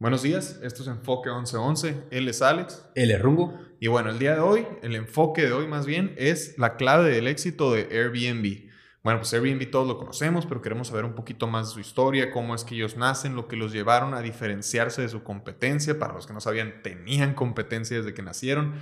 Buenos 0.00 0.22
días, 0.22 0.58
esto 0.62 0.80
es 0.80 0.88
Enfoque 0.88 1.28
1111. 1.28 2.04
Él 2.10 2.26
es 2.26 2.40
Alex. 2.40 2.88
Él 2.94 3.10
es 3.10 3.20
Rungo. 3.20 3.60
Y 3.80 3.88
bueno, 3.88 4.08
el 4.08 4.18
día 4.18 4.32
de 4.32 4.40
hoy, 4.40 4.66
el 4.80 4.94
enfoque 4.94 5.42
de 5.42 5.52
hoy 5.52 5.66
más 5.66 5.84
bien 5.84 6.14
es 6.16 6.56
la 6.56 6.76
clave 6.76 7.10
del 7.10 7.26
éxito 7.26 7.70
de 7.70 7.82
Airbnb. 7.82 8.70
Bueno, 9.04 9.20
pues 9.20 9.34
Airbnb 9.34 9.70
todos 9.70 9.86
lo 9.86 9.98
conocemos, 9.98 10.46
pero 10.46 10.62
queremos 10.62 10.88
saber 10.88 11.04
un 11.04 11.14
poquito 11.14 11.48
más 11.48 11.68
de 11.68 11.74
su 11.74 11.80
historia, 11.80 12.30
cómo 12.30 12.54
es 12.54 12.64
que 12.64 12.76
ellos 12.76 12.96
nacen, 12.96 13.36
lo 13.36 13.46
que 13.46 13.56
los 13.56 13.74
llevaron 13.74 14.14
a 14.14 14.22
diferenciarse 14.22 15.02
de 15.02 15.10
su 15.10 15.22
competencia. 15.22 15.98
Para 15.98 16.14
los 16.14 16.26
que 16.26 16.32
no 16.32 16.40
sabían, 16.40 16.80
tenían 16.82 17.34
competencia 17.34 17.98
desde 17.98 18.14
que 18.14 18.22
nacieron. 18.22 18.76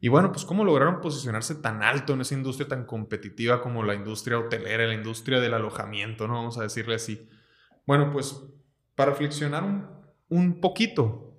Y 0.00 0.06
bueno, 0.06 0.30
pues 0.30 0.44
cómo 0.44 0.64
lograron 0.64 1.00
posicionarse 1.00 1.56
tan 1.56 1.82
alto 1.82 2.12
en 2.12 2.20
esa 2.20 2.34
industria 2.34 2.68
tan 2.68 2.84
competitiva 2.84 3.60
como 3.60 3.82
la 3.82 3.96
industria 3.96 4.38
hotelera, 4.38 4.86
la 4.86 4.94
industria 4.94 5.40
del 5.40 5.54
alojamiento, 5.54 6.28
¿no? 6.28 6.34
Vamos 6.34 6.58
a 6.58 6.62
decirle 6.62 6.94
así. 6.94 7.28
Bueno, 7.88 8.12
pues 8.12 8.40
para 8.94 9.10
reflexionar 9.10 9.64
un 9.64 9.99
un 10.30 10.60
poquito. 10.60 11.36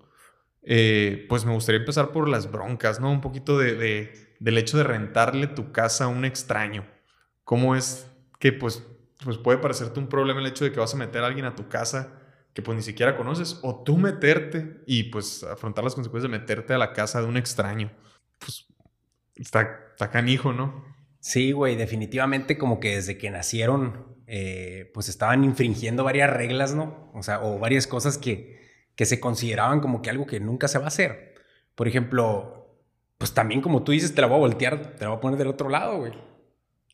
Eh, 0.64 1.26
pues 1.27 1.44
me 1.44 1.54
gustaría 1.54 1.80
empezar 1.80 2.12
por 2.12 2.30
las 2.30 2.52
broncas, 2.52 3.00
¿no? 3.00 3.12
Un 3.12 3.22
poquito 3.22 3.58
de, 3.58 4.14
del 4.40 4.58
hecho 4.58 4.77
de 4.77 4.84
rentarle 4.84 5.48
tu 5.48 5.72
casa 5.72 6.05
a 6.05 6.08
un 6.08 6.23
extraño. 6.23 6.86
¿Cómo 7.44 7.76
es 7.76 8.08
que 8.40 8.54
pues, 8.54 8.86
pues 9.23 9.38
puede 9.38 9.58
parecerte 9.58 10.00
un 10.00 10.08
problema 10.08 10.40
el 10.40 10.48
hecho 10.48 10.64
de 10.64 10.72
que 10.72 10.80
vas 10.80 10.94
a 10.94 10.98
meter 10.98 11.23
a 11.23 11.27
alguien 11.27 11.45
a 11.45 11.55
tu 11.55 11.67
casa 11.67 12.20
que 12.54 12.62
pues 12.62 12.76
ni 12.76 12.84
siquiera 12.84 13.16
conoces 13.16 13.59
o 13.64 13.81
tú 13.84 13.98
meterte 13.98 14.84
y 14.86 15.03
pues 15.03 15.44
afrontar 15.44 15.84
las 15.84 15.95
consecuencias 15.95 16.30
de 16.30 16.38
meterte 16.38 16.73
a 16.73 16.78
la 16.78 16.94
casa 16.94 17.22
de 17.22 17.28
un 17.28 17.38
extraño? 17.38 17.92
Pues 18.39 18.67
está, 19.36 19.95
canijo, 20.12 20.53
¿no? 20.53 20.84
Sí, 21.20 21.52
güey, 21.52 21.76
definitivamente 21.76 22.58
como 22.58 22.80
que 22.80 22.95
desde 22.95 23.17
que 23.17 23.30
nacieron 23.30 24.17
eh, 24.28 24.92
pues 24.94 25.08
estaban 25.08 25.44
infringiendo 25.44 26.03
varias 26.03 26.30
reglas, 26.30 26.73
¿no? 26.76 27.12
O 27.14 27.23
sea, 27.23 27.42
o 27.42 27.59
varias 27.59 27.88
cosas 27.88 28.17
que 28.17 28.61
que 29.02 29.08
se 29.08 29.20
consideraban 29.20 29.80
como 29.80 30.04
que 30.04 30.12
algo 30.12 30.28
que 30.28 30.40
nunca 30.40 30.68
se 30.68 30.78
va 30.78 30.86
a 30.86 30.90
hacer. 30.90 31.34
Por 31.73 31.88
ejemplo, 31.88 32.78
pues 33.17 33.34
también 33.34 33.59
como 33.59 33.81
tú 33.81 33.94
dices, 33.94 34.14
te 34.14 34.22
la 34.22 34.28
voy 34.28 34.36
a 34.36 34.42
voltear, 34.42 34.94
te 34.95 35.06
la 35.06 35.08
voy 35.08 35.17
a 35.17 35.20
poner 35.20 35.39
del 35.39 35.48
otro 35.48 35.70
lado, 35.70 35.98
güey. 35.98 36.14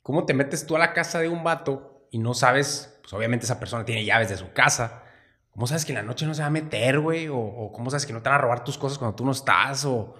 ¿Cómo 0.03 0.25
te 0.25 0.33
metes 0.33 0.65
tú 0.65 0.77
a 0.77 0.79
la 0.79 0.93
casa 0.93 1.19
de 1.19 1.27
un 1.27 1.43
vato 1.43 2.07
y 2.09 2.19
no 2.19 2.33
sabes, 2.33 2.97
pues 3.01 3.11
obviamente 3.11 3.45
esa 3.45 3.59
persona 3.59 3.83
tiene 3.83 4.05
llaves 4.05 4.29
de 4.29 4.37
su 4.37 4.53
casa? 4.53 5.03
¿Cómo 5.49 5.67
sabes 5.67 5.83
que 5.83 5.91
en 5.91 5.97
la 5.97 6.03
noche 6.03 6.25
no 6.25 6.33
se 6.33 6.43
va 6.43 6.47
a 6.47 6.49
meter, 6.49 7.01
güey? 7.01 7.27
O, 7.29 7.73
cómo 7.73 7.89
sabes 7.89 8.05
que 8.05 8.13
no 8.13 8.21
te 8.21 8.29
van 8.29 8.39
a 8.39 8.41
robar 8.41 8.63
tus 8.63 8.77
cosas 8.77 8.97
cuando 8.97 9.13
tú 9.13 9.25
no 9.25 9.33
estás? 9.33 9.83
O, 9.83 10.15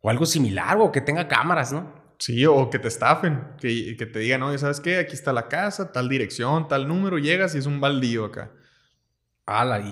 o 0.00 0.08
algo 0.08 0.24
similar, 0.24 0.78
o 0.80 0.90
que 0.90 1.02
tenga 1.02 1.28
cámaras, 1.28 1.70
¿no? 1.70 2.14
Sí, 2.18 2.46
o 2.46 2.70
que 2.70 2.78
te 2.78 2.88
estafen, 2.88 3.46
que, 3.60 3.94
que 3.98 4.06
te 4.06 4.20
digan, 4.20 4.42
oye, 4.42 4.56
¿sabes 4.56 4.80
qué? 4.80 4.96
Aquí 4.96 5.12
está 5.12 5.34
la 5.34 5.48
casa, 5.48 5.92
tal 5.92 6.08
dirección, 6.08 6.66
tal 6.66 6.88
número, 6.88 7.18
llegas 7.18 7.54
y 7.54 7.58
es 7.58 7.66
un 7.66 7.78
baldío 7.78 8.24
acá 8.24 8.52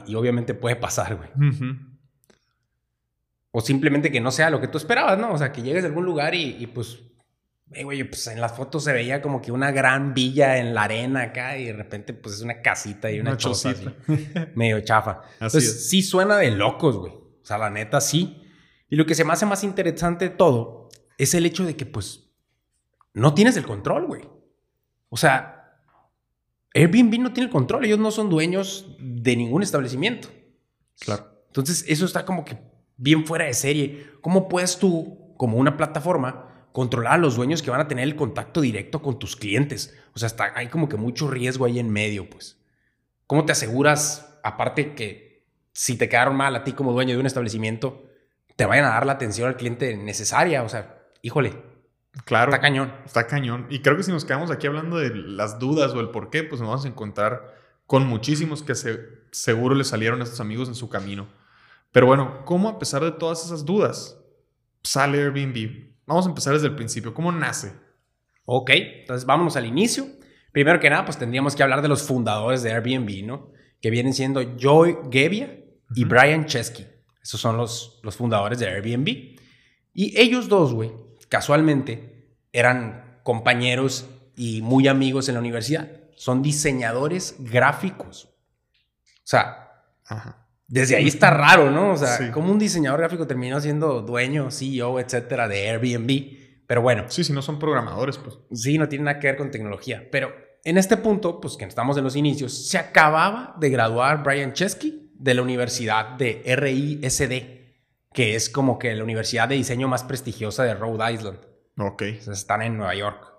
y, 0.07 0.15
obviamente 0.15 0.55
puede 0.55 0.77
pasar, 0.77 1.17
güey. 1.17 1.31
O 3.51 3.61
simplemente 3.61 4.13
que 4.13 4.21
no 4.21 4.31
sea 4.31 4.51
lo 4.51 4.61
que 4.61 4.69
tú 4.69 4.79
esperabas, 4.79 5.19
¿no? 5.19 5.33
O 5.33 5.39
sea, 5.39 5.53
que 5.53 5.63
llegues 5.63 5.85
a 5.85 5.89
algún 5.89 6.05
lugar 6.05 6.35
y, 6.35 6.67
pues, 6.67 7.01
güey, 7.83 8.05
pues 8.05 8.27
en 8.29 8.41
las 8.41 8.57
fotos 8.57 8.85
se 8.85 8.93
veía 8.93 9.21
como 9.21 9.43
que 9.43 9.53
una 9.53 9.71
gran 9.71 10.15
villa 10.15 10.59
en 10.59 10.75
la 10.75 10.85
arena 10.85 11.23
acá 11.23 11.59
y 11.59 11.67
de 11.67 11.73
repente 11.75 12.15
pues 12.15 12.37
es 12.37 12.41
una 12.41 12.63
casita 12.63 13.11
y 13.11 13.21
una, 13.21 13.37
una 13.37 13.97
medio 14.55 14.81
chafa. 14.81 15.23
Entonces 15.35 15.89
sí 15.89 16.03
suena 16.03 16.39
de 16.39 16.51
locos, 16.51 16.97
güey. 16.97 17.13
O 17.13 17.45
sea, 17.45 17.59
la 17.59 17.69
neta 17.69 18.01
sí. 18.01 18.43
Y 18.89 18.97
lo 18.97 19.05
que 19.05 19.15
se 19.15 19.25
me 19.25 19.33
hace 19.33 19.45
más 19.45 19.65
interesante 19.65 20.31
de 20.31 20.35
todo 20.35 20.89
es 21.19 21.35
el 21.35 21.45
hecho 21.45 21.65
de 21.67 21.77
que 21.77 21.85
pues 21.85 22.31
no 23.13 23.35
tienes 23.35 23.57
el 23.57 23.67
control, 23.67 24.07
güey. 24.07 24.23
O 25.11 25.17
sea, 25.17 25.58
Airbnb 26.79 27.19
no 27.19 27.33
tiene 27.33 27.47
el 27.47 27.53
control, 27.53 27.85
ellos 27.85 27.99
no 27.99 28.13
son 28.13 28.31
dueños 28.31 28.87
de 29.01 29.35
ningún 29.35 29.65
establecimiento. 29.65 30.29
Claro. 31.01 31.43
Entonces, 31.49 31.85
eso 31.89 32.05
está 32.05 32.25
como 32.25 32.45
que 32.45 32.59
bien 32.97 33.27
fuera 33.27 33.47
de 33.47 33.55
serie. 33.55 34.07
¿Cómo 34.21 34.49
puedes 34.49 34.79
tú, 34.79 35.35
como 35.37 35.57
una 35.57 35.77
plataforma, 35.77 36.69
controlar 36.73 37.15
a 37.15 37.19
los 37.19 37.35
dueños 37.35 37.63
que 37.63 37.71
van 37.71 37.81
a 37.81 37.89
tener 37.89 38.05
el 38.05 38.15
contacto 38.15 38.61
directo 38.61 39.03
con 39.03 39.19
tus 39.19 39.35
clientes? 39.35 39.97
O 40.15 40.21
sea, 40.21 40.29
está, 40.29 40.53
hay 40.55 40.69
como 40.69 40.89
que 40.89 40.97
mucho 40.97 41.29
riesgo 41.29 41.65
ahí 41.65 41.81
en 41.81 41.91
medio, 41.91 42.31
pues. 42.31 42.61
¿Cómo 43.27 43.45
te 43.45 43.53
aseguras, 43.53 44.39
aparte 44.45 44.95
que 44.95 45.49
si 45.73 45.97
te 45.97 46.09
quedaron 46.09 46.37
mal 46.37 46.55
a 46.55 46.63
ti 46.63 46.75
como 46.75 46.93
dueño 46.93 47.15
de 47.15 47.21
un 47.21 47.27
establecimiento, 47.27 48.05
te 48.55 48.67
vayan 48.67 48.85
a 48.85 48.91
dar 48.91 49.05
la 49.05 49.15
atención 49.15 49.49
al 49.49 49.57
cliente 49.57 49.97
necesaria? 49.97 50.63
O 50.63 50.69
sea, 50.69 51.03
híjole, 51.23 51.55
Claro. 52.25 52.51
Está 52.51 52.61
cañón. 52.61 52.93
Está 53.05 53.27
cañón. 53.27 53.67
Y 53.71 53.81
creo 53.81 53.97
que 53.97 54.03
si 54.03 54.11
nos 54.11 54.25
quedamos 54.25 54.51
aquí 54.51 54.67
hablando 54.67 54.99
de 54.99 55.15
las 55.15 55.59
dudas 55.59 55.93
o 55.93 56.01
el 56.01 56.11
por 56.11 56.31
qué, 56.31 56.45
pues 56.45 56.61
nos 56.61 56.69
vamos 56.69 56.85
a 56.85 56.89
encontrar 56.89 57.55
con 57.87 58.07
muchísimos 58.07 58.63
que 58.63 58.75
seguro 59.31 59.75
le 59.75 59.85
salieron 59.85 60.21
a 60.21 60.25
estos 60.25 60.41
amigos 60.41 60.69
en 60.69 60.75
su 60.75 60.89
camino. 60.89 61.27
Pero 61.91 62.07
bueno, 62.07 62.45
¿cómo 62.45 62.69
a 62.69 62.79
pesar 62.79 63.03
de 63.03 63.13
todas 63.13 63.45
esas 63.45 63.65
dudas 63.65 64.19
sale 64.83 65.23
Airbnb? 65.23 65.95
Vamos 66.07 66.27
a 66.27 66.29
empezar 66.29 66.53
desde 66.53 66.69
el 66.69 66.75
principio. 66.75 67.15
¿Cómo 67.15 67.33
nace? 67.33 67.73
Ok, 68.45 68.71
entonces 68.71 69.27
vámonos 69.27 69.57
al 69.57 69.67
inicio. 69.67 70.07
Primero 70.53 70.81
que 70.81 70.91
nada, 70.91 71.05
pues 71.05 71.19
tendríamos 71.19 71.55
que 71.55 71.63
hablar 71.63 71.83
de 71.83 71.89
los 71.89 72.03
fundadores 72.03 72.63
de 72.63 72.73
Airbnb, 72.73 73.27
¿no? 73.27 73.53
Que 73.81 73.91
vienen 73.91 74.13
siendo 74.13 74.57
Joy 74.57 74.99
Gebbia 75.11 75.65
y 75.95 76.05
Brian 76.05 76.47
Chesky. 76.47 76.87
Esos 77.23 77.41
son 77.41 77.57
los, 77.57 78.01
los 78.03 78.17
fundadores 78.17 78.59
de 78.59 78.67
Airbnb. 78.67 79.09
Y 79.95 80.19
ellos 80.19 80.49
dos, 80.49 80.73
güey, 80.73 80.93
casualmente 81.29 82.37
eran 82.53 83.21
compañeros 83.23 84.07
y 84.37 84.63
muy 84.63 84.89
amigos 84.89 85.29
en 85.29 85.35
la 85.35 85.41
universidad. 85.41 85.91
Son 86.17 86.43
diseñadores 86.43 87.37
gráficos. 87.39 88.25
O 88.25 89.31
sea, 89.31 89.85
desde 90.67 90.97
ahí 90.97 91.09
está 91.09 91.31
raro, 91.31 91.71
¿no? 91.71 91.93
O 91.93 91.97
sea, 91.97 92.33
como 92.33 92.51
un 92.51 92.59
diseñador 92.59 93.01
gráfico 93.01 93.27
terminó 93.27 93.61
siendo 93.61 94.03
dueño, 94.03 94.51
CEO, 94.51 95.01
etcétera, 95.01 95.49
de 95.49 95.69
Airbnb. 95.71 96.39
Pero 96.67 96.83
bueno. 96.83 97.05
Sí, 97.09 97.25
si 97.25 97.33
no 97.33 97.43
son 97.43 97.59
programadores, 97.59 98.19
pues. 98.19 98.39
Sí, 98.53 98.79
no 98.79 98.89
tiene 98.89 99.07
nada 99.07 99.19
que 99.19 99.27
ver 99.29 99.37
con 99.37 99.51
tecnología. 99.51 100.09
Pero 100.11 100.33
en 100.65 100.79
este 100.79 100.97
punto, 100.97 101.41
pues 101.41 101.57
que 101.57 101.65
estamos 101.65 101.97
en 101.97 102.05
los 102.05 102.17
inicios, 102.17 102.69
se 102.69 102.79
acababa 102.79 103.55
de 103.59 103.71
graduar 103.71 104.23
Brian 104.23 104.53
Chesky 104.53 105.13
de 105.15 105.35
la 105.35 105.43
Universidad 105.43 106.17
de 106.17 106.43
RISD 106.45 107.58
que 108.19 108.35
es 108.35 108.51
como 108.51 108.81
que 108.81 108.97
la 108.97 109.05
universidad 109.05 109.49
de 109.49 109.55
diseño 109.55 109.87
más 109.87 110.03
prestigiosa 110.03 110.65
de 110.65 110.75
Rhode 110.75 111.13
Island. 111.13 111.39
Ok. 111.79 112.03
están 112.03 112.63
en 112.63 112.77
Nueva 112.77 112.93
York. 112.97 113.33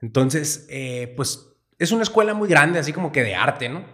Entonces, 0.00 0.68
eh, 0.70 1.12
pues 1.16 1.48
es 1.80 1.90
una 1.90 2.04
escuela 2.04 2.32
muy 2.32 2.48
grande, 2.48 2.78
así 2.78 2.92
como 2.92 3.10
que 3.10 3.24
de 3.24 3.34
arte, 3.34 3.68
¿no? 3.68 3.84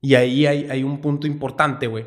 Y 0.00 0.16
ahí 0.16 0.44
hay, 0.48 0.68
hay 0.68 0.82
un 0.82 1.00
punto 1.00 1.28
importante, 1.28 1.86
güey, 1.86 2.04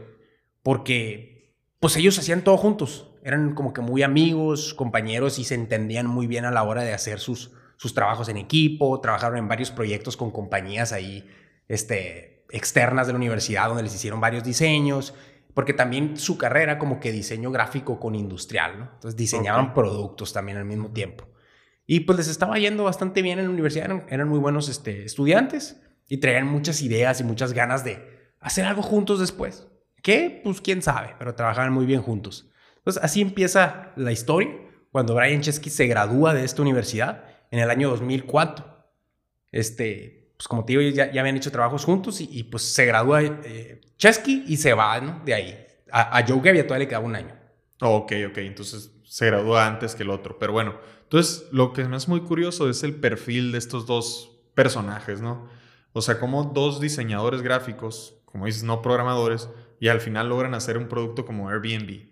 porque 0.61 1.55
pues 1.79 1.95
ellos 1.95 2.19
hacían 2.19 2.43
todo 2.43 2.57
juntos. 2.57 3.11
Eran 3.23 3.55
como 3.55 3.71
que 3.71 3.79
muy 3.79 4.03
amigos, 4.03 4.73
compañeros 4.73 5.39
y 5.39 5.45
se 5.45 5.55
entendían 5.55 6.05
muy 6.05 6.27
bien 6.27 6.43
a 6.43 6.51
la 6.51 6.63
hora 6.63 6.83
de 6.83 6.93
hacer 6.93 7.21
sus, 7.21 7.53
sus 7.77 7.93
trabajos 7.93 8.27
en 8.27 8.35
equipo. 8.35 8.99
Trabajaron 8.99 9.37
en 9.37 9.47
varios 9.47 9.71
proyectos 9.71 10.17
con 10.17 10.31
compañías 10.31 10.91
ahí 10.91 11.25
este, 11.69 12.45
externas 12.51 13.07
de 13.07 13.13
la 13.13 13.17
universidad 13.17 13.69
donde 13.69 13.83
les 13.83 13.95
hicieron 13.95 14.19
varios 14.19 14.43
diseños 14.43 15.13
porque 15.57 15.73
también 15.73 16.17
su 16.17 16.37
carrera 16.37 16.77
como 16.77 16.99
que 16.99 17.11
diseño 17.11 17.49
gráfico 17.49 17.99
con 17.99 18.13
industrial, 18.13 18.77
¿no? 18.77 18.89
Entonces 18.93 19.15
diseñaban 19.15 19.73
productos 19.73 20.31
también 20.31 20.59
al 20.59 20.65
mismo 20.65 20.91
tiempo. 20.91 21.27
Y 21.87 22.01
pues 22.01 22.15
les 22.19 22.27
estaba 22.27 22.59
yendo 22.59 22.83
bastante 22.83 23.23
bien 23.23 23.39
en 23.39 23.45
la 23.45 23.49
universidad, 23.49 24.03
eran, 24.07 24.29
muy 24.29 24.37
buenos 24.37 24.69
este, 24.69 25.03
estudiantes 25.03 25.81
y 26.07 26.17
traían 26.17 26.45
muchas 26.45 26.83
ideas 26.83 27.21
y 27.21 27.23
muchas 27.23 27.53
ganas 27.53 27.83
de 27.83 27.97
hacer 28.39 28.65
algo 28.65 28.83
juntos 28.83 29.19
después. 29.19 29.67
¿Qué? 30.03 30.41
Pues 30.43 30.61
quién 30.61 30.83
sabe, 30.83 31.15
pero 31.17 31.33
trabajaban 31.33 31.73
muy 31.73 31.87
bien 31.87 32.03
juntos. 32.03 32.51
Entonces 32.75 33.03
así 33.03 33.21
empieza 33.21 33.93
la 33.95 34.11
historia 34.11 34.55
cuando 34.91 35.15
Brian 35.15 35.41
Chesky 35.41 35.71
se 35.71 35.87
gradúa 35.87 36.35
de 36.35 36.43
esta 36.43 36.61
universidad 36.61 37.23
en 37.49 37.57
el 37.57 37.71
año 37.71 37.89
2004. 37.89 38.63
Este, 39.51 40.26
pues 40.37 40.47
como 40.47 40.63
te 40.63 40.77
digo, 40.77 40.81
ya, 40.95 41.11
ya 41.11 41.21
habían 41.21 41.35
hecho 41.35 41.51
trabajos 41.51 41.83
juntos 41.83 42.21
y, 42.21 42.43
pues 42.43 42.63
se 42.63 42.85
gradúa 42.85 43.23
eh, 43.23 43.81
Chesky 43.97 44.45
y 44.47 44.57
se 44.57 44.73
va, 44.73 45.01
¿no? 45.01 45.21
De 45.25 45.33
ahí. 45.33 45.65
A, 45.91 46.19
a 46.19 46.25
Joe 46.27 46.41
Gebbia 46.41 46.63
todavía 46.67 46.85
le 46.85 46.87
queda 46.87 46.99
un 46.99 47.15
año. 47.15 47.35
ok, 47.81 48.11
ok. 48.29 48.37
Entonces 48.37 48.91
se 49.03 49.25
gradúa 49.25 49.65
antes 49.65 49.95
que 49.95 50.03
el 50.03 50.11
otro. 50.11 50.37
Pero 50.37 50.53
bueno, 50.53 50.77
entonces 51.01 51.47
lo 51.51 51.73
que 51.73 51.85
me 51.85 51.97
es 51.97 52.07
muy 52.07 52.21
curioso 52.21 52.69
es 52.69 52.83
el 52.83 52.95
perfil 52.95 53.51
de 53.51 53.57
estos 53.57 53.87
dos 53.87 54.37
personajes, 54.53 55.21
¿no? 55.21 55.49
O 55.93 56.01
sea, 56.01 56.19
como 56.19 56.43
dos 56.43 56.79
diseñadores 56.79 57.41
gráficos, 57.41 58.21
como 58.25 58.45
dices, 58.45 58.63
no 58.63 58.83
programadores, 58.83 59.49
y 59.79 59.87
al 59.87 60.01
final 60.01 60.29
logran 60.29 60.53
hacer 60.53 60.77
un 60.77 60.87
producto 60.87 61.25
como 61.25 61.49
Airbnb. 61.49 62.09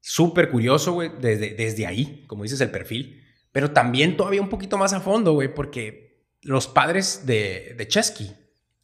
Súper 0.00 0.50
curioso, 0.50 0.92
güey, 0.92 1.12
desde, 1.20 1.54
desde 1.54 1.86
ahí, 1.86 2.24
como 2.26 2.42
dices, 2.42 2.60
el 2.60 2.70
perfil. 2.70 3.22
Pero 3.52 3.70
también 3.70 4.16
todavía 4.16 4.40
un 4.40 4.48
poquito 4.48 4.76
más 4.78 4.92
a 4.92 5.00
fondo, 5.00 5.32
güey, 5.32 5.54
porque 5.54 6.03
los 6.44 6.68
padres 6.68 7.26
de, 7.26 7.74
de 7.76 7.88
Chesky 7.88 8.34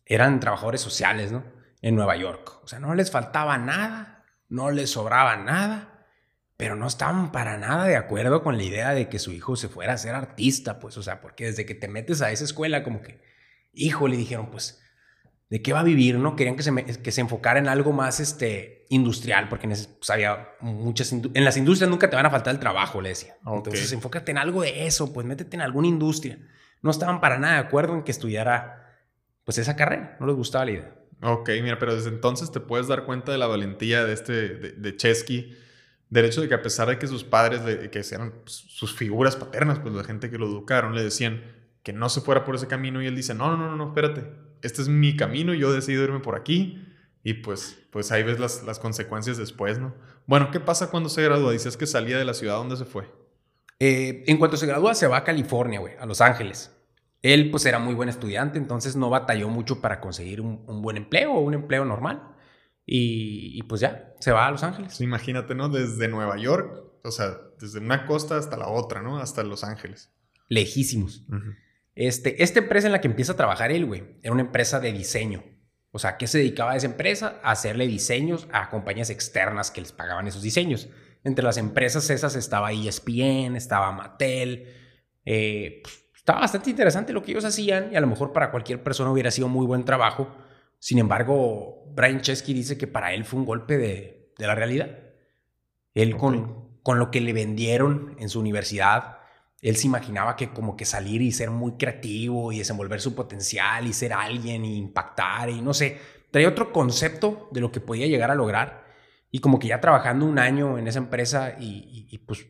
eran 0.05 0.41
trabajadores 0.41 0.81
sociales, 0.81 1.31
¿no? 1.31 1.45
En 1.83 1.95
Nueva 1.95 2.17
York. 2.17 2.61
O 2.63 2.69
sea, 2.69 2.81
no 2.81 2.95
les 2.95 3.11
faltaba 3.11 3.57
nada, 3.59 4.25
no 4.49 4.71
les 4.71 4.91
sobraba 4.91 5.37
nada, 5.37 6.07
pero 6.57 6.77
no 6.77 6.87
estaban 6.87 7.33
para 7.33 7.57
nada 7.57 7.85
de 7.85 7.97
acuerdo 7.97 8.43
con 8.43 8.57
la 8.57 8.63
idea 8.65 8.91
de 8.91 9.09
que 9.09 9.19
su 9.19 9.33
hijo 9.33 9.57
se 9.57 9.69
fuera 9.69 9.95
a 9.95 9.99
ser 9.99 10.15
artista, 10.15 10.79
pues, 10.79 10.97
o 10.99 11.03
sea, 11.03 11.21
porque 11.21 11.47
desde 11.47 11.65
que 11.65 11.75
te 11.75 11.89
metes 11.89 12.21
a 12.21 12.33
esa 12.33 12.45
escuela, 12.45 12.83
como 12.83 13.01
que, 13.01 13.23
hijo, 13.73 14.09
le 14.09 14.17
dijeron, 14.17 14.51
pues, 14.51 14.83
¿de 15.49 15.63
qué 15.63 15.73
va 15.73 15.81
a 15.81 15.85
vivir, 15.85 16.19
no? 16.19 16.37
Querían 16.37 16.57
que 16.57 16.63
se, 16.63 16.75
que 16.75 17.13
se 17.13 17.21
enfocara 17.23 17.61
en 17.61 17.69
algo 17.69 17.93
más, 17.93 18.21
este, 18.21 18.85
industrial, 18.91 19.49
porque 19.49 19.67
en, 19.67 19.73
ese, 19.73 19.89
pues, 19.89 20.11
había 20.11 20.51
muchas... 20.61 21.13
En 21.13 21.45
las 21.45 21.57
industrias 21.57 21.89
nunca 21.89 22.11
te 22.11 22.17
van 22.17 22.27
a 22.27 22.31
faltar 22.31 22.53
el 22.53 22.61
trabajo, 22.61 23.01
le 23.01 23.11
decía. 23.11 23.37
Entonces, 23.47 23.93
enfócate 23.93 24.33
en 24.33 24.39
algo 24.39 24.63
de 24.63 24.87
eso, 24.87 25.13
pues 25.15 25.27
métete 25.27 25.57
en 25.57 25.63
alguna 25.63 25.89
industria. 25.89 26.39
No 26.83 26.91
estaban 26.91 27.21
para 27.21 27.39
nada 27.39 27.55
de 27.55 27.61
acuerdo 27.61 27.95
en 27.95 28.03
que 28.03 28.11
estudiara, 28.11 28.99
pues, 29.45 29.59
esa 29.59 29.77
carrera. 29.77 30.17
No 30.21 30.27
les 30.27 30.37
gustaba 30.37 30.65
la 30.65 30.71
idea. 30.71 30.95
Ok, 31.23 31.51
mira, 31.63 31.79
pero 31.79 31.95
desde 31.95 32.09
entonces 32.09 32.51
te 32.51 32.61
puedes 32.61 32.89
dar 32.89 33.05
cuenta 33.05 33.31
de 33.31 33.39
la 33.39 33.47
valentía 33.47 34.05
de 34.05 34.13
este, 34.15 34.49
de, 34.55 34.97
Chesky, 34.97 35.55
del 36.09 36.25
hecho 36.25 36.41
de 36.41 36.49
que 36.49 36.55
a 36.55 36.63
pesar 36.63 36.89
de 36.89 36.99
que 36.99 37.07
sus 37.07 37.25
padres, 37.25 37.61
que 37.61 38.03
eran 38.15 38.33
pues, 38.43 38.55
sus 38.55 38.95
figuras 38.95 39.37
paternas, 39.37 39.79
pues 39.81 39.95
la 39.95 40.05
gente 40.05 40.31
que 40.31 40.39
lo 40.39 40.47
educaron, 40.47 40.95
le 40.95 41.03
decían 41.03 41.43
que 41.83 41.93
no 41.93 42.09
se 42.09 42.23
fuera 42.23 42.45
por 42.45 42.55
ese 42.55 42.69
camino 42.69 43.03
y 43.03 43.07
él 43.07 43.15
dice, 43.15 43.35
no, 43.35 43.55
no, 43.55 43.69
no, 43.69 43.77
no, 43.77 43.89
espérate, 43.89 44.33
este 44.63 44.81
es 44.81 44.89
mi 44.89 45.15
camino, 45.15 45.53
yo 45.53 45.73
decido 45.73 46.03
irme 46.05 46.21
por 46.21 46.37
aquí 46.37 46.87
y 47.23 47.35
pues, 47.35 47.79
pues 47.91 48.13
ahí 48.13 48.23
ves 48.23 48.41
las, 48.41 48.63
las 48.65 48.79
consecuencias 48.79 49.37
después, 49.37 49.79
¿no? 49.79 49.95
Bueno, 50.27 50.51
¿qué 50.51 50.61
pasa 50.61 50.91
cuando 50.91 51.11
se 51.11 51.23
gradúa? 51.23 51.53
Dices 51.53 51.77
que 51.77 51.87
salía 51.87 52.19
de 52.19 52.25
la 52.25 52.35
ciudad 52.35 52.57
donde 52.57 52.77
se 52.77 52.87
fue. 52.87 53.20
Eh, 53.81 54.25
en 54.27 54.37
cuanto 54.37 54.57
se 54.57 54.67
gradúa, 54.67 54.95
se 54.95 55.07
va 55.07 55.17
a 55.17 55.25
California, 55.25 55.81
güey, 55.81 55.95
a 55.99 56.07
Los 56.07 56.21
Ángeles. 56.21 56.77
Él, 57.23 57.51
pues, 57.51 57.67
era 57.67 57.79
muy 57.79 57.95
buen 57.95 58.09
estudiante, 58.09 58.59
entonces 58.59 58.95
no 58.95 59.11
batalló 59.11 59.49
mucho 59.49 59.81
para 59.81 60.01
conseguir 60.01 60.41
un, 60.41 60.65
un 60.67 60.83
buen 60.83 60.97
empleo 60.97 61.33
o 61.33 61.41
un 61.41 61.55
empleo 61.55 61.85
normal. 61.85 62.37
Y, 62.87 63.59
y, 63.59 63.63
pues 63.63 63.81
ya, 63.81 64.15
se 64.21 64.33
va 64.33 64.47
a 64.47 64.51
Los 64.51 64.63
Ángeles. 64.63 65.01
Imagínate, 65.01 65.55
¿no? 65.55 65.69
Desde 65.69 66.09
Nueva 66.09 66.37
York, 66.37 66.85
o 67.03 67.11
sea, 67.11 67.39
desde 67.59 67.79
una 67.79 68.07
costa 68.07 68.37
hasta 68.37 68.57
la 68.57 68.69
otra, 68.69 69.03
¿no? 69.03 69.19
Hasta 69.19 69.43
Los 69.43 69.65
Ángeles. 69.65 70.11
Lejísimos. 70.49 71.25
Este, 71.95 72.43
esta 72.43 72.59
empresa 72.59 72.87
en 72.89 72.93
la 72.93 73.01
que 73.01 73.09
empieza 73.09 73.33
a 73.33 73.37
trabajar 73.37 73.71
él, 73.71 73.87
güey, 73.87 74.19
era 74.23 74.33
una 74.33 74.43
empresa 74.43 74.81
de 74.81 74.93
diseño. 74.93 75.45
O 75.93 75.99
sea, 75.99 76.17
¿qué 76.17 76.27
se 76.27 76.39
dedicaba 76.39 76.73
a 76.73 76.77
esa 76.77 76.87
empresa? 76.87 77.41
A 77.43 77.53
hacerle 77.53 77.87
diseños 77.87 78.49
a 78.53 78.71
compañías 78.71 79.11
externas 79.11 79.71
que 79.71 79.81
les 79.81 79.93
pagaban 79.93 80.27
esos 80.27 80.43
diseños. 80.43 80.89
Entre 81.25 81.45
las 81.45 81.57
empresas 81.57 82.09
esas 82.11 82.35
estaba 82.37 82.73
ESPN, 82.73 83.57
estaba 83.57 83.93
Mattel. 83.93 84.67
eh, 85.25 85.81
pues, 85.83 86.01
estaba 86.17 86.41
bastante 86.41 86.71
interesante 86.71 87.13
lo 87.13 87.23
que 87.23 87.33
ellos 87.33 87.45
hacían 87.45 87.93
y 87.93 87.97
a 87.97 88.01
lo 88.01 88.07
mejor 88.07 88.33
para 88.33 88.51
cualquier 88.51 88.83
persona 88.83 89.11
hubiera 89.11 89.31
sido 89.31 89.49
muy 89.49 89.67
buen 89.67 89.85
trabajo. 89.85 90.29
Sin 90.79 90.99
embargo, 90.99 91.85
Brian 91.95 92.21
Chesky 92.21 92.55
dice 92.55 92.79
que 92.79 92.87
para 92.87 93.13
él 93.15 93.25
fue 93.25 93.41
un 93.41 93.47
golpe 93.47 93.79
de, 93.79 94.33
de 94.39 94.47
la 94.47 94.55
realidad. 94.55 94.99
Él 95.95 96.17
con, 96.17 96.79
con 96.83 96.99
lo 96.99 97.11
que 97.11 97.21
le 97.21 97.33
vendieron 97.33 98.17
en 98.19 98.29
su 98.29 98.39
universidad, 98.41 99.19
él 99.61 99.77
se 99.77 99.87
imaginaba 99.87 100.37
que 100.37 100.51
como 100.51 100.77
que 100.77 100.85
salir 100.85 101.21
y 101.21 101.33
ser 101.33 101.51
muy 101.51 101.73
creativo 101.73 102.53
y 102.53 102.59
desenvolver 102.59 103.01
su 103.01 103.15
potencial 103.15 103.87
y 103.87 103.93
ser 103.93 104.13
alguien 104.13 104.65
y 104.65 104.79
impactar 104.79 105.51
y 105.51 105.61
no 105.61 105.75
sé, 105.75 105.99
traía 106.31 106.49
otro 106.49 106.73
concepto 106.73 107.49
de 107.51 107.61
lo 107.61 107.73
que 107.73 107.81
podía 107.81 108.07
llegar 108.07 108.31
a 108.31 108.35
lograr 108.35 108.80
y 109.31 109.39
como 109.41 109.59
que 109.59 109.69
ya 109.69 109.81
trabajando 109.81 110.27
un 110.27 110.39
año 110.39 110.79
en 110.79 110.89
esa 110.89 110.99
empresa 110.99 111.57
y, 111.59 111.65
y- 112.11 112.15
y, 112.15 112.19
pues 112.19 112.47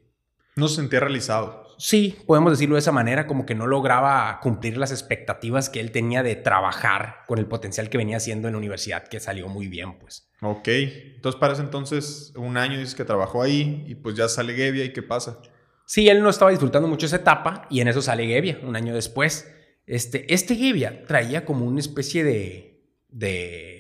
No 0.57 0.69
se 0.69 0.77
sentía 0.77 1.01
realizado. 1.01 1.65
sí, 1.79 2.17
podemos 2.27 2.53
decirlo 2.53 2.75
de 2.75 2.81
esa 2.81 2.93
manera, 2.93 3.27
como 3.27 3.47
que 3.47 3.55
no 3.55 3.67
lograba 3.67 4.39
cumplir 4.43 4.77
las 4.77 4.91
expectativas 4.91 5.69
que 5.71 5.81
él 5.81 5.91
tenía 5.93 6.23
de 6.23 6.37
trabajar 6.37 7.19
con 7.27 7.39
el 7.39 7.47
potencial 7.47 7.89
que 7.89 7.99
venía 7.99 8.17
haciendo 8.19 8.49
en 8.49 8.53
la 8.55 8.59
universidad, 8.59 9.07
que 9.09 9.21
salió 9.21 9.49
muy 9.49 9.69
bien 9.69 9.99
pues. 9.99 10.31
Ok. 10.43 10.69
Entonces, 10.69 11.39
para 11.41 11.53
ese 11.53 11.63
entonces, 11.63 12.33
un 12.37 12.57
año 12.57 12.79
dices 12.79 12.95
que 12.95 13.05
trabajó 13.05 13.43
ahí 13.43 13.85
y 13.87 13.95
pues 13.95 14.17
ya 14.17 14.29
sale 14.29 14.55
Gevia 14.55 14.85
y 14.85 14.93
¿qué 14.93 15.03
pasa? 15.03 15.39
Sí, 15.87 16.09
él 16.09 16.23
no 16.23 16.31
estaba 16.31 16.51
disfrutando 16.51 16.89
mucho 16.89 17.07
esa 17.07 17.17
etapa 17.17 17.67
y 17.71 17.81
en 17.81 17.89
eso 17.89 18.01
sale 18.01 18.27
Gevia, 18.27 18.59
un 18.63 18.77
año 18.77 18.95
después. 18.95 19.53
Este, 19.87 20.33
este 20.33 20.55
Gevia 20.57 21.05
traía 21.07 21.45
como 21.45 21.65
una 21.67 21.81
especie 21.81 22.23
de, 22.25 22.81
de, 23.09 23.80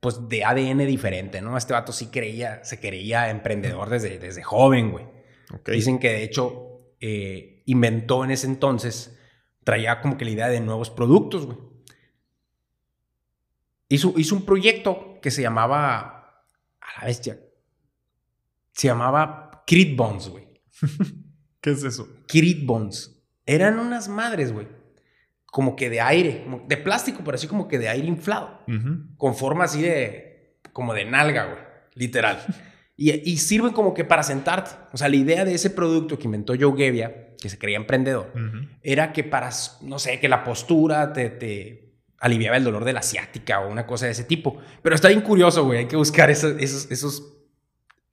pues 0.00 0.28
de 0.28 0.44
ADN 0.44 0.78
diferente, 0.86 1.40
¿no? 1.40 1.56
Este 1.56 1.72
vato 1.72 1.92
sí 1.92 2.06
creía, 2.06 2.62
se 2.64 2.78
creía 2.78 3.30
emprendedor 3.30 3.88
desde, 3.90 4.18
desde 4.18 4.42
joven, 4.42 4.92
güey. 4.92 5.06
Dicen 5.66 5.98
que 5.98 6.10
de 6.10 6.22
hecho 6.22 6.94
eh, 7.00 7.62
inventó 7.66 8.24
en 8.24 8.30
ese 8.30 8.46
entonces, 8.46 9.18
traía 9.64 10.00
como 10.00 10.16
que 10.16 10.24
la 10.24 10.30
idea 10.30 10.48
de 10.48 10.60
nuevos 10.60 10.90
productos, 10.90 11.46
güey. 11.46 11.58
Hizo, 13.88 14.14
hizo 14.16 14.34
un 14.34 14.44
proyecto 14.44 15.18
que 15.22 15.30
se 15.30 15.42
llamaba, 15.42 16.44
a 16.80 17.00
la 17.00 17.06
bestia, 17.06 17.40
se 18.72 18.88
llamaba 18.88 19.64
Crit 19.66 19.96
Bonds, 19.96 20.28
güey. 20.28 20.48
¿Qué 21.60 21.70
es 21.70 21.82
eso? 21.82 22.08
Kirit 22.26 22.64
Bones. 22.64 23.20
Eran 23.44 23.78
unas 23.78 24.08
madres, 24.08 24.52
güey. 24.52 24.68
Como 25.58 25.74
que 25.74 25.90
de 25.90 26.00
aire, 26.00 26.42
como 26.44 26.60
de 26.68 26.76
plástico, 26.76 27.22
pero 27.24 27.34
así 27.34 27.48
como 27.48 27.66
que 27.66 27.80
de 27.80 27.88
aire 27.88 28.06
inflado. 28.06 28.60
Con 29.16 29.34
forma 29.34 29.64
así 29.64 29.82
de. 29.82 30.60
como 30.72 30.94
de 30.94 31.04
nalga, 31.04 31.46
güey. 31.46 31.58
Literal. 31.94 32.38
y, 32.96 33.10
y 33.28 33.38
sirven 33.38 33.72
como 33.72 33.92
que 33.92 34.04
para 34.04 34.22
sentarte. 34.22 34.70
O 34.92 34.96
sea, 34.96 35.08
la 35.08 35.16
idea 35.16 35.44
de 35.44 35.54
ese 35.54 35.70
producto 35.70 36.16
que 36.16 36.26
inventó 36.26 36.54
Joe 36.56 36.76
Gebbia, 36.76 37.34
que 37.42 37.48
se 37.48 37.58
creía 37.58 37.76
emprendedor, 37.76 38.32
era 38.84 39.12
que 39.12 39.24
para, 39.24 39.50
no 39.82 39.98
sé, 39.98 40.20
que 40.20 40.28
la 40.28 40.44
postura 40.44 41.12
te, 41.12 41.28
te 41.28 41.96
aliviaba 42.20 42.56
el 42.56 42.62
dolor 42.62 42.84
de 42.84 42.92
la 42.92 43.02
ciática 43.02 43.58
o 43.58 43.68
una 43.68 43.84
cosa 43.84 44.06
de 44.06 44.12
ese 44.12 44.22
tipo. 44.22 44.58
Pero 44.80 44.94
está 44.94 45.08
bien 45.08 45.22
curioso, 45.22 45.64
güey. 45.64 45.80
Hay 45.80 45.86
que 45.86 45.96
buscar 45.96 46.30
esos, 46.30 46.54
esos, 46.60 46.88
esos, 46.92 47.36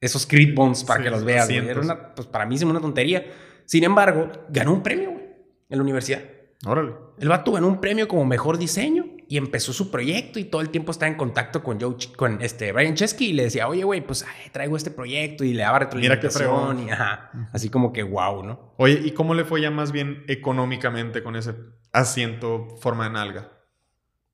esos 0.01 0.25
Crit 0.25 0.55
Bones 0.55 0.83
para 0.83 0.97
Sí, 0.97 1.03
que 1.03 1.11
los 1.11 1.23
veas. 1.23 1.47
Era 1.47 1.79
una, 1.79 2.15
pues 2.15 2.27
para 2.27 2.47
mí 2.47 2.55
es 2.55 2.63
una 2.63 2.81
tontería. 2.81 3.23
Sin 3.65 3.83
embargo, 3.83 4.31
ganó 4.49 4.73
un 4.73 4.81
premio, 4.81 5.11
güey, 5.11 5.25
en 5.69 5.77
la 5.77 5.83
universidad. 5.83 6.23
Órale. 6.65 6.93
El 7.19 7.29
vato 7.29 7.51
ganó 7.51 7.67
un 7.67 7.81
premio 7.81 8.07
como 8.07 8.25
mejor 8.25 8.57
diseño 8.57 9.05
y 9.27 9.37
empezó 9.37 9.73
su 9.73 9.91
proyecto 9.91 10.39
y 10.39 10.45
todo 10.45 10.61
el 10.61 10.69
tiempo 10.69 10.91
estaba 10.91 11.11
en 11.11 11.17
contacto 11.17 11.63
con 11.63 11.79
Joe, 11.79 11.95
con 12.15 12.41
este 12.41 12.71
Brian 12.71 12.95
Chesky 12.95 13.27
y 13.27 13.33
le 13.33 13.43
decía, 13.43 13.67
oye, 13.67 13.83
güey, 13.83 14.01
pues 14.01 14.23
ay, 14.23 14.49
traigo 14.51 14.77
este 14.77 14.91
proyecto 14.91 15.43
y 15.43 15.53
le 15.53 15.63
daba 15.63 15.79
Mira 15.79 16.19
qué 16.19 16.27
retroalimentación 16.27 16.87
y 16.87 16.91
ajá, 16.91 17.49
así 17.51 17.69
como 17.69 17.91
que 17.91 18.03
wow, 18.03 18.43
¿no? 18.43 18.73
Oye, 18.77 19.01
¿y 19.03 19.11
cómo 19.11 19.33
le 19.33 19.45
fue 19.45 19.61
ya 19.61 19.71
más 19.71 19.91
bien 19.91 20.23
económicamente 20.27 21.23
con 21.23 21.35
ese 21.35 21.55
asiento 21.91 22.67
forma 22.79 23.05
de 23.05 23.09
nalga? 23.11 23.51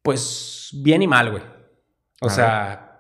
Pues 0.02 0.70
bien 0.74 1.02
y 1.02 1.08
mal, 1.08 1.32
güey. 1.32 1.44
O 2.22 2.28
A 2.28 2.30
sea, 2.30 2.92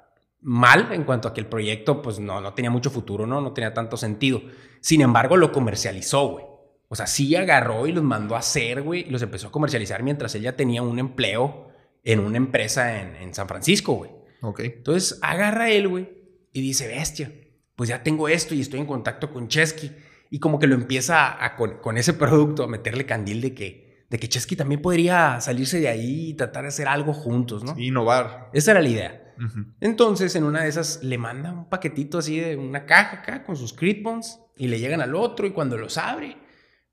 mal 0.42 0.92
en 0.92 1.04
cuanto 1.04 1.28
a 1.28 1.34
que 1.34 1.42
el 1.42 1.48
proyecto, 1.48 2.02
pues 2.02 2.20
no, 2.20 2.42
no 2.42 2.54
tenía 2.54 2.72
mucho 2.72 2.90
futuro, 2.90 3.26
¿no? 3.26 3.42
No 3.42 3.54
tenía 3.54 3.74
tanto 3.74 3.98
sentido. 3.98 4.42
Sin 4.82 5.02
embargo, 5.02 5.38
lo 5.38 5.52
comercializó, 5.52 6.28
güey. 6.30 6.46
O 6.92 6.96
sea, 6.96 7.08
sí 7.08 7.34
agarró 7.38 7.88
y 7.88 7.94
los 7.94 8.04
mandó 8.04 8.36
a 8.36 8.40
hacer, 8.40 8.82
güey, 8.82 9.08
y 9.08 9.10
los 9.12 9.22
empezó 9.22 9.48
a 9.48 9.52
comercializar 9.52 10.04
mientras 10.04 10.36
él 10.36 10.42
ya 10.42 10.58
tenía 10.58 10.82
un 10.82 11.00
empleo 11.00 11.70
en 12.04 12.20
una 12.20 12.36
empresa 12.36 13.00
en, 13.00 13.16
en 13.16 13.34
San 13.34 13.48
Francisco, 13.48 13.94
güey. 13.94 14.12
Ok. 14.42 14.60
Entonces 14.60 15.18
agarra 15.22 15.70
él, 15.70 15.88
güey, 15.88 16.10
y 16.52 16.60
dice, 16.60 16.90
bestia, 16.90 17.32
pues 17.78 17.88
ya 17.88 18.04
tengo 18.04 18.28
esto 18.28 18.54
y 18.54 18.60
estoy 18.60 18.82
en 18.82 18.86
contacto 18.86 19.32
con 19.32 19.48
Chesky. 19.48 19.90
Y 20.32 20.40
como 20.40 20.60
que 20.60 20.68
lo 20.68 20.76
empieza 20.76 21.28
a, 21.28 21.46
a 21.46 21.56
con, 21.56 21.78
con 21.78 21.98
ese 21.98 22.12
producto 22.12 22.66
a 22.66 22.68
meterle 22.68 23.06
candil 23.06 23.40
de 23.40 23.54
que, 23.54 24.06
de 24.10 24.20
que 24.20 24.28
Chesky 24.28 24.58
también 24.58 24.82
podría 24.82 25.40
salirse 25.40 25.80
de 25.80 25.88
ahí 25.88 26.32
y 26.32 26.34
tratar 26.34 26.64
de 26.64 26.70
hacer 26.70 26.90
algo 26.90 27.14
juntos, 27.14 27.64
¿no? 27.64 27.74
Innovar. 27.80 28.50
Esa 28.52 28.72
era 28.72 28.82
la 28.82 28.90
idea. 28.90 29.34
Entonces, 29.80 30.36
en 30.36 30.44
una 30.44 30.64
de 30.64 30.70
esas, 30.70 31.02
le 31.04 31.18
manda 31.18 31.54
un 31.54 31.70
paquetito 31.70 32.18
así 32.18 32.38
de 32.38 32.58
una 32.58 32.86
caja 32.86 33.20
acá 33.20 33.44
con 33.44 33.56
sus 33.56 33.72
Critbons 33.72 34.42
y 34.58 34.68
le 34.68 34.80
llegan 34.80 35.00
al 35.00 35.16
otro 35.16 35.48
y 35.48 35.52
cuando 35.52 35.78
los 35.78 35.98
abre, 35.98 36.38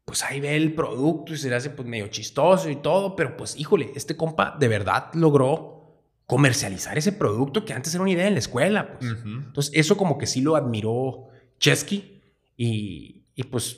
pues 0.09 0.23
ahí 0.25 0.41
ve 0.41 0.57
el 0.57 0.73
producto 0.75 1.35
y 1.35 1.37
se 1.37 1.51
le 1.51 1.55
hace 1.57 1.69
pues 1.71 1.87
medio 1.87 2.09
chistoso 2.09 2.69
y 2.71 2.77
todo, 2.77 3.15
pero 3.15 3.37
pues 3.37 3.55
híjole, 3.59 3.93
este 3.95 4.17
compa 4.17 4.57
de 4.59 4.67
verdad 4.67 5.11
logró 5.13 6.01
comercializar 6.27 6.97
ese 6.97 7.13
producto 7.13 7.65
que 7.65 7.75
antes 7.75 7.95
era 7.95 8.03
una 8.03 8.11
idea 8.13 8.27
en 8.27 8.33
la 8.33 8.39
escuela. 8.41 8.99
Pues. 8.99 9.13
Entonces, 9.25 9.71
eso 9.75 9.97
como 9.99 10.17
que 10.19 10.27
sí 10.27 10.41
lo 10.41 10.57
admiró 10.57 11.29
Chesky 11.61 12.23
y, 12.57 13.27
y 13.35 13.43
pues 13.45 13.77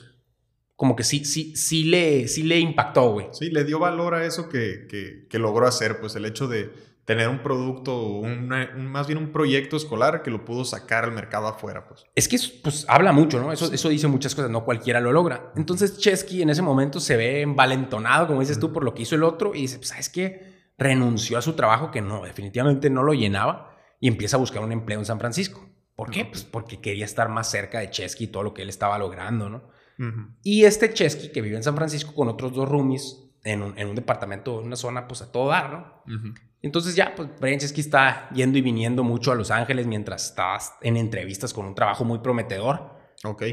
como 0.76 0.94
que 0.96 1.02
sí, 1.04 1.24
sí, 1.24 1.54
sí 1.56 1.84
le, 1.84 2.26
sí 2.28 2.42
le 2.44 2.58
impactó, 2.60 3.12
güey. 3.12 3.26
Sí, 3.32 3.50
le 3.50 3.64
dio 3.64 3.78
valor 3.80 4.14
a 4.14 4.24
eso 4.24 4.48
que, 4.48 4.86
que- 4.88 5.26
que 5.28 5.38
logró 5.38 5.66
hacer, 5.66 6.00
pues 6.00 6.14
el 6.16 6.24
hecho 6.24 6.46
de 6.48 6.70
tener 7.10 7.28
un 7.28 7.42
producto, 7.42 8.02
una- 8.06 8.70
un- 8.76 8.86
más 8.86 9.08
bien 9.08 9.18
un 9.18 9.32
proyecto 9.32 9.76
escolar 9.76 10.22
que 10.22 10.30
lo 10.30 10.44
pudo 10.44 10.64
sacar 10.64 11.02
al 11.02 11.10
mercado 11.10 11.48
afuera, 11.48 11.88
pues. 11.88 12.04
Es 12.14 12.28
que 12.28 12.38
pues 12.62 12.84
habla 12.88 13.10
mucho, 13.12 13.40
¿no? 13.40 13.50
Eso, 13.52 13.72
eso 13.72 13.88
dice 13.88 14.06
muchas 14.06 14.32
cosas, 14.36 14.48
no 14.48 14.64
cualquiera 14.64 15.00
lo 15.00 15.10
logra. 15.10 15.50
Entonces 15.56 15.98
Chesky 15.98 16.42
en 16.42 16.50
ese 16.50 16.62
momento 16.62 17.00
se 17.00 17.16
ve 17.16 17.40
envalentonado, 17.42 18.28
como 18.28 18.38
dices 18.40 18.60
tú, 18.60 18.72
por 18.72 18.84
lo 18.84 18.94
que 18.94 19.02
hizo 19.02 19.16
el 19.16 19.24
otro 19.24 19.56
y 19.56 19.62
dice, 19.62 19.78
pues, 19.78 19.88
¿sabes 19.88 20.08
qué? 20.08 20.70
Renunció 20.78 21.36
a 21.36 21.42
su 21.42 21.54
trabajo 21.54 21.90
que 21.90 22.00
no, 22.00 22.22
definitivamente 22.22 22.90
no 22.90 23.02
lo 23.02 23.12
llenaba 23.12 23.76
y 23.98 24.06
empieza 24.06 24.36
a 24.36 24.38
buscar 24.40 24.62
un 24.62 24.70
empleo 24.70 25.00
en 25.00 25.04
San 25.04 25.18
Francisco. 25.18 25.68
¿Por 25.96 26.10
qué? 26.12 26.24
Pues 26.26 26.44
porque 26.44 26.80
quería 26.80 27.04
estar 27.06 27.28
más 27.28 27.50
cerca 27.50 27.80
de 27.80 27.90
Chesky 27.90 28.24
y 28.24 28.28
todo 28.28 28.44
lo 28.44 28.54
que 28.54 28.62
él 28.62 28.68
estaba 28.68 28.96
logrando, 28.98 29.50
¿no? 29.50 29.68
Y 30.44 30.64
este 30.64 30.94
Chesky 30.94 31.30
que 31.32 31.42
vive 31.42 31.56
en 31.56 31.62
San 31.64 31.74
Francisco 31.74 32.14
con 32.14 32.28
otros 32.28 32.52
dos 32.54 32.68
roomies 32.68 33.26
en 33.42 33.62
un, 33.62 33.76
en 33.78 33.88
un 33.88 33.96
departamento, 33.96 34.60
en 34.60 34.66
una 34.66 34.76
zona, 34.76 35.08
pues 35.08 35.20
a 35.22 35.32
todo 35.32 35.48
dar, 35.48 35.70
¿no? 35.72 36.02
Entonces 36.62 36.94
ya, 36.94 37.14
pues 37.14 37.28
Chesky 37.58 37.80
está 37.80 38.28
yendo 38.30 38.58
y 38.58 38.60
viniendo 38.60 39.02
mucho 39.02 39.32
a 39.32 39.34
Los 39.34 39.50
Ángeles 39.50 39.86
mientras 39.86 40.26
está 40.26 40.58
en 40.82 40.96
entrevistas 40.96 41.52
con 41.54 41.66
un 41.66 41.74
trabajo 41.74 42.04
muy 42.04 42.18
prometedor, 42.18 42.98
Ok. 43.24 43.44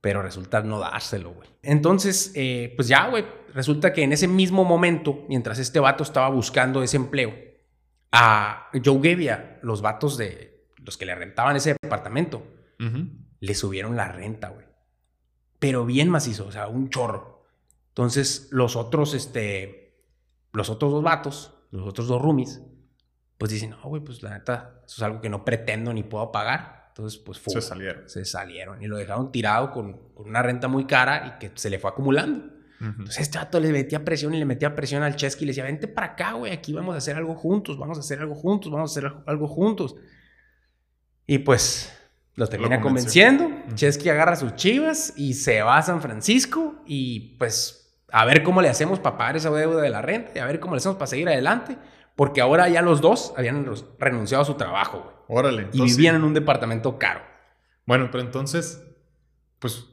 pero 0.00 0.22
resulta 0.22 0.60
no 0.62 0.80
dárselo, 0.80 1.32
güey. 1.32 1.48
Entonces, 1.62 2.32
eh, 2.34 2.72
pues 2.74 2.88
ya, 2.88 3.08
güey, 3.08 3.24
resulta 3.54 3.92
que 3.92 4.02
en 4.02 4.12
ese 4.12 4.26
mismo 4.26 4.64
momento, 4.64 5.24
mientras 5.28 5.58
este 5.58 5.78
vato 5.78 6.02
estaba 6.02 6.28
buscando 6.28 6.82
ese 6.82 6.96
empleo, 6.96 7.32
a 8.12 8.68
Joe 8.84 9.00
Gebbia, 9.00 9.60
los 9.62 9.82
vatos 9.82 10.16
de, 10.16 10.66
los 10.78 10.96
que 10.96 11.06
le 11.06 11.14
rentaban 11.14 11.56
ese 11.56 11.76
departamento, 11.80 12.42
le 13.40 13.54
subieron 13.54 13.94
la 13.96 14.08
renta, 14.08 14.48
güey. 14.48 14.66
Pero 15.58 15.84
bien 15.84 16.08
macizo, 16.08 16.46
o 16.46 16.52
sea, 16.52 16.66
un 16.66 16.88
chorro. 16.90 17.44
Entonces, 17.88 18.48
los 18.50 18.74
otros, 18.76 19.14
este, 19.14 20.02
los 20.52 20.70
otros 20.70 20.90
dos 20.90 21.02
vatos, 21.02 21.54
los 21.70 21.86
otros 21.86 22.08
dos 22.08 22.20
roomies, 22.20 22.62
pues 23.38 23.52
dicen, 23.52 23.70
no, 23.70 23.82
güey, 23.84 24.02
pues 24.02 24.22
la 24.22 24.30
neta, 24.30 24.82
eso 24.84 24.96
es 24.96 25.02
algo 25.02 25.20
que 25.20 25.28
no 25.28 25.44
pretendo 25.44 25.92
ni 25.92 26.02
puedo 26.02 26.30
pagar. 26.30 26.80
Entonces, 26.88 27.18
pues 27.18 27.38
fue. 27.38 27.54
Se 27.54 27.62
salieron. 27.62 28.08
Se 28.08 28.24
salieron 28.24 28.82
y 28.82 28.86
lo 28.86 28.96
dejaron 28.96 29.32
tirado 29.32 29.70
con, 29.70 30.12
con, 30.14 30.28
una 30.28 30.42
renta 30.42 30.68
muy 30.68 30.86
cara 30.86 31.26
y 31.26 31.38
que 31.38 31.52
se 31.54 31.70
le 31.70 31.78
fue 31.78 31.90
acumulando. 31.90 32.60
Entonces, 32.80 33.18
este 33.18 33.36
vato 33.36 33.60
le 33.60 33.72
metía 33.72 34.04
presión 34.04 34.32
y 34.34 34.38
le 34.38 34.46
metía 34.46 34.74
presión 34.74 35.02
al 35.02 35.14
Chesky 35.14 35.44
y 35.44 35.46
le 35.46 35.50
decía, 35.50 35.64
vente 35.64 35.86
para 35.86 36.08
acá, 36.08 36.32
güey, 36.32 36.50
aquí 36.50 36.72
vamos 36.72 36.94
a 36.94 36.98
hacer 36.98 37.14
algo 37.14 37.34
juntos, 37.34 37.78
vamos 37.78 37.98
a 37.98 38.00
hacer 38.00 38.20
algo 38.20 38.34
juntos, 38.34 38.72
vamos 38.72 38.90
a 38.90 38.98
hacer 38.98 39.12
algo 39.26 39.46
juntos. 39.48 39.96
Y 41.26 41.38
pues 41.38 41.92
lo 42.36 42.46
termina 42.46 42.80
convenciendo. 42.80 43.50
Chesky 43.74 44.08
agarra 44.08 44.34
sus 44.34 44.54
chivas 44.54 45.12
y 45.16 45.34
se 45.34 45.60
va 45.60 45.76
a 45.76 45.82
San 45.82 46.00
Francisco 46.00 46.82
y 46.86 47.36
pues 47.38 47.79
a 48.12 48.24
ver 48.24 48.42
cómo 48.42 48.62
le 48.62 48.68
hacemos 48.68 48.98
para 48.98 49.16
pagar 49.16 49.36
esa 49.36 49.50
deuda 49.50 49.82
de 49.82 49.90
la 49.90 50.02
renta 50.02 50.32
y 50.34 50.38
a 50.38 50.46
ver 50.46 50.60
cómo 50.60 50.74
le 50.74 50.78
hacemos 50.78 50.96
para 50.96 51.06
seguir 51.06 51.28
adelante. 51.28 51.78
Porque 52.16 52.40
ahora 52.40 52.68
ya 52.68 52.82
los 52.82 53.00
dos 53.00 53.32
habían 53.36 53.66
renunciado 53.98 54.42
a 54.42 54.46
su 54.46 54.54
trabajo, 54.54 55.00
güey. 55.02 55.38
Órale. 55.38 55.68
y 55.72 55.82
vivían 55.82 56.16
en 56.16 56.24
un 56.24 56.34
departamento 56.34 56.98
caro. 56.98 57.22
Bueno, 57.86 58.08
pero 58.10 58.22
entonces, 58.22 58.84
pues, 59.58 59.86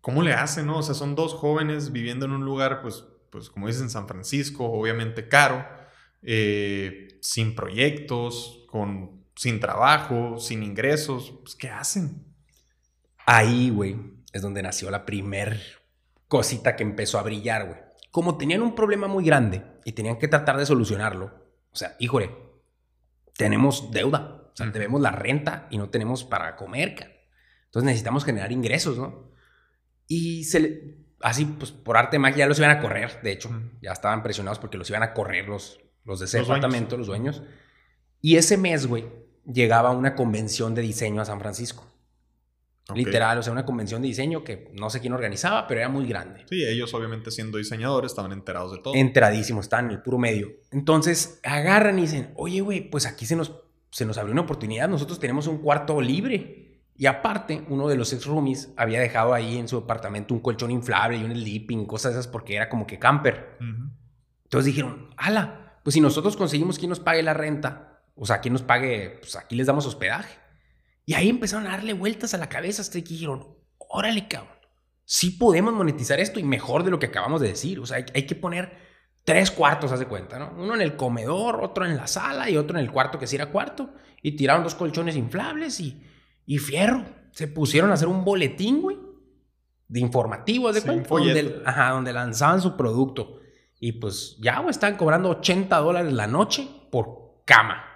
¿cómo 0.00 0.22
le 0.22 0.34
hacen, 0.34 0.66
no? 0.66 0.78
O 0.78 0.82
sea, 0.82 0.94
son 0.94 1.14
dos 1.14 1.34
jóvenes 1.34 1.92
viviendo 1.92 2.26
en 2.26 2.32
un 2.32 2.44
lugar, 2.44 2.82
pues, 2.82 3.04
pues 3.30 3.48
como 3.48 3.68
dices, 3.68 3.82
en 3.82 3.90
San 3.90 4.08
Francisco, 4.08 4.66
obviamente 4.66 5.28
caro, 5.28 5.64
eh, 6.22 7.18
sin 7.22 7.54
proyectos, 7.54 8.64
con 8.68 9.22
sin 9.34 9.60
trabajo, 9.60 10.38
sin 10.38 10.62
ingresos, 10.62 11.32
pues, 11.42 11.54
¿qué 11.54 11.70
hacen? 11.70 12.24
Ahí, 13.24 13.70
güey, 13.70 13.96
es 14.32 14.42
donde 14.42 14.62
nació 14.62 14.90
la 14.90 15.06
primer 15.06 15.81
cosita 16.32 16.76
que 16.76 16.82
empezó 16.82 17.18
a 17.18 17.22
brillar, 17.22 17.66
güey. 17.66 17.78
Como 18.10 18.38
tenían 18.38 18.62
un 18.62 18.74
problema 18.74 19.06
muy 19.06 19.22
grande 19.22 19.62
y 19.84 19.92
tenían 19.92 20.18
que 20.18 20.28
tratar 20.28 20.56
de 20.56 20.64
solucionarlo, 20.64 21.26
o 21.70 21.76
sea, 21.76 21.94
híjole, 21.98 22.30
tenemos 23.36 23.90
deuda, 23.90 24.48
o 24.50 24.56
sea, 24.56 24.64
debemos 24.68 25.02
la 25.02 25.10
renta 25.10 25.66
y 25.68 25.76
no 25.76 25.90
tenemos 25.90 26.24
para 26.24 26.56
comer, 26.56 26.94
cara. 26.94 27.12
Entonces 27.66 27.84
necesitamos 27.84 28.24
generar 28.24 28.50
ingresos, 28.50 28.96
¿no? 28.96 29.30
Y 30.06 30.44
se 30.44 30.96
así, 31.20 31.44
pues 31.44 31.70
por 31.70 31.98
arte 31.98 32.12
de 32.16 32.20
magia 32.20 32.38
ya 32.38 32.46
los 32.46 32.58
iban 32.58 32.70
a 32.70 32.80
correr, 32.80 33.20
de 33.22 33.32
hecho, 33.32 33.50
ya 33.82 33.92
estaban 33.92 34.22
presionados 34.22 34.58
porque 34.58 34.78
los 34.78 34.88
iban 34.88 35.02
a 35.02 35.12
correr 35.12 35.48
los, 35.48 35.80
los 36.04 36.18
de 36.18 36.24
ese 36.24 36.38
departamento, 36.38 36.96
los 36.96 37.08
dueños. 37.08 37.42
Y 38.22 38.36
ese 38.36 38.56
mes, 38.56 38.86
güey, 38.86 39.04
llegaba 39.44 39.90
una 39.90 40.14
convención 40.14 40.74
de 40.74 40.80
diseño 40.80 41.20
a 41.20 41.26
San 41.26 41.40
Francisco. 41.40 41.91
Literal, 42.94 43.38
o 43.38 43.42
sea, 43.42 43.52
una 43.52 43.64
convención 43.64 44.02
de 44.02 44.08
diseño 44.08 44.42
que 44.42 44.70
no 44.74 44.90
sé 44.90 45.00
quién 45.00 45.12
organizaba, 45.12 45.66
pero 45.66 45.80
era 45.80 45.88
muy 45.88 46.06
grande. 46.06 46.44
Sí, 46.48 46.64
ellos 46.64 46.92
obviamente 46.94 47.30
siendo 47.30 47.58
diseñadores 47.58 48.12
estaban 48.12 48.32
enterados 48.32 48.72
de 48.72 48.78
todo. 48.78 48.94
Enteradísimos, 48.94 49.66
estaban 49.66 49.86
en 49.86 49.92
el 49.92 50.02
puro 50.02 50.18
medio. 50.18 50.50
Entonces 50.70 51.40
agarran 51.42 51.98
y 51.98 52.02
dicen, 52.02 52.32
oye, 52.34 52.60
güey, 52.60 52.90
pues 52.90 53.06
aquí 53.06 53.24
se 53.24 53.36
nos, 53.36 53.52
se 53.90 54.04
nos 54.04 54.18
abrió 54.18 54.32
una 54.32 54.42
oportunidad, 54.42 54.88
nosotros 54.88 55.20
tenemos 55.20 55.46
un 55.46 55.58
cuarto 55.58 56.00
libre. 56.00 56.80
Y 56.96 57.06
aparte, 57.06 57.64
uno 57.68 57.88
de 57.88 57.96
los 57.96 58.12
ex 58.12 58.26
roomies 58.26 58.72
había 58.76 59.00
dejado 59.00 59.32
ahí 59.32 59.56
en 59.56 59.66
su 59.66 59.80
departamento 59.80 60.34
un 60.34 60.40
colchón 60.40 60.70
inflable 60.70 61.18
y 61.18 61.24
un 61.24 61.32
sleeping, 61.32 61.86
cosas 61.86 62.12
esas, 62.12 62.28
porque 62.28 62.54
era 62.54 62.68
como 62.68 62.86
que 62.86 62.98
camper. 62.98 63.56
Entonces 64.44 64.66
dijeron, 64.66 65.08
ala, 65.16 65.78
pues 65.82 65.94
si 65.94 66.00
nosotros 66.00 66.36
conseguimos 66.36 66.78
quien 66.78 66.90
nos 66.90 67.00
pague 67.00 67.22
la 67.22 67.32
renta, 67.32 68.02
o 68.14 68.26
sea, 68.26 68.40
quien 68.40 68.52
nos 68.52 68.62
pague, 68.62 69.18
pues 69.20 69.36
aquí 69.36 69.56
les 69.56 69.66
damos 69.66 69.86
hospedaje. 69.86 70.41
Y 71.04 71.14
ahí 71.14 71.28
empezaron 71.28 71.66
a 71.66 71.70
darle 71.70 71.92
vueltas 71.92 72.34
a 72.34 72.38
la 72.38 72.48
cabeza 72.48 72.82
hasta 72.82 73.00
que 73.00 73.08
dijeron, 73.08 73.56
órale, 73.78 74.28
cabrón, 74.28 74.56
sí 75.04 75.30
podemos 75.30 75.74
monetizar 75.74 76.20
esto 76.20 76.40
y 76.40 76.44
mejor 76.44 76.84
de 76.84 76.90
lo 76.90 76.98
que 76.98 77.06
acabamos 77.06 77.40
de 77.40 77.48
decir. 77.48 77.80
O 77.80 77.86
sea, 77.86 78.04
hay, 78.14 78.26
que 78.26 78.34
poner 78.34 78.72
tres 79.24 79.50
cuartos, 79.50 79.92
haz 79.92 79.98
de 79.98 80.06
cuenta, 80.06 80.38
¿no? 80.38 80.52
Uno 80.56 80.74
en 80.74 80.80
el 80.80 80.96
comedor, 80.96 81.62
otro 81.62 81.84
en 81.84 81.96
la 81.96 82.06
sala 82.06 82.48
y 82.48 82.56
otro 82.56 82.78
en 82.78 82.84
el 82.84 82.90
cuarto 82.90 83.18
que 83.18 83.26
sí 83.26 83.36
era 83.36 83.46
cuarto. 83.46 83.90
Y 84.22 84.32
tiraron 84.36 84.62
dos 84.62 84.74
colchones 84.74 85.16
inflables 85.16 85.80
y, 85.80 86.02
y 86.46 86.58
fierro. 86.58 87.04
Se 87.32 87.48
pusieron 87.48 87.90
a 87.90 87.94
hacer 87.94 88.08
un 88.08 88.24
boletín, 88.24 88.80
güey, 88.80 88.98
de 89.88 90.00
informativo, 90.00 90.68
haz 90.68 90.76
de 90.76 90.82
cuenta, 90.82 91.08
donde, 91.08 91.62
ajá, 91.64 91.90
donde 91.90 92.12
lanzaban 92.12 92.60
su 92.60 92.76
producto. 92.76 93.40
Y 93.80 93.92
pues 93.92 94.36
ya, 94.40 94.60
güey, 94.60 94.70
estaban 94.70 94.96
cobrando 94.96 95.30
80 95.30 95.76
dólares 95.78 96.12
la 96.12 96.26
noche 96.26 96.68
por 96.90 97.42
cama. 97.44 97.91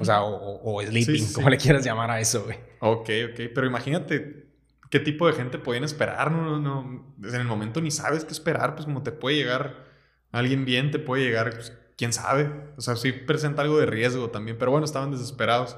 O 0.00 0.04
sea, 0.04 0.22
o, 0.22 0.82
sleeping, 0.82 1.32
como 1.32 1.48
le 1.48 1.56
quieras 1.56 1.84
llamar 1.84 2.10
a 2.10 2.20
eso, 2.20 2.44
güey. 2.44 2.58
Ok, 2.80 3.10
ok. 3.30 3.40
Pero 3.54 3.66
imagínate 3.66 4.46
qué 4.90 5.00
tipo 5.00 5.26
de 5.26 5.32
gente 5.34 5.58
podían 5.58 5.84
esperar. 5.84 6.32
No, 6.32 6.58
no, 6.58 7.14
en 7.22 7.34
el 7.34 7.46
momento 7.46 7.80
ni 7.80 7.90
sabes 7.90 8.24
qué 8.24 8.32
esperar. 8.32 8.74
Pues 8.74 8.86
como 8.86 9.02
te 9.02 9.12
puede 9.12 9.36
llegar 9.36 9.86
alguien 10.32 10.64
bien, 10.64 10.90
te 10.90 10.98
puede 10.98 11.24
llegar, 11.24 11.50
pues, 11.50 11.72
quién 11.96 12.12
sabe. 12.12 12.50
O 12.76 12.80
sea, 12.80 12.96
sí 12.96 13.12
presenta 13.12 13.62
algo 13.62 13.78
de 13.78 13.86
riesgo 13.86 14.30
también. 14.30 14.58
Pero 14.58 14.70
bueno, 14.72 14.84
estaban 14.84 15.10
desesperados. 15.10 15.76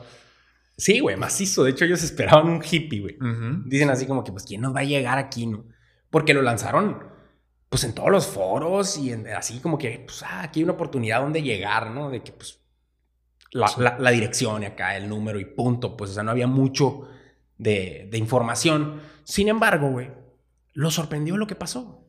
Sí, 0.76 1.00
güey, 1.00 1.16
macizo. 1.16 1.64
De 1.64 1.70
hecho, 1.70 1.84
ellos 1.84 2.02
esperaban 2.02 2.49
un 2.49 2.62
hippie, 2.62 3.00
güey. 3.00 3.18
Dicen 3.66 3.90
así 3.90 4.06
como 4.06 4.25
que, 4.25 4.32
pues, 4.32 4.44
¿quién 4.44 4.62
nos 4.62 4.75
va 4.75 4.80
a 4.80 4.84
llegar 4.84 5.18
aquí, 5.18 5.46
no? 5.46 5.66
Porque 6.11 6.34
lo 6.34 6.42
lanzaron, 6.42 7.04
pues, 7.68 7.84
en 7.84 7.94
todos 7.94 8.11
los 8.11 8.26
foros 8.26 8.96
y 8.96 9.12
así 9.12 9.61
como 9.61 9.76
que, 9.76 10.04
pues, 10.06 10.22
ah, 10.22 10.42
aquí 10.42 10.61
hay 10.61 10.64
una 10.64 10.72
oportunidad 10.72 11.20
donde 11.20 11.42
llegar, 11.42 11.90
¿no? 11.90 12.11
De 12.11 12.22
que, 12.22 12.32
pues, 12.32 12.62
la, 13.52 14.11
dirección 14.11 14.62
y 14.62 14.66
acá 14.66 14.97
el 14.97 15.09
número 15.09 15.38
y 15.38 15.44
punto. 15.44 15.97
Pues, 15.97 16.11
o 16.11 16.14
sea, 16.14 16.23
no 16.23 16.30
había 16.30 16.47
mucho 16.47 17.09
de, 17.59 18.09
información. 18.14 19.00
Sin 19.25 19.49
embargo, 19.49 19.90
güey, 19.90 20.11
lo 20.73 20.90
sorprendió 20.90 21.37
lo 21.37 21.47
que 21.47 21.54
pasó. 21.54 22.06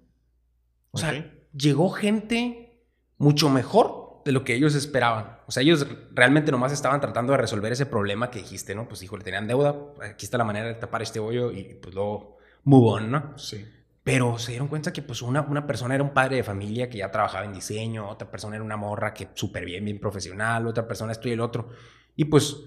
O 0.92 0.98
sea, 0.98 1.34
llegó 1.54 1.90
gente 1.90 2.86
mucho 3.18 3.50
mejor 3.50 4.22
de 4.26 4.32
lo 4.32 4.44
que 4.44 4.56
ellos 4.56 4.76
esperaban. 4.76 5.40
O 5.48 5.52
sea, 5.52 5.64
ellos 5.64 5.86
realmente 6.12 6.52
nomás 6.52 6.72
estaban 6.72 7.02
tratando 7.02 7.34
de 7.34 7.38
resolver 7.38 7.72
ese 7.72 7.86
problema 7.86 8.32
que 8.32 8.40
dijiste, 8.40 8.74
¿no? 8.76 8.88
Pues, 8.88 9.04
hijo, 9.04 9.18
le 9.18 9.24
tenían 9.24 9.48
deuda, 9.48 9.76
aquí 10.02 10.26
está 10.26 10.38
la 10.38 10.46
manera 10.46 10.68
de 10.68 10.76
tapar 10.76 11.02
este 11.02 11.20
hoyo 11.20 11.52
y 11.52 11.76
pues 11.76 11.94
luego 11.94 12.38
move 12.64 12.92
on, 12.92 13.12
¿no? 13.12 13.38
Sí. 13.38 13.66
Pero 14.04 14.38
se 14.38 14.52
dieron 14.52 14.68
cuenta 14.68 14.92
que 14.92 15.02
pues 15.02 15.22
una, 15.22 15.42
una 15.42 15.66
persona 15.66 15.96
era 15.96 16.04
un 16.04 16.14
padre 16.14 16.36
de 16.36 16.44
familia 16.44 16.90
que 16.90 16.98
ya 16.98 17.10
trabajaba 17.10 17.46
en 17.46 17.54
diseño, 17.54 18.10
otra 18.10 18.30
persona 18.30 18.56
era 18.56 18.66
una 18.66 18.76
morra 18.76 19.14
que 19.14 19.30
súper 19.34 19.64
bien, 19.64 19.86
bien 19.86 20.00
profesional, 20.00 20.68
otra 20.68 20.86
persona 20.86 21.14
esto 21.14 21.30
y 21.30 21.32
el 21.32 21.40
otro. 21.40 21.70
Y 22.16 22.26
pues 22.26 22.58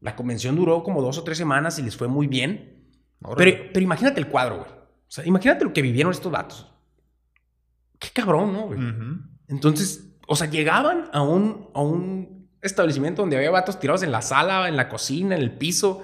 la 0.00 0.14
convención 0.14 0.54
duró 0.56 0.82
como 0.82 1.00
dos 1.00 1.16
o 1.16 1.24
tres 1.24 1.38
semanas 1.38 1.78
y 1.78 1.82
les 1.82 1.96
fue 1.96 2.06
muy 2.06 2.26
bien. 2.26 2.90
Pero, 3.36 3.58
pero 3.72 3.82
imagínate 3.82 4.20
el 4.20 4.28
cuadro, 4.28 4.58
güey. 4.58 4.70
O 4.70 5.10
sea, 5.14 5.24
imagínate 5.24 5.64
lo 5.64 5.72
que 5.72 5.80
vivieron 5.80 6.12
estos 6.12 6.30
datos. 6.30 6.70
Qué 7.98 8.10
cabrón, 8.12 8.52
¿no, 8.52 8.66
güey? 8.66 8.78
Entonces, 9.48 10.14
o 10.26 10.36
sea, 10.36 10.50
llegaban 10.50 11.08
a 11.12 11.22
un, 11.22 11.70
a 11.72 11.80
un 11.80 12.50
establecimiento 12.60 13.22
donde 13.22 13.36
había 13.36 13.50
vatos 13.50 13.80
tirados 13.80 14.02
en 14.02 14.12
la 14.12 14.20
sala, 14.20 14.68
en 14.68 14.76
la 14.76 14.90
cocina, 14.90 15.34
en 15.34 15.40
el 15.40 15.56
piso 15.56 16.02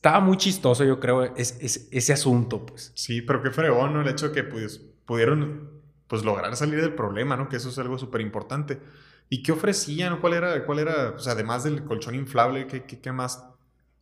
estaba 0.00 0.20
muy 0.20 0.38
chistoso, 0.38 0.82
yo 0.82 0.98
creo, 0.98 1.24
es, 1.36 1.58
ese 1.60 2.12
asunto, 2.14 2.64
pues. 2.64 2.90
Sí, 2.94 3.20
pero 3.20 3.42
qué 3.42 3.50
fregón, 3.50 3.92
¿no? 3.92 4.00
El 4.00 4.08
hecho 4.08 4.28
de 4.28 4.34
que 4.34 4.44
pues, 4.44 4.78
pudieron 5.04 5.68
pues, 6.06 6.24
lograr 6.24 6.56
salir 6.56 6.80
del 6.80 6.94
problema, 6.94 7.36
¿no? 7.36 7.50
Que 7.50 7.56
eso 7.56 7.68
es 7.68 7.78
algo 7.78 7.98
súper 7.98 8.22
importante. 8.22 8.80
¿Y 9.28 9.42
qué 9.42 9.52
ofrecían? 9.52 10.18
¿Cuál 10.18 10.32
era, 10.32 10.64
cuál 10.64 10.78
era, 10.78 11.10
o 11.10 11.18
sea, 11.18 11.34
además 11.34 11.64
del 11.64 11.84
colchón 11.84 12.14
inflable, 12.14 12.66
qué, 12.66 12.84
qué, 12.84 13.12
más 13.12 13.44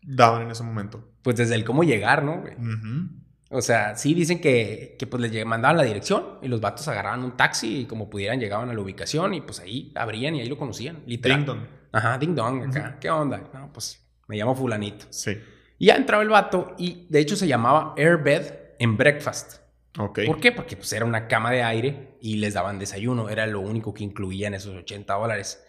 daban 0.00 0.42
en 0.42 0.52
ese 0.52 0.62
momento? 0.62 1.04
Pues 1.22 1.34
desde 1.34 1.56
el 1.56 1.64
cómo 1.64 1.82
llegar, 1.82 2.22
¿no? 2.22 2.44
O 3.50 3.60
sea, 3.60 3.96
sí 3.96 4.14
dicen 4.14 4.40
que, 4.40 4.94
que 5.00 5.08
pues 5.08 5.20
les 5.20 5.44
mandaban 5.44 5.78
la 5.78 5.82
dirección 5.82 6.38
y 6.42 6.46
los 6.46 6.60
vatos 6.60 6.86
agarraban 6.86 7.24
un 7.24 7.36
taxi 7.36 7.80
y 7.80 7.84
como 7.86 8.08
pudieran 8.08 8.38
llegaban 8.38 8.70
a 8.70 8.72
la 8.72 8.80
ubicación 8.80 9.34
y 9.34 9.40
pues 9.40 9.58
ahí 9.58 9.90
abrían 9.96 10.36
y 10.36 10.42
ahí 10.42 10.48
lo 10.48 10.58
conocían, 10.58 11.02
literal. 11.06 11.38
Ding 11.38 11.46
dong. 11.46 11.60
Ajá, 11.90 12.18
ding 12.18 12.36
dong 12.36 12.68
acá. 12.68 12.98
¿Qué 13.00 13.10
onda? 13.10 13.42
No, 13.52 13.72
pues 13.72 14.00
me 14.28 14.36
llamo 14.36 14.54
fulanito. 14.54 15.06
Sí. 15.10 15.36
Y 15.78 15.86
ya 15.86 15.96
entraba 15.96 16.22
el 16.22 16.28
vato 16.28 16.74
y 16.76 17.06
de 17.08 17.20
hecho 17.20 17.36
se 17.36 17.46
llamaba 17.46 17.94
Airbed 17.96 18.52
en 18.78 18.96
Breakfast. 18.96 19.60
Okay. 19.96 20.26
¿Por 20.26 20.40
qué? 20.40 20.52
Porque 20.52 20.76
pues, 20.76 20.92
era 20.92 21.04
una 21.04 21.28
cama 21.28 21.50
de 21.50 21.62
aire 21.62 22.16
y 22.20 22.36
les 22.36 22.54
daban 22.54 22.78
desayuno. 22.78 23.28
Era 23.28 23.46
lo 23.46 23.60
único 23.60 23.94
que 23.94 24.04
incluía 24.04 24.48
en 24.48 24.54
esos 24.54 24.74
80 24.74 25.14
dólares. 25.14 25.64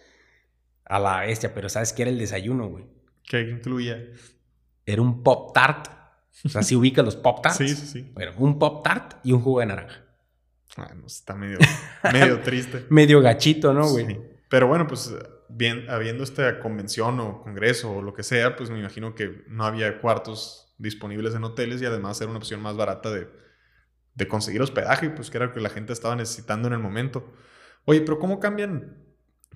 A 0.85 0.99
la 0.99 1.21
bestia, 1.21 1.53
pero 1.53 1.69
¿sabes 1.69 1.93
qué 1.93 2.01
era 2.03 2.11
el 2.11 2.17
desayuno, 2.17 2.67
güey? 2.67 2.85
¿Qué 3.23 3.41
incluía? 3.41 4.03
Era 4.85 5.01
un 5.01 5.21
Pop 5.21 5.53
Tart. 5.53 5.87
O 6.43 6.49
sea, 6.49 6.63
si 6.63 6.75
ubicas 6.75 7.05
los 7.05 7.15
Pop 7.15 7.41
Tarts. 7.43 7.57
sí, 7.57 7.69
sí, 7.69 7.85
sí. 7.85 8.11
Bueno, 8.13 8.31
un 8.37 8.57
Pop 8.57 8.83
Tart 8.83 9.17
y 9.23 9.33
un 9.33 9.41
jugo 9.41 9.59
de 9.59 9.67
naranja. 9.67 10.03
Bueno, 10.77 11.05
está 11.05 11.35
medio, 11.35 11.59
medio 12.11 12.39
triste. 12.43 12.85
medio 12.89 13.21
gachito, 13.21 13.73
¿no, 13.73 13.87
güey? 13.87 14.05
Sí. 14.07 14.17
Pero 14.49 14.67
bueno, 14.67 14.87
pues 14.87 15.13
bien, 15.49 15.89
habiendo 15.89 16.23
esta 16.23 16.59
convención 16.59 17.19
o 17.19 17.41
congreso 17.41 17.91
o 17.97 18.01
lo 18.01 18.13
que 18.13 18.23
sea, 18.23 18.55
pues 18.55 18.69
me 18.69 18.79
imagino 18.79 19.15
que 19.15 19.43
no 19.47 19.65
había 19.65 19.99
cuartos 20.01 20.73
disponibles 20.77 21.35
en 21.35 21.43
hoteles 21.43 21.81
y 21.81 21.85
además 21.85 22.21
era 22.21 22.29
una 22.29 22.39
opción 22.39 22.61
más 22.61 22.77
barata 22.77 23.11
de, 23.11 23.27
de 24.15 24.27
conseguir 24.27 24.61
hospedaje, 24.61 25.09
pues 25.09 25.29
que 25.29 25.37
era 25.37 25.47
lo 25.47 25.53
que 25.53 25.59
la 25.61 25.69
gente 25.69 25.93
estaba 25.93 26.15
necesitando 26.15 26.67
en 26.67 26.73
el 26.73 26.79
momento. 26.79 27.33
Oye, 27.85 28.01
pero 28.01 28.19
¿cómo 28.19 28.39
cambian 28.39 28.97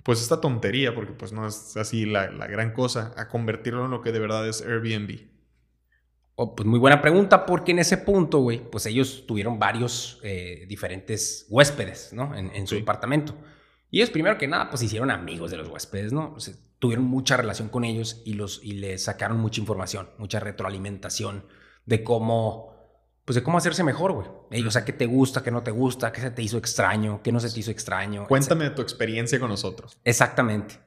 pues 0.02 0.20
esta 0.20 0.40
tontería, 0.40 0.94
porque 0.94 1.12
pues 1.12 1.32
no 1.32 1.46
es 1.46 1.76
así 1.78 2.04
la, 2.06 2.30
la 2.30 2.46
gran 2.46 2.72
cosa, 2.72 3.14
a 3.16 3.28
convertirlo 3.28 3.84
en 3.86 3.90
lo 3.90 4.02
que 4.02 4.12
de 4.12 4.18
verdad 4.20 4.46
es 4.48 4.60
Airbnb? 4.62 5.28
Oh, 6.36 6.56
pues 6.56 6.66
muy 6.66 6.80
buena 6.80 7.00
pregunta, 7.00 7.46
porque 7.46 7.70
en 7.70 7.78
ese 7.78 7.96
punto, 7.96 8.38
güey, 8.40 8.58
pues 8.68 8.86
ellos 8.86 9.24
tuvieron 9.26 9.58
varios 9.60 10.18
eh, 10.24 10.64
diferentes 10.68 11.46
huéspedes, 11.48 12.12
¿no? 12.12 12.34
En, 12.34 12.50
en 12.54 12.66
su 12.66 12.74
Sí. 12.74 12.80
departamento. 12.80 13.36
Y 13.94 13.98
ellos, 13.98 14.10
primero 14.10 14.36
que 14.38 14.48
nada, 14.48 14.70
pues 14.70 14.80
se 14.80 14.86
hicieron 14.86 15.12
amigos 15.12 15.52
de 15.52 15.56
los 15.56 15.68
huéspedes, 15.68 16.12
¿no? 16.12 16.32
O 16.34 16.40
sea, 16.40 16.52
tuvieron 16.80 17.04
mucha 17.04 17.36
relación 17.36 17.68
con 17.68 17.84
ellos 17.84 18.22
y, 18.24 18.32
los, 18.32 18.58
y 18.64 18.72
les 18.72 19.04
sacaron 19.04 19.38
mucha 19.38 19.60
información, 19.60 20.10
mucha 20.18 20.40
retroalimentación 20.40 21.44
de 21.86 22.02
cómo, 22.02 22.74
pues 23.24 23.36
de 23.36 23.44
cómo 23.44 23.56
hacerse 23.56 23.84
mejor, 23.84 24.10
güey. 24.10 24.26
Ey, 24.50 24.66
O 24.66 24.70
sea, 24.72 24.84
qué 24.84 24.92
te 24.92 25.06
gusta, 25.06 25.44
qué 25.44 25.52
no 25.52 25.62
te 25.62 25.70
gusta, 25.70 26.10
qué 26.10 26.20
se 26.20 26.32
te 26.32 26.42
hizo 26.42 26.58
extraño, 26.58 27.20
qué 27.22 27.30
no 27.30 27.38
se 27.38 27.48
te 27.50 27.60
hizo 27.60 27.70
extraño. 27.70 28.26
Cuéntame 28.26 28.64
de 28.64 28.70
tu 28.70 28.82
experiencia 28.82 29.38
con 29.38 29.48
nosotros. 29.48 29.96
Exactamente. 30.02 30.80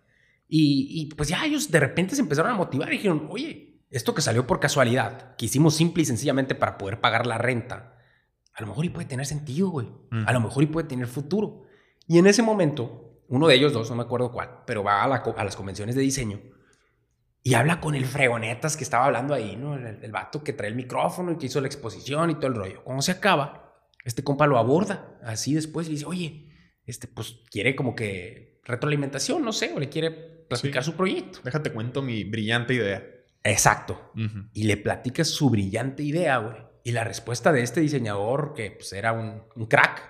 Y, 0.50 0.90
y, 0.90 1.06
pues 1.16 1.30
ya 1.30 1.46
ellos 1.46 1.72
de 1.72 1.80
repente 1.80 2.14
se 2.14 2.22
empezaron 2.22 2.52
a 2.52 2.56
motivar 2.56 2.90
y 2.90 2.98
dijeron, 2.98 3.30
oye, 3.32 3.86
esto 3.90 4.14
que 4.14 4.22
salió 4.22 4.46
por 4.46 4.60
casualidad, 4.60 5.38
que 5.38 5.46
hicimos 5.46 5.78
simple 5.78 6.04
y 6.04 6.06
sencillamente 6.06 6.56
para 6.56 6.78
poder 6.78 7.00
pagar 7.00 7.26
la 7.26 7.38
renta, 7.38 7.98
a 8.54 8.62
lo 8.62 8.68
mejor 8.68 8.84
y 8.84 8.90
puede 8.90 9.08
tener 9.08 9.26
sentido, 9.26 9.70
güey. 9.70 9.88
A 10.26 10.34
lo 10.34 10.42
mejor 10.42 10.64
y 10.64 10.66
puede 10.66 10.90
tener 10.90 11.08
futuro. 11.08 11.67
Y 12.08 12.18
en 12.20 12.28
ese 12.28 12.42
momento, 12.42 13.22
uno 13.28 13.48
de 13.48 13.56
ellos 13.56 13.74
dos, 13.74 13.90
no 13.90 13.96
me 13.96 14.04
acuerdo 14.04 14.32
cuál, 14.32 14.64
pero 14.66 14.84
va 14.84 15.04
a, 15.04 15.08
la 15.08 15.22
co- 15.22 15.36
a 15.38 15.44
las 15.44 15.56
convenciones 15.56 15.96
de 15.96 16.02
diseño 16.02 16.40
y 17.44 17.54
habla 17.54 17.80
con 17.80 17.96
el 17.96 18.06
fregonetas 18.06 18.76
que 18.78 18.84
estaba 18.84 19.06
hablando 19.06 19.34
ahí, 19.34 19.56
¿no? 19.56 19.76
El, 19.76 20.04
el 20.04 20.12
vato 20.12 20.44
que 20.44 20.54
trae 20.54 20.70
el 20.70 20.76
micrófono 20.76 21.32
y 21.32 21.38
que 21.38 21.46
hizo 21.46 21.62
la 21.62 21.68
exposición 21.68 22.30
y 22.30 22.36
todo 22.36 22.48
el 22.48 22.56
rollo. 22.56 22.84
Cuando 22.84 23.02
se 23.02 23.12
acaba, 23.12 23.74
este 24.04 24.24
compa 24.24 24.48
lo 24.48 24.58
aborda 24.58 25.18
así 25.24 25.54
después 25.54 25.88
y 25.88 25.92
dice, 25.92 26.06
oye, 26.06 26.50
este 26.86 27.08
pues 27.08 27.40
quiere 27.52 27.76
como 27.76 27.96
que 27.96 28.62
retroalimentación, 28.66 29.44
no 29.44 29.54
sé, 29.54 29.72
o 29.74 29.80
le 29.80 29.90
quiere 29.90 30.12
platicar 30.12 30.84
Sí. 30.84 30.92
su 30.92 30.98
proyecto. 30.98 31.40
Déjate 31.44 31.72
cuento 31.72 32.02
mi 32.02 32.24
brillante 32.24 32.74
idea. 32.74 33.06
Exacto. 33.44 34.12
Y 34.54 34.64
le 34.64 34.76
platica 34.78 35.24
su 35.24 35.50
brillante 35.50 36.04
idea, 36.04 36.38
güey. 36.40 36.56
Y 36.84 36.92
la 36.92 37.04
respuesta 37.04 37.52
de 37.54 37.62
este 37.64 37.80
diseñador, 37.82 38.54
que 38.54 38.72
pues 38.72 38.92
era 38.94 39.12
un, 39.14 39.44
un 39.56 39.66
crack, 39.68 40.02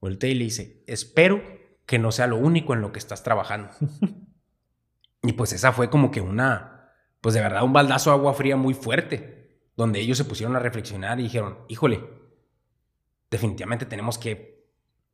voltea 0.00 0.30
y 0.30 0.34
le 0.34 0.44
dice, 0.44 0.82
espero 0.86 1.42
que 1.86 1.98
no 1.98 2.12
sea 2.12 2.26
lo 2.26 2.36
único 2.36 2.74
en 2.74 2.80
lo 2.80 2.92
que 2.92 2.98
estás 2.98 3.22
trabajando. 3.22 3.70
y 5.22 5.32
pues 5.32 5.52
esa 5.52 5.72
fue 5.72 5.90
como 5.90 6.10
que 6.10 6.20
una, 6.20 6.92
pues 7.20 7.34
de 7.34 7.40
verdad 7.40 7.64
un 7.64 7.72
baldazo 7.72 8.10
de 8.10 8.16
agua 8.16 8.34
fría 8.34 8.56
muy 8.56 8.74
fuerte, 8.74 9.60
donde 9.76 10.00
ellos 10.00 10.18
se 10.18 10.24
pusieron 10.24 10.56
a 10.56 10.60
reflexionar 10.60 11.20
y 11.20 11.24
dijeron, 11.24 11.58
híjole, 11.68 12.00
definitivamente 13.30 13.86
tenemos 13.86 14.18
que 14.18 14.68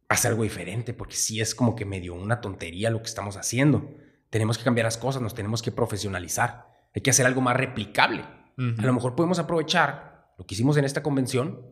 hacer 0.09 0.31
algo 0.31 0.45
diferente, 0.45 0.95
porque 0.95 1.17
sí 1.17 1.41
es 1.41 1.55
como 1.55 1.75
que 1.75 1.85
medio 1.85 2.15
una 2.15 2.41
tontería 2.41 2.91
lo 2.91 3.01
que 3.01 3.09
estamos 3.09 3.37
haciendo. 3.37 3.91
Tenemos 4.31 4.59
que 4.59 4.65
cambiar 4.65 4.85
las 4.85 4.99
cosas, 4.99 5.23
nos 5.23 5.35
tenemos 5.35 5.63
que 5.63 5.73
profesionalizar. 5.73 6.67
Hay 6.95 7.03
que 7.03 7.11
hacer 7.11 7.27
algo 7.27 7.41
más 7.41 7.57
replicable. 7.57 8.25
A 8.59 8.83
lo 8.83 8.93
mejor 8.95 9.15
podemos 9.15 9.39
aprovechar 9.39 10.33
lo 10.39 10.47
que 10.47 10.55
hicimos 10.55 10.79
en 10.79 10.87
esta 10.87 11.03
convención, 11.03 11.63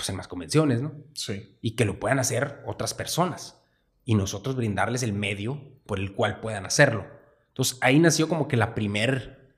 pues 0.00 0.08
en 0.10 0.16
más 0.16 0.28
convenciones, 0.28 0.80
¿no? 0.80 0.92
Sí. 1.14 1.58
Y 1.60 1.72
que 1.76 1.84
lo 1.84 2.00
puedan 2.00 2.18
hacer 2.18 2.62
otras 2.66 2.94
personas. 2.94 3.60
Y 4.04 4.14
nosotros 4.14 4.56
brindarles 4.56 5.02
el 5.02 5.12
medio 5.12 5.60
por 5.86 5.98
el 5.98 6.14
cual 6.14 6.40
puedan 6.40 6.64
hacerlo. 6.66 7.06
Entonces 7.48 7.76
ahí 7.82 7.98
nació 7.98 8.28
como 8.28 8.48
que 8.48 8.56
la 8.56 8.74
primer 8.74 9.54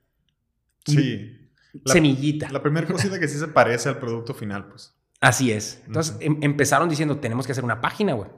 Sí. 0.85 1.49
La- 1.85 1.93
semillita. 1.93 2.49
La 2.51 2.61
primera 2.61 2.85
cosita 2.87 3.19
que 3.19 3.27
sí 3.27 3.39
se 3.39 3.47
parece 3.47 3.89
al 3.89 3.97
producto 3.99 4.33
final, 4.33 4.67
pues. 4.67 4.93
Así 5.21 5.51
es. 5.51 5.81
Entonces 5.87 6.17
em- 6.19 6.39
empezaron 6.41 6.89
diciendo, 6.89 7.17
tenemos 7.19 7.45
que 7.45 7.53
hacer 7.53 7.63
una 7.63 7.79
página, 7.81 8.13
güey. 8.13 8.29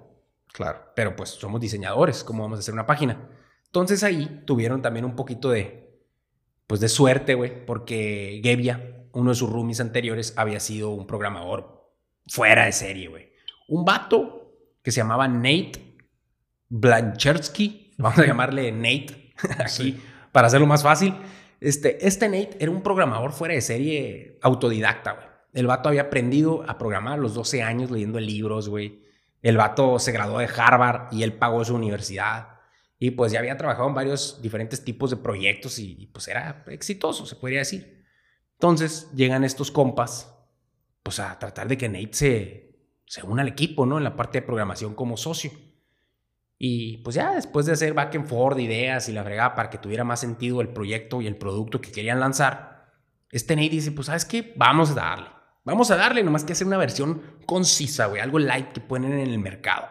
Claro. 0.54 0.80
Pero 0.96 1.16
pues 1.16 1.32
somos 1.32 1.60
diseñadores, 1.60 2.24
¿cómo 2.24 2.44
vamos 2.44 2.60
a 2.60 2.62
hacer 2.62 2.74
una 2.74 2.86
página? 2.86 3.28
Entonces 3.66 4.04
ahí 4.04 4.44
tuvieron 4.46 4.82
también 4.82 5.04
un 5.06 5.16
poquito 5.16 5.50
de, 5.50 6.00
pues 6.68 6.80
de 6.80 6.88
suerte, 6.88 7.34
güey, 7.34 7.66
porque 7.66 8.40
Gebbia, 8.44 9.08
uno 9.12 9.32
de 9.32 9.36
sus 9.36 9.50
roomies 9.50 9.82
anteriores, 9.82 10.34
había 10.38 10.60
sido 10.60 10.92
un 10.92 11.08
programador 11.08 11.85
fuera 12.28 12.66
de 12.66 12.72
serie, 12.72 13.08
güey. 13.08 13.30
Un 13.68 13.86
vato 13.86 14.52
que 14.82 14.92
se 14.92 15.02
llamaba 15.02 15.28
Nate 15.28 15.98
Blanchersky, 16.70 17.94
vamos 17.98 18.20
a 18.20 18.26
llamarle 18.26 18.72
Nate 18.72 19.34
aquí 19.60 19.70
Sí. 19.70 20.02
para 20.32 20.48
hacerlo 20.48 20.68
más 20.68 20.84
fácil. 20.84 21.14
Este, 21.62 22.06
este 22.06 22.28
Nate 22.28 22.58
era 22.60 22.72
un 22.72 22.82
programador 22.84 23.32
fuera 23.32 23.54
de 23.54 23.62
serie 23.62 24.38
autodidacta, 24.42 25.14
güey. 25.14 25.26
El 25.54 25.68
vato 25.68 25.88
había 25.88 26.04
aprendido 26.04 26.66
a 26.70 26.78
programar 26.78 27.14
a 27.14 27.18
los 27.22 27.34
12 27.34 27.64
años 27.64 27.90
leyendo 27.90 28.20
libros, 28.20 28.68
güey. 28.68 29.06
El 29.42 29.56
vato 29.56 30.00
se 30.00 30.12
graduó 30.12 30.40
de 30.40 30.50
Harvard 30.54 31.14
y 31.14 31.24
él 31.24 31.34
pagó 31.34 31.64
su 31.64 31.76
universidad. 31.76 32.50
Y 33.00 33.12
pues 33.12 33.32
ya 33.32 33.40
había 33.40 33.56
trabajado 33.56 33.88
en 33.88 33.96
varios 33.96 34.42
diferentes 34.42 34.84
tipos 34.84 35.12
de 35.12 35.18
proyectos 35.18 35.80
y, 35.80 35.96
y, 35.98 36.08
pues 36.08 36.28
era 36.28 36.66
exitoso, 36.68 37.26
se 37.26 37.36
podría 37.38 37.60
decir. 37.60 38.04
Entonces 38.54 39.10
llegan 39.16 39.44
estos 39.46 39.72
compas, 39.72 40.35
pues 41.06 41.20
a 41.20 41.38
tratar 41.38 41.68
de 41.68 41.78
que 41.78 41.88
Nate 41.88 42.14
se, 42.14 42.80
se 43.06 43.22
una 43.22 43.44
al 43.44 43.48
equipo, 43.48 43.86
¿no? 43.86 44.00
En 44.00 44.04
la 44.04 44.16
parte 44.16 44.40
de 44.40 44.48
programación 44.48 44.96
como 44.96 45.18
socio. 45.18 45.52
Y 46.58 46.98
pues 47.04 47.16
ya 47.16 47.36
después 47.36 47.68
de 47.68 47.74
hacer 47.74 47.94
back 47.94 48.16
and 48.16 48.28
forth, 48.28 48.58
ideas 48.58 49.08
y 49.08 49.12
la 49.12 49.24
fregada 49.24 49.54
para 49.54 49.70
que 49.70 49.78
tuviera 49.78 50.04
más 50.04 50.20
sentido 50.20 50.62
el 50.62 50.70
proyecto 50.70 51.22
y 51.22 51.28
el 51.28 51.38
producto 51.38 51.80
que 51.80 51.92
querían 51.92 52.20
lanzar, 52.20 52.92
este 53.30 53.56
Nate 53.56 53.70
dice, 53.70 53.92
pues 53.92 54.08
sabes 54.08 54.26
qué, 54.26 54.56
vamos 54.58 54.90
a 54.92 54.94
darle. 54.96 55.28
Vamos 55.64 55.92
a 55.92 55.96
darle, 55.96 56.24
nomás 56.24 56.44
que 56.44 56.54
hacer 56.54 56.66
una 56.66 56.78
versión 56.78 57.22
concisa, 57.46 58.08
güey, 58.08 58.20
algo 58.20 58.40
light 58.40 58.72
que 58.72 58.82
ponen 58.82 59.14
en 59.14 59.30
el 59.30 59.38
mercado. 59.38 59.88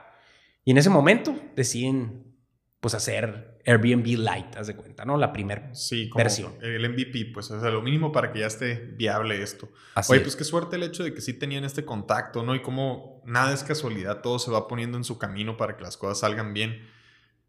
Y 0.64 0.72
en 0.72 0.78
ese 0.78 0.90
momento 0.90 1.36
deciden, 1.54 2.36
pues, 2.80 2.94
hacer 2.94 3.53
Airbnb 3.66 4.06
Light, 4.18 4.56
haz 4.56 4.66
de 4.66 4.76
cuenta, 4.76 5.04
¿no? 5.04 5.16
La 5.16 5.32
primera 5.32 5.74
Sí, 5.74 6.08
como 6.10 6.22
versión. 6.22 6.54
el 6.60 6.84
MVP, 6.90 7.30
pues, 7.32 7.50
o 7.50 7.60
sea, 7.60 7.70
lo 7.70 7.80
mínimo 7.82 8.12
para 8.12 8.30
que 8.32 8.40
ya 8.40 8.46
esté 8.46 8.74
viable 8.74 9.42
esto. 9.42 9.68
Así 9.94 10.12
Oye, 10.12 10.20
es. 10.20 10.24
pues 10.24 10.36
qué 10.36 10.44
suerte 10.44 10.76
el 10.76 10.82
hecho 10.82 11.02
de 11.02 11.14
que 11.14 11.20
sí 11.20 11.32
tenían 11.34 11.64
este 11.64 11.84
contacto, 11.84 12.42
¿no? 12.42 12.54
Y 12.54 12.60
como 12.62 13.22
nada 13.24 13.52
es 13.54 13.64
casualidad, 13.64 14.20
todo 14.20 14.38
se 14.38 14.50
va 14.50 14.68
poniendo 14.68 14.98
en 14.98 15.04
su 15.04 15.18
camino 15.18 15.56
para 15.56 15.76
que 15.76 15.82
las 15.82 15.96
cosas 15.96 16.18
salgan 16.18 16.52
bien. 16.52 16.86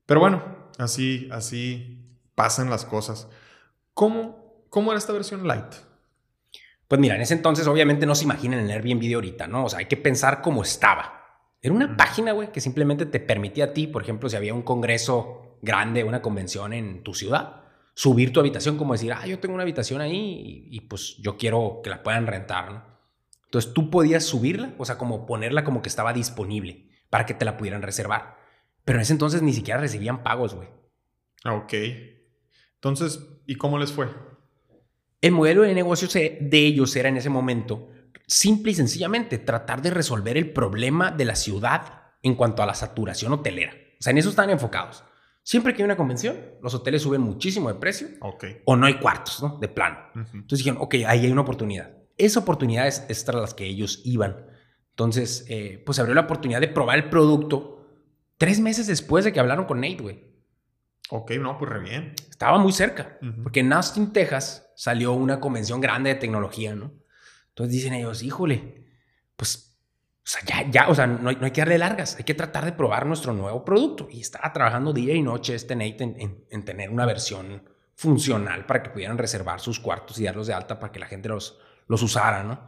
Pero 0.05 0.19
bueno, 0.21 0.69
así, 0.77 1.27
así 1.31 1.99
pasan 2.35 2.69
las 2.69 2.85
cosas. 2.85 3.27
¿Cómo, 3.93 4.65
cómo 4.69 4.91
era 4.91 4.99
esta 4.99 5.13
versión 5.13 5.47
light? 5.47 5.73
Pues 6.87 7.01
mira, 7.01 7.15
en 7.15 7.21
ese 7.21 7.33
entonces 7.33 7.65
obviamente 7.67 8.05
no 8.05 8.13
se 8.15 8.25
imaginan 8.25 8.59
el 8.59 8.69
Airbnb 8.69 9.01
de 9.01 9.15
ahorita, 9.15 9.47
¿no? 9.47 9.65
O 9.65 9.69
sea, 9.69 9.79
hay 9.79 9.85
que 9.87 9.97
pensar 9.97 10.41
cómo 10.41 10.61
estaba. 10.61 11.23
Era 11.61 11.73
una 11.73 11.85
Ujú. 11.87 11.97
página, 11.97 12.31
güey, 12.31 12.51
que 12.51 12.61
simplemente 12.61 13.07
te 13.07 13.19
permitía 13.19 13.65
a 13.65 13.73
ti, 13.73 13.87
por 13.87 14.03
ejemplo, 14.03 14.29
si 14.29 14.35
había 14.35 14.53
un 14.53 14.61
congreso 14.61 15.44
grande, 15.65 16.03
una 16.03 16.21
convención 16.21 16.71
en 16.71 17.03
tu 17.03 17.13
ciudad, 17.13 17.63
subir 17.93 18.31
tu 18.31 18.39
habitación 18.39 18.77
como 18.77 18.93
decir, 18.93 19.11
ah, 19.13 19.25
yo 19.27 19.39
tengo 19.39 19.55
una 19.55 19.63
habitación 19.63 19.99
ahí 20.01 20.67
y, 20.69 20.77
y, 20.77 20.81
pues 20.81 21.17
yo 21.17 21.37
quiero 21.37 21.81
que 21.83 21.89
la 21.89 22.03
puedan 22.03 22.27
rentar, 22.27 22.71
¿no? 22.71 22.83
Entonces 23.45 23.73
tú 23.73 23.89
podías 23.89 24.23
subirla, 24.23 24.73
o 24.77 24.85
sea, 24.85 24.97
como 24.97 25.25
ponerla 25.25 25.63
como 25.63 25.81
que 25.81 25.89
estaba 25.89 26.13
disponible 26.13 26.89
para 27.09 27.25
que 27.25 27.33
te 27.33 27.45
la 27.45 27.57
pudieran 27.57 27.81
reservar. 27.81 28.37
Pero 28.83 28.97
en 28.97 29.03
ese 29.03 29.13
entonces 29.13 29.41
ni 29.41 29.53
siquiera 29.53 29.79
recibían 29.79 30.23
pagos, 30.23 30.55
güey. 30.55 30.67
Ah, 31.43 31.53
Ok. 31.55 31.73
Entonces, 32.75 33.19
¿y 33.47 33.55
cómo 33.55 33.79
les 33.79 33.91
fue? 33.91 34.09
El 35.19 35.31
modelo 35.31 35.63
de 35.63 35.73
negocio 35.73 36.07
de 36.07 36.59
ellos 36.59 36.95
era 36.95 37.09
en 37.09 37.17
ese 37.17 37.31
momento 37.31 37.89
simple 38.27 38.73
y 38.73 38.75
sencillamente 38.75 39.39
tratar 39.39 39.81
de 39.81 39.89
resolver 39.89 40.37
el 40.37 40.51
problema 40.53 41.09
de 41.09 41.25
la 41.25 41.35
ciudad 41.35 42.13
en 42.21 42.35
cuanto 42.35 42.61
a 42.61 42.65
la 42.67 42.75
saturación 42.75 43.33
hotelera. 43.33 43.73
O 43.73 44.03
sea, 44.03 44.11
en 44.11 44.19
eso 44.19 44.29
están 44.29 44.51
enfocados. 44.51 45.03
Siempre 45.47 45.75
que 45.75 45.83
hay 45.83 45.85
una 45.85 45.95
convención, 45.95 46.35
los 46.63 46.73
hoteles 46.73 47.03
suben 47.03 47.21
muchísimo 47.21 47.69
de 47.71 47.75
precio 47.75 48.07
Ok. 48.21 48.45
o 48.65 48.75
no 48.75 48.87
hay 48.87 48.95
cuartos, 48.97 49.43
¿no? 49.43 49.59
De 49.59 49.67
plano. 49.67 49.99
Entonces 50.33 50.57
dijeron, 50.57 50.79
ok, 50.81 50.95
ahí 51.05 51.23
hay 51.23 51.31
una 51.31 51.41
oportunidad. 51.41 51.91
Esa 52.17 52.39
oportunidad 52.39 52.87
es, 52.87 53.05
es 53.09 53.23
tras 53.25 53.39
las 53.39 53.53
que 53.53 53.63
ellos 53.65 54.01
iban. 54.05 54.47
Entonces, 54.89 55.45
eh, 55.47 55.83
pues 55.85 55.97
se 55.97 56.01
abrió 56.01 56.15
la 56.15 56.21
oportunidad 56.21 56.61
de 56.61 56.67
probar 56.67 56.97
el 56.97 57.09
producto 57.11 57.85
tres 58.39 58.59
meses 58.59 58.87
después 58.87 59.23
de 59.23 59.33
que 59.33 59.39
hablaron 59.39 59.65
con 59.65 59.81
Nate, 59.81 60.01
güey. 60.01 60.23
Ok, 61.11 61.33
no, 61.39 61.59
pues 61.59 61.69
re 61.71 61.79
bien. 61.79 62.13
Estaba 62.27 62.57
muy 62.57 62.71
cerca. 62.73 63.19
Porque 63.43 63.59
en 63.59 63.71
Austin, 63.71 64.13
Texas, 64.13 64.67
salió 64.75 65.13
una 65.13 65.39
convención 65.39 65.79
grande 65.79 66.09
de 66.09 66.15
tecnología, 66.19 66.73
¿no? 66.73 66.91
Entonces 67.49 67.71
dicen 67.71 67.93
ellos, 67.93 68.23
híjole, 68.23 68.83
pues, 69.35 69.74
o 70.25 70.27
sea, 70.27 70.41
ya, 70.45 70.69
ya, 70.71 70.89
o 70.89 70.95
sea, 70.95 71.05
no 71.05 71.29
hay, 71.29 71.35
no 71.35 71.45
hay 71.45 71.51
que 71.51 71.61
darle 71.61 71.77
largas, 71.77 72.15
hay 72.17 72.23
que 72.23 72.33
tratar 72.33 72.65
de 72.65 72.71
probar 72.71 73.05
nuestro 73.05 73.31
nuevo 73.33 73.63
producto. 73.63 74.07
Y 74.11 74.21
estaba 74.21 74.51
trabajando 74.51 74.91
día 74.91 75.13
y 75.13 75.21
noche 75.21 75.53
este 75.53 75.75
Nate 75.75 76.03
en, 76.03 76.19
en- 76.19 76.45
en 76.49 76.65
tener 76.65 76.89
una 76.89 77.05
versión 77.05 77.61
funcional 77.95 78.65
para 78.65 78.81
que 78.83 78.89
pudieran 78.89 79.17
reservar 79.17 79.59
sus 79.59 79.79
cuartos 79.79 80.19
y 80.19 80.23
darlos 80.25 80.47
de 80.47 80.53
alta 80.53 80.79
para 80.79 80.91
que 80.91 80.99
la 80.99 81.05
gente 81.05 81.29
los, 81.29 81.59
los 81.87 82.01
usara, 82.01 82.43
¿no? 82.43 82.67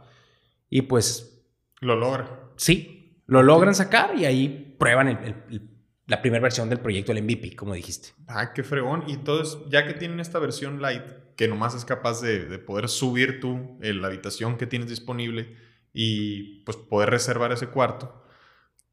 Y 0.70 0.82
pues, 0.82 1.42
Lo 1.80 1.96
logra. 1.96 2.28
sí, 2.56 3.22
lo 3.26 3.42
logran 3.42 3.74
sacar 3.74 4.16
y 4.16 4.24
ahí 4.24 4.76
prueban 4.78 5.08
el- 5.08 5.18
el- 5.18 5.34
el- 5.50 5.70
la 6.06 6.22
primera 6.22 6.42
versión 6.42 6.70
del 6.70 6.80
proyecto, 6.80 7.12
el 7.12 7.18
MVP, 7.18 7.54
como 7.56 7.74
dijiste. 7.74 8.10
Ah, 8.28 8.54
qué 8.54 8.62
fregón. 8.62 9.04
Y 9.08 9.12
entonces, 9.12 9.58
ya 9.68 9.86
que 9.86 9.92
tienen 9.92 10.20
esta 10.20 10.38
versión 10.38 10.80
light, 10.80 11.02
que 11.36 11.48
nomás 11.48 11.74
es 11.74 11.84
capaz 11.84 12.22
de, 12.22 12.46
de 12.46 12.58
poder 12.58 12.88
subir 12.88 13.40
tú 13.40 13.76
en 13.82 14.00
la 14.00 14.06
habitación 14.06 14.56
que 14.56 14.66
tienes 14.66 14.88
disponible 14.88 15.54
y 16.00 16.62
pues 16.64 16.76
poder 16.76 17.10
reservar 17.10 17.50
ese 17.50 17.66
cuarto, 17.66 18.22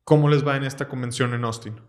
¿cómo 0.03 0.27
les 0.27 0.45
va 0.45 0.57
en 0.57 0.63
esta 0.63 0.87
convención 0.87 1.35
en 1.35 1.43
Austin? 1.45 1.79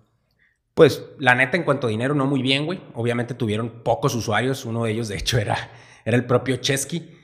Pues 0.75 1.03
la 1.19 1.35
neta, 1.35 1.57
en 1.57 1.63
cuanto 1.63 1.87
a 1.87 1.91
dinero, 1.91 2.15
no 2.15 2.27
muy 2.27 2.43
bien, 2.43 2.67
güey. 2.67 2.83
Obviamente 2.95 3.33
tuvieron 3.33 3.83
pocos 3.83 4.15
usuarios. 4.15 4.67
Uno 4.67 4.85
de 4.85 4.93
ellos, 4.93 5.09
de 5.09 5.17
hecho, 5.17 5.39
era, 5.39 5.57
era 6.05 6.17
el 6.19 6.27
propio 6.27 6.57
Chesky. 6.57 7.17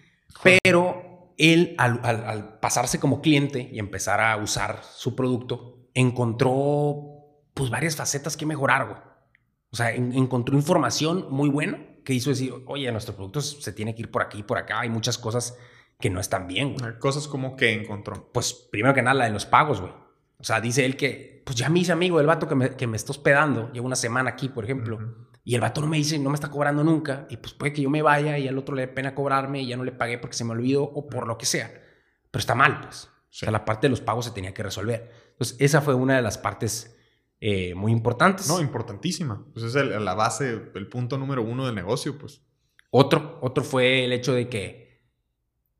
Pero 0.62 1.34
él, 1.36 1.74
al, 1.76 2.00
al- 2.02 2.24
al 2.24 2.58
pasarse 2.60 2.98
como 2.98 3.20
cliente 3.20 3.68
y 3.70 3.78
empezar 3.78 4.22
a 4.22 4.38
usar 4.38 4.80
su 4.82 5.14
producto, 5.14 5.86
encontró 5.92 6.96
pues 7.52 7.68
varias 7.68 7.94
facetas 7.96 8.38
que 8.38 8.46
mejorar, 8.46 8.86
güey. 8.86 8.98
O 9.70 9.76
sea, 9.76 9.92
en- 9.92 10.14
encontró 10.14 10.56
información 10.56 11.26
muy 11.30 11.50
buena 11.50 11.78
que 12.06 12.14
hizo 12.14 12.30
decir, 12.30 12.54
oye, 12.66 12.90
nuestro 12.90 13.14
producto 13.14 13.42
se 13.42 13.72
tiene 13.72 13.94
que 13.94 14.00
ir 14.00 14.10
por 14.10 14.22
aquí 14.22 14.42
por 14.42 14.56
acá. 14.56 14.80
Hay 14.80 14.88
muchas 14.88 15.18
cosas 15.18 15.58
que 16.02 16.10
no 16.10 16.20
están 16.20 16.46
bien, 16.46 16.76
güey. 16.78 16.98
Cosas 16.98 17.26
como 17.28 17.56
que 17.56 17.72
encontró. 17.72 18.30
Pues 18.34 18.52
primero 18.52 18.94
que 18.94 19.00
nada, 19.00 19.14
la 19.14 19.24
de 19.24 19.30
los 19.30 19.46
pagos, 19.46 19.80
güey. 19.80 19.92
O 20.36 20.44
sea, 20.44 20.60
dice 20.60 20.84
él 20.84 20.96
que, 20.98 21.42
pues 21.46 21.56
ya 21.56 21.70
me 21.70 21.78
hice 21.78 21.92
amigo 21.92 22.18
del 22.18 22.26
vato 22.26 22.46
que 22.46 22.54
me, 22.54 22.76
que 22.76 22.86
me 22.86 22.96
está 22.98 23.12
hospedando. 23.12 23.72
Llevo 23.72 23.86
una 23.86 23.96
semana 23.96 24.28
aquí, 24.30 24.50
por 24.50 24.64
ejemplo. 24.64 24.98
Y 25.44 25.54
el 25.54 25.60
vato 25.62 25.80
no 25.80 25.86
me 25.86 25.96
dice, 25.96 26.18
no 26.18 26.28
me 26.30 26.34
está 26.34 26.50
cobrando 26.50 26.84
nunca. 26.84 27.26
Y 27.30 27.38
pues 27.38 27.54
puede 27.54 27.72
que 27.72 27.80
yo 27.82 27.88
me 27.88 28.02
vaya 28.02 28.36
y 28.38 28.46
al 28.48 28.58
otro 28.58 28.74
le 28.74 28.82
dé 28.82 28.88
pena 28.88 29.14
cobrarme 29.14 29.62
y 29.62 29.66
ya 29.68 29.76
no 29.76 29.84
le 29.84 29.92
pagué 29.92 30.18
porque 30.18 30.36
se 30.36 30.44
me 30.44 30.50
olvidó 30.50 30.82
o 30.82 31.08
por 31.08 31.26
lo 31.26 31.38
que 31.38 31.46
sea. 31.46 31.68
Pero 32.30 32.40
está 32.40 32.54
mal, 32.54 32.80
pues. 32.80 33.04
O 33.04 33.34
sea, 33.34 33.50
la 33.50 33.64
parte 33.64 33.86
de 33.86 33.90
los 33.90 34.00
pagos 34.00 34.24
se 34.26 34.32
tenía 34.32 34.52
que 34.52 34.62
resolver. 34.62 35.10
Entonces, 35.30 35.56
esa 35.60 35.80
fue 35.80 35.94
una 35.94 36.16
de 36.16 36.22
las 36.22 36.36
partes 36.36 36.98
eh, 37.40 37.74
muy 37.74 37.90
importantes. 37.92 38.46
No, 38.48 38.60
importantísima. 38.60 39.44
Pues 39.52 39.64
es 39.66 39.74
el- 39.74 40.04
la 40.04 40.14
base, 40.14 40.60
el 40.74 40.88
punto 40.88 41.16
número 41.18 41.42
uno 41.42 41.66
del 41.66 41.74
negocio, 41.74 42.18
pues. 42.18 42.42
Otro, 42.90 43.38
otro 43.40 43.64
fue 43.64 44.04
el 44.04 44.12
hecho 44.12 44.32
de 44.34 44.48
que, 44.48 44.81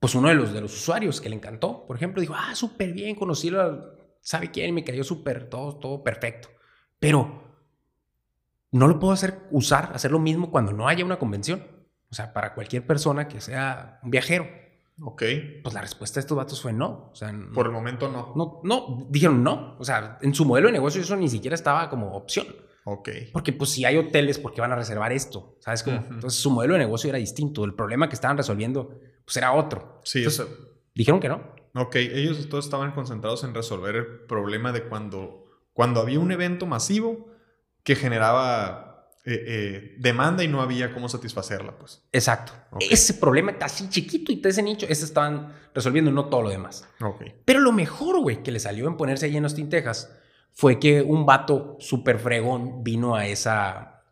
pues 0.03 0.17
uno 0.17 0.27
de 0.27 0.35
los, 0.35 0.53
de 0.53 0.61
los 0.61 0.75
usuarios 0.75 1.21
que 1.21 1.29
le 1.29 1.37
encantó, 1.37 1.87
por 1.87 1.95
ejemplo, 1.95 2.21
dijo, 2.21 2.35
ah, 2.37 2.57
súper 2.57 2.93
bien, 2.93 3.15
conocí 3.15 3.55
a, 3.55 3.79
sabe 4.21 4.51
quién, 4.51 4.75
me 4.75 4.83
cayó 4.83 5.05
súper, 5.05 5.49
todo, 5.49 5.77
todo 5.77 6.03
perfecto. 6.03 6.49
Pero 6.99 7.41
no 8.73 8.88
lo 8.88 8.99
puedo 8.99 9.12
hacer, 9.12 9.47
usar, 9.53 9.93
hacer 9.95 10.11
lo 10.11 10.19
mismo 10.19 10.51
cuando 10.51 10.73
no 10.73 10.88
haya 10.88 11.05
una 11.05 11.21
convención. 11.21 11.65
O 12.11 12.15
sea, 12.17 12.33
para 12.33 12.53
cualquier 12.53 12.85
persona 12.85 13.29
que 13.29 13.41
sea 13.41 14.01
un 14.03 14.11
viajero, 14.11 14.49
Ok. 15.01 15.23
pues 15.62 15.73
la 15.73 15.81
respuesta 15.81 16.17
de 16.17 16.23
estos 16.23 16.37
vatos 16.37 16.61
fue 16.61 16.73
no. 16.73 17.11
O 17.12 17.15
sea, 17.15 17.31
no, 17.31 17.53
Por 17.53 17.67
el 17.67 17.73
momento 17.73 18.11
no. 18.11 18.33
no, 18.35 18.61
no, 18.65 19.07
dijeron 19.09 19.45
no. 19.45 19.77
O 19.79 19.85
sea, 19.85 20.19
en 20.21 20.35
su 20.35 20.45
modelo 20.45 20.67
de 20.67 20.73
negocio 20.73 21.01
eso 21.01 21.15
ni 21.15 21.29
siquiera 21.29 21.55
estaba 21.55 21.88
como 21.88 22.12
opción. 22.17 22.47
Ok. 22.85 23.09
Porque 23.33 23.53
pues 23.53 23.71
si 23.71 23.85
hay 23.85 23.97
hoteles, 23.97 24.38
¿por 24.38 24.53
qué 24.53 24.61
van 24.61 24.73
a 24.73 24.77
reservar 24.77 25.12
esto? 25.12 25.57
¿Sabes 25.61 25.83
cómo? 25.83 25.99
Ujú. 25.99 26.14
Entonces 26.14 26.40
su 26.40 26.51
modelo 26.51 26.75
de 26.75 26.81
negocio 26.81 27.09
era 27.09 27.18
distinto. 27.18 27.64
El 27.64 27.75
problema 27.75 28.09
que 28.09 28.14
estaban 28.14 28.37
resolviendo 28.37 28.99
pues 29.25 29.37
era 29.37 29.53
otro. 29.53 30.01
Sí, 30.05 30.18
Entonces, 30.18 30.40
o 30.40 30.47
sea, 30.49 30.57
dijeron 30.95 31.21
que 31.21 31.29
no. 31.29 31.42
ok. 31.75 31.97
Ellos 31.97 32.49
todos 32.49 32.64
estaban 32.64 32.92
concentrados 32.92 33.45
en 33.45 33.55
resolver 33.55 33.95
el 33.97 34.07
problema 34.27 34.73
de 34.73 34.85
cuando, 34.85 35.45
cuando 35.73 36.01
había 36.01 36.18
un 36.18 36.33
evento 36.33 36.66
masivo 36.66 37.29
que 37.85 37.95
generaba 37.95 39.11
eh, 39.25 39.45
eh, 39.47 39.95
demanda 39.99 40.42
y 40.42 40.49
no 40.49 40.61
había 40.61 40.92
cómo 40.92 41.09
satisfacerla, 41.09 41.79
pues. 41.79 42.03
Exacto. 42.11 42.53
Ok. 42.73 42.83
Ese 42.90 43.14
problema 43.14 43.53
está 43.53 43.66
así 43.66 43.88
chiquito 43.88 44.33
y 44.33 44.42
ese 44.45 44.62
nicho, 44.64 44.87
ese 44.88 45.05
estaban 45.05 45.55
resolviendo, 45.73 46.11
no 46.11 46.27
todo 46.27 46.42
lo 46.42 46.49
demás. 46.51 46.88
Ok. 47.01 47.23
Pero 47.45 47.61
lo 47.61 47.71
mejor, 47.71 48.21
güey, 48.21 48.42
que 48.42 48.51
le 48.51 48.59
salió 48.59 48.88
en 48.88 48.97
ponerse 48.97 49.27
ahí 49.27 49.37
en 49.37 49.45
Austin, 49.45 49.68
Texas, 49.68 50.11
fue 50.55 50.79
que 50.79 51.03
un 51.03 51.27
vato 51.27 51.77
súper 51.81 52.19
fregón 52.19 52.85
vino 52.85 53.15
a 53.15 53.27
esa, 53.27 54.05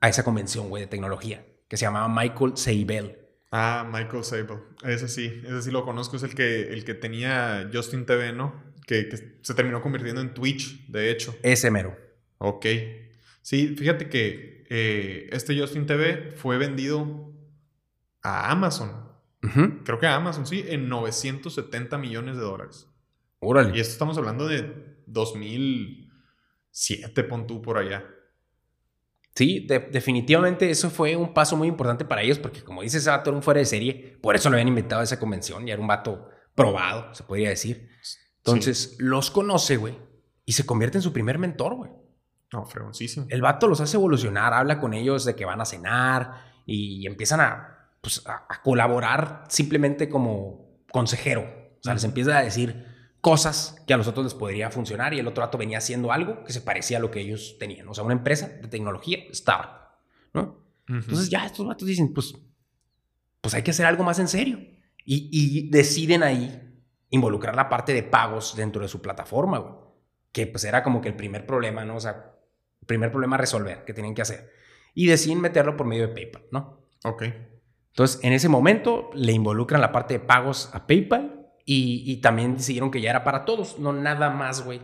a 0.00 0.08
esa 0.08 0.24
convención, 0.24 0.68
güey, 0.68 0.82
de 0.82 0.86
tecnología, 0.86 1.44
que 1.68 1.76
se 1.76 1.84
llamaba 1.84 2.08
Michael 2.08 2.56
Seibel. 2.56 3.18
Ah, 3.56 3.88
Michael 3.88 4.24
Sable. 4.24 4.58
Ese 4.82 5.06
sí, 5.06 5.40
ese 5.44 5.62
sí 5.62 5.70
lo 5.70 5.84
conozco. 5.84 6.16
Es 6.16 6.24
el 6.24 6.34
que, 6.34 6.72
el 6.72 6.84
que 6.84 6.94
tenía 6.94 7.70
Justin 7.72 8.04
TV, 8.04 8.32
¿no? 8.32 8.64
Que, 8.84 9.08
que 9.08 9.38
se 9.42 9.54
terminó 9.54 9.80
convirtiendo 9.80 10.20
en 10.20 10.34
Twitch, 10.34 10.88
de 10.88 11.12
hecho. 11.12 11.36
Ese 11.40 11.70
mero. 11.70 11.96
Ok. 12.38 12.66
Sí, 13.42 13.76
fíjate 13.78 14.08
que 14.08 14.66
eh, 14.70 15.28
este 15.30 15.56
Justin 15.56 15.86
TV 15.86 16.32
fue 16.32 16.58
vendido 16.58 17.32
a 18.22 18.50
Amazon. 18.50 19.04
Creo 19.84 20.00
que 20.00 20.06
a 20.06 20.16
Amazon, 20.16 20.46
sí, 20.46 20.64
en 20.66 20.88
970 20.88 21.96
millones 21.98 22.36
de 22.36 22.42
dólares. 22.42 22.88
Órale. 23.38 23.76
Y 23.76 23.80
esto 23.80 23.92
estamos 23.92 24.18
hablando 24.18 24.48
de 24.48 24.93
2007, 25.06 27.24
pon 27.24 27.46
tú 27.46 27.62
por 27.62 27.78
allá. 27.78 28.04
Sí, 29.34 29.66
de- 29.66 29.80
definitivamente 29.90 30.70
eso 30.70 30.90
fue 30.90 31.16
un 31.16 31.34
paso 31.34 31.56
muy 31.56 31.66
importante 31.68 32.04
para 32.04 32.22
ellos 32.22 32.38
porque 32.38 32.62
como 32.62 32.82
dices, 32.82 33.02
ese 33.02 33.10
vato 33.10 33.30
era 33.30 33.36
un 33.36 33.42
fuera 33.42 33.58
de 33.60 33.66
serie, 33.66 34.18
por 34.22 34.36
eso 34.36 34.48
lo 34.48 34.54
habían 34.54 34.68
invitado 34.68 35.00
a 35.00 35.04
esa 35.04 35.18
convención 35.18 35.66
y 35.66 35.72
era 35.72 35.80
un 35.80 35.88
vato 35.88 36.28
probado, 36.54 37.12
se 37.14 37.24
podría 37.24 37.48
decir. 37.48 37.88
Entonces 38.38 38.96
los 39.00 39.30
conoce, 39.30 39.76
güey, 39.76 39.98
y 40.44 40.52
se 40.52 40.66
convierte 40.66 40.98
en 40.98 41.02
su 41.02 41.12
primer 41.12 41.38
mentor, 41.38 41.74
güey. 41.74 41.90
No, 42.52 42.64
fregoncísimo. 42.66 43.26
El 43.30 43.42
vato 43.42 43.66
los 43.66 43.80
hace 43.80 43.96
evolucionar, 43.96 44.52
habla 44.52 44.78
con 44.78 44.94
ellos 44.94 45.24
de 45.24 45.34
que 45.34 45.44
van 45.44 45.60
a 45.60 45.64
cenar 45.64 46.52
y 46.66 47.04
empiezan 47.06 47.40
a, 47.40 47.88
pues, 48.00 48.24
a, 48.26 48.46
a 48.48 48.62
colaborar 48.62 49.44
simplemente 49.48 50.08
como 50.08 50.78
consejero. 50.92 51.40
O 51.42 51.82
sea, 51.82 51.94
les 51.94 52.04
empieza 52.04 52.38
a 52.38 52.42
decir 52.44 52.86
cosas 53.24 53.82
que 53.86 53.94
a 53.94 53.96
los 53.96 54.06
otros 54.06 54.26
les 54.26 54.34
podría 54.34 54.70
funcionar 54.70 55.14
y 55.14 55.18
el 55.18 55.26
otro 55.26 55.42
vato 55.42 55.56
venía 55.56 55.78
haciendo 55.78 56.12
algo 56.12 56.44
que 56.44 56.52
se 56.52 56.60
parecía 56.60 56.98
a 56.98 57.00
lo 57.00 57.10
que 57.10 57.20
ellos 57.20 57.56
tenían. 57.58 57.88
O 57.88 57.94
sea, 57.94 58.04
una 58.04 58.12
empresa 58.12 58.48
de 58.48 58.68
tecnología, 58.68 59.16
startup, 59.30 59.96
¿no? 60.34 60.42
Ujú. 60.86 60.98
Entonces 60.98 61.30
ya 61.30 61.46
estos 61.46 61.66
vatos 61.66 61.88
dicen, 61.88 62.12
pues, 62.12 62.34
pues 63.40 63.54
hay 63.54 63.62
que 63.62 63.70
hacer 63.70 63.86
algo 63.86 64.04
más 64.04 64.18
en 64.18 64.28
serio. 64.28 64.58
Y, 65.06 65.30
y 65.32 65.70
deciden 65.70 66.22
ahí 66.22 66.84
involucrar 67.08 67.56
la 67.56 67.70
parte 67.70 67.94
de 67.94 68.02
pagos 68.02 68.56
dentro 68.56 68.82
de 68.82 68.88
su 68.88 69.00
plataforma, 69.00 69.56
güey. 69.56 69.74
Que 70.30 70.46
pues 70.46 70.62
era 70.64 70.82
como 70.82 71.00
que 71.00 71.08
el 71.08 71.16
primer 71.16 71.46
problema, 71.46 71.82
¿no? 71.82 71.96
O 71.96 72.00
sea, 72.00 72.34
el 72.82 72.86
primer 72.86 73.10
problema 73.10 73.36
a 73.36 73.38
resolver 73.38 73.86
que 73.86 73.94
tenían 73.94 74.14
que 74.14 74.20
hacer. 74.20 74.50
Y 74.92 75.06
deciden 75.06 75.40
meterlo 75.40 75.78
por 75.78 75.86
medio 75.86 76.08
de 76.08 76.14
PayPal, 76.14 76.42
¿no? 76.50 76.90
Ok. 77.04 77.22
Entonces, 77.88 78.20
en 78.22 78.34
ese 78.34 78.50
momento 78.50 79.08
le 79.14 79.32
involucran 79.32 79.80
la 79.80 79.92
parte 79.92 80.12
de 80.12 80.20
pagos 80.20 80.68
a 80.74 80.86
PayPal 80.86 81.33
y, 81.64 82.02
y 82.06 82.16
también 82.18 82.56
decidieron 82.56 82.90
que 82.90 83.00
ya 83.00 83.10
era 83.10 83.24
para 83.24 83.44
todos, 83.44 83.78
no 83.78 83.92
nada 83.92 84.30
más, 84.30 84.64
güey, 84.64 84.82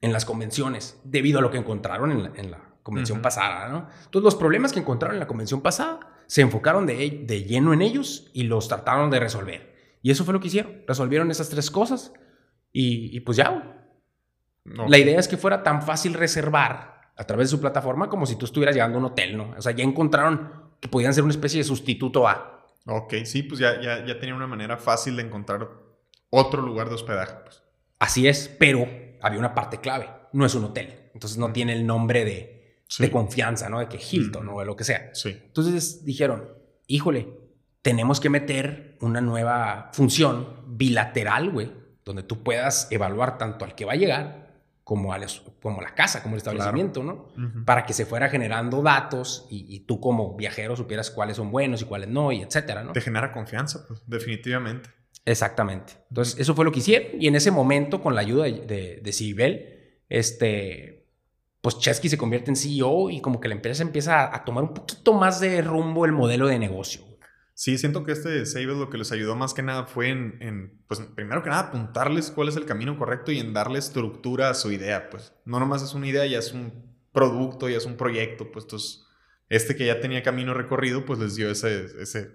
en 0.00 0.12
las 0.12 0.24
convenciones, 0.24 1.00
debido 1.04 1.38
a 1.38 1.42
lo 1.42 1.50
que 1.50 1.58
encontraron 1.58 2.10
en 2.10 2.22
la, 2.24 2.32
en 2.34 2.50
la 2.50 2.72
convención 2.82 3.22
pasada, 3.22 3.68
¿no? 3.68 3.88
Entonces, 4.04 4.24
los 4.24 4.34
problemas 4.34 4.72
que 4.72 4.80
encontraron 4.80 5.14
en 5.16 5.20
la 5.20 5.28
convención 5.28 5.60
pasada 5.60 6.00
se 6.26 6.42
enfocaron 6.42 6.86
de, 6.86 7.24
de 7.24 7.44
lleno 7.44 7.72
en 7.72 7.82
ellos 7.82 8.30
y 8.32 8.44
los 8.44 8.68
trataron 8.68 9.10
de 9.10 9.20
resolver. 9.20 9.72
Y 10.02 10.10
eso 10.10 10.24
fue 10.24 10.34
lo 10.34 10.40
que 10.40 10.48
hicieron. 10.48 10.82
Resolvieron 10.86 11.30
esas 11.30 11.48
tres 11.48 11.70
cosas 11.70 12.12
y, 12.72 13.16
y 13.16 13.20
pues 13.20 13.36
ya, 13.36 13.50
güey. 13.50 13.62
No. 14.64 14.88
La 14.88 14.98
idea 14.98 15.18
es 15.18 15.28
que 15.28 15.36
fuera 15.36 15.62
tan 15.62 15.82
fácil 15.82 16.14
reservar 16.14 17.00
a 17.16 17.24
través 17.24 17.48
de 17.48 17.56
su 17.56 17.60
plataforma 17.60 18.08
como 18.08 18.26
si 18.26 18.36
tú 18.36 18.46
estuvieras 18.46 18.74
llegando 18.74 18.98
a 18.98 19.00
un 19.00 19.06
hotel, 19.06 19.36
¿no? 19.36 19.54
O 19.56 19.62
sea, 19.62 19.72
ya 19.72 19.84
encontraron 19.84 20.50
que 20.80 20.88
podían 20.88 21.14
ser 21.14 21.24
una 21.24 21.32
especie 21.32 21.58
de 21.58 21.64
sustituto 21.64 22.26
a. 22.28 22.66
Ok, 22.86 23.14
sí, 23.24 23.42
pues 23.42 23.60
ya, 23.60 23.80
ya, 23.80 24.04
ya 24.04 24.18
tenía 24.18 24.34
una 24.34 24.46
manera 24.46 24.76
fácil 24.76 25.16
de 25.16 25.22
encontrar 25.22 25.68
otro 26.34 26.62
lugar 26.62 26.88
de 26.88 26.94
hospedaje. 26.94 27.34
Pues. 27.44 27.62
Así 27.98 28.26
es, 28.26 28.48
pero 28.58 28.88
había 29.20 29.38
una 29.38 29.54
parte 29.54 29.78
clave. 29.78 30.08
No 30.32 30.44
es 30.46 30.54
un 30.54 30.64
hotel. 30.64 31.10
Entonces 31.14 31.38
no 31.38 31.52
tiene 31.52 31.72
el 31.74 31.86
nombre 31.86 32.24
de, 32.24 32.82
Sí. 32.88 33.02
de 33.02 33.10
confianza, 33.10 33.68
¿no? 33.68 33.78
De 33.80 33.88
que 33.88 33.98
Hilton 33.98 34.48
o 34.48 34.58
de 34.60 34.66
lo 34.66 34.74
que 34.76 34.84
sea. 34.84 35.10
Sí. 35.14 35.30
Entonces 35.44 36.04
dijeron, 36.04 36.48
híjole, 36.86 37.28
tenemos 37.82 38.18
que 38.20 38.30
meter 38.30 38.96
una 39.00 39.20
nueva 39.20 39.90
función 39.92 40.62
bilateral, 40.66 41.50
güey, 41.50 41.70
donde 42.04 42.22
tú 42.22 42.42
puedas 42.42 42.88
evaluar 42.90 43.38
tanto 43.38 43.64
al 43.64 43.74
que 43.74 43.84
va 43.84 43.92
a 43.92 43.96
llegar 43.96 44.42
como 44.84 45.12
a, 45.12 45.18
las- 45.18 45.42
como 45.62 45.80
la 45.80 45.94
casa, 45.94 46.22
como 46.22 46.34
el 46.34 46.38
establecimiento, 46.38 47.02
¿no? 47.04 47.28
Para 47.64 47.86
que 47.86 47.92
se 47.92 48.04
fuera 48.04 48.28
generando 48.28 48.82
datos 48.82 49.46
y, 49.50 49.64
y 49.74 49.80
tú 49.80 50.00
como 50.00 50.36
viajero 50.36 50.76
supieras 50.76 51.10
cuáles 51.10 51.36
son 51.36 51.50
buenos 51.52 51.82
y 51.82 51.84
cuáles 51.84 52.08
no, 52.08 52.32
y 52.32 52.42
etcétera, 52.42 52.82
¿no? 52.82 52.92
Te 52.92 53.00
genera 53.00 53.32
confianza, 53.32 53.84
pues, 53.86 54.02
definitivamente. 54.06 54.90
Exactamente. 55.24 55.94
Entonces, 56.08 56.38
eso 56.38 56.54
fue 56.54 56.64
lo 56.64 56.72
que 56.72 56.80
hicieron. 56.80 57.20
Y 57.20 57.28
en 57.28 57.36
ese 57.36 57.50
momento, 57.50 58.00
con 58.00 58.14
la 58.14 58.20
ayuda 58.20 58.44
de, 58.44 59.00
de, 59.02 59.12
Cibel, 59.12 60.00
este, 60.08 61.06
pues 61.60 61.78
Chesky 61.78 62.08
se 62.08 62.18
convierte 62.18 62.50
en 62.50 62.56
CEO 62.56 63.10
y 63.10 63.20
como 63.20 63.40
que 63.40 63.48
la 63.48 63.54
empresa 63.54 63.82
empieza 63.82 64.34
a, 64.34 64.44
tomar 64.44 64.64
un 64.64 64.74
poquito 64.74 65.14
más 65.14 65.40
de 65.40 65.62
rumbo 65.62 66.04
el 66.04 66.12
modelo 66.12 66.48
de 66.48 66.58
negocio. 66.58 67.02
Sí, 67.54 67.78
siento 67.78 68.02
que 68.02 68.12
este 68.12 68.44
Sable 68.46 68.74
lo 68.74 68.90
que 68.90 68.98
les 68.98 69.12
ayudó 69.12 69.36
más 69.36 69.54
que 69.54 69.62
nada 69.62 69.84
fue 69.84 70.08
en, 70.08 70.38
en, 70.40 70.82
pues, 70.88 71.00
primero 71.14 71.42
que 71.42 71.50
nada, 71.50 71.68
apuntarles 71.68 72.30
cuál 72.30 72.48
es 72.48 72.56
el 72.56 72.64
camino 72.64 72.98
correcto 72.98 73.30
y 73.30 73.38
en 73.38 73.52
darle 73.52 73.78
estructura 73.78 74.50
a 74.50 74.54
su 74.54 74.72
idea, 74.72 75.10
pues. 75.10 75.32
No 75.44 75.60
nomás 75.60 75.82
es 75.82 75.94
una 75.94 76.08
idea, 76.08 76.26
ya 76.26 76.38
es 76.38 76.52
un 76.52 76.72
producto, 77.12 77.68
ya 77.68 77.76
es 77.76 77.86
un 77.86 77.96
proyecto, 77.96 78.50
pues, 78.50 78.64
entonces, 78.64 79.04
este 79.48 79.76
que 79.76 79.86
ya 79.86 80.00
tenía 80.00 80.22
camino 80.22 80.54
recorrido, 80.54 81.04
pues 81.04 81.18
les 81.18 81.36
dio 81.36 81.50
ese, 81.50 81.84
ese, 82.00 82.30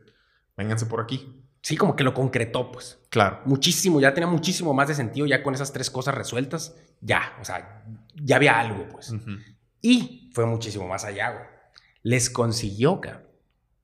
vénganse 0.55 0.85
por 0.85 1.01
aquí. 1.01 1.46
Sí, 1.67 1.75
como 1.75 1.97
que 1.97 2.05
lo 2.05 2.13
concretó, 2.13 2.71
pues. 2.71 2.97
Claro. 3.09 3.41
Muchísimo, 3.43 3.99
ya 3.99 4.13
tenía 4.13 4.29
muchísimo 4.29 4.73
más 4.73 4.87
de 4.87 4.95
sentido 4.95 5.27
ya 5.27 5.43
con 5.43 5.53
esas 5.53 5.73
tres 5.73 5.89
cosas 5.91 6.15
resueltas. 6.15 6.77
Ya, 7.01 7.35
o 7.41 7.43
sea, 7.43 7.83
ya 8.15 8.37
había 8.37 8.57
algo, 8.57 8.87
pues. 8.87 9.13
Y 9.81 10.31
fue 10.33 10.45
muchísimo 10.45 10.87
más 10.87 11.03
allá, 11.03 11.31
güey. 11.31 11.43
Les 12.03 12.29
consiguió, 12.29 13.01
cabrón, 13.01 13.23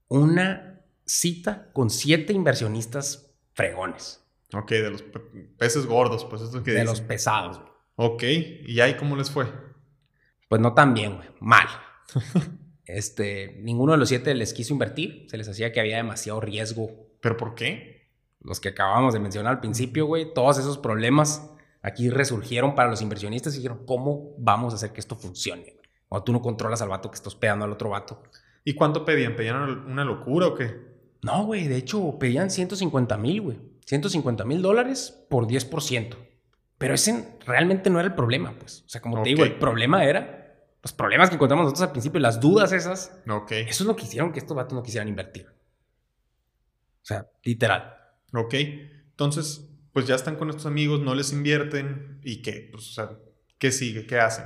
una 0.07 0.81
cita 1.05 1.71
con 1.73 1.89
siete 1.89 2.31
inversionistas 2.31 3.33
fregones. 3.51 4.23
Ok, 4.53 4.69
de 4.71 4.89
los 4.89 5.01
pe- 5.01 5.19
peces 5.57 5.85
gordos, 5.85 6.23
pues, 6.23 6.41
esto 6.41 6.63
que 6.63 6.71
de 6.71 6.77
dicen. 6.79 6.85
los 6.87 7.01
pesados, 7.01 7.59
güey. 7.59 7.71
Ok, 7.95 8.23
¿y 8.65 8.79
ahí 8.79 8.95
cómo 8.95 9.17
les 9.17 9.29
fue? 9.29 9.45
Pues 10.47 10.61
no 10.61 10.73
tan 10.73 10.93
bien, 10.93 11.17
güey. 11.17 11.27
Mal. 11.41 11.67
este, 12.85 13.57
ninguno 13.61 13.91
de 13.91 13.97
los 13.97 14.07
siete 14.07 14.33
les 14.35 14.53
quiso 14.53 14.71
invertir. 14.71 15.25
Se 15.29 15.35
les 15.37 15.49
hacía 15.49 15.73
que 15.73 15.81
había 15.81 15.97
demasiado 15.97 16.39
riesgo. 16.39 17.02
¿Pero 17.23 17.37
por 17.37 17.55
qué? 17.55 18.09
Los 18.41 18.59
que 18.59 18.69
acabamos 18.69 19.13
de 19.13 19.19
mencionar 19.21 19.53
al 19.53 19.59
principio, 19.61 20.05
güey. 20.05 20.33
Todos 20.33 20.57
esos 20.57 20.77
problemas 20.77 21.49
aquí 21.81 22.09
resurgieron 22.09 22.75
para 22.75 22.89
los 22.89 23.01
inversionistas 23.01 23.53
y 23.53 23.57
dijeron, 23.57 23.85
¿cómo 23.85 24.35
vamos 24.37 24.73
a 24.73 24.75
hacer 24.75 24.91
que 24.91 24.99
esto 24.99 25.15
funcione? 25.15 25.77
O 26.09 26.21
tú 26.21 26.33
no 26.33 26.41
controlas 26.41 26.81
al 26.81 26.89
vato 26.89 27.09
que 27.09 27.15
está 27.15 27.29
hospedando 27.29 27.63
al 27.63 27.71
otro 27.71 27.89
vato. 27.89 28.21
¿Y 28.65 28.75
cuánto 28.75 29.05
pedían? 29.05 29.37
¿Pedían 29.37 29.55
una 29.87 30.03
locura 30.03 30.47
o 30.47 30.53
qué? 30.53 30.75
No, 31.21 31.45
güey. 31.45 31.69
De 31.69 31.77
hecho, 31.77 32.19
pedían 32.19 32.51
150 32.51 33.17
mil, 33.17 33.41
güey. 33.41 33.57
150 33.85 34.43
mil 34.43 34.61
dólares 34.61 35.25
por 35.29 35.47
10%. 35.47 36.17
Pero 36.77 36.93
ese 36.93 37.37
realmente 37.45 37.89
no 37.89 37.99
era 37.99 38.09
el 38.09 38.15
problema, 38.15 38.53
pues. 38.59 38.83
O 38.85 38.89
sea, 38.89 38.99
como 38.99 39.23
te 39.23 39.29
digo, 39.29 39.45
el 39.45 39.57
problema 39.57 40.03
era 40.03 40.57
los 40.81 40.91
problemas 40.91 41.29
que 41.29 41.35
encontramos 41.35 41.63
nosotros 41.63 41.87
al 41.87 41.93
principio, 41.93 42.19
las 42.19 42.41
dudas 42.41 42.73
esas. 42.73 43.17
Ok. 43.29 43.51
Eso 43.51 43.83
es 43.83 43.87
lo 43.87 43.95
que 43.95 44.03
hicieron 44.03 44.33
que 44.33 44.39
estos 44.39 44.57
vatos 44.57 44.73
no 44.73 44.83
quisieran 44.83 45.07
invertir. 45.07 45.47
O 47.03 47.05
sea, 47.05 47.29
literal. 47.43 47.95
Ok. 48.33 48.53
Entonces, 48.53 49.69
pues 49.91 50.07
ya 50.07 50.15
están 50.15 50.37
con 50.37 50.49
estos 50.49 50.65
amigos, 50.65 51.01
no 51.01 51.13
les 51.13 51.31
invierten. 51.33 52.19
¿Y 52.23 52.41
qué? 52.41 52.69
Pues, 52.71 52.89
o 52.89 52.93
sea, 52.93 53.11
¿qué 53.57 53.71
sigue? 53.71 54.07
¿Qué 54.07 54.19
hacen? 54.19 54.45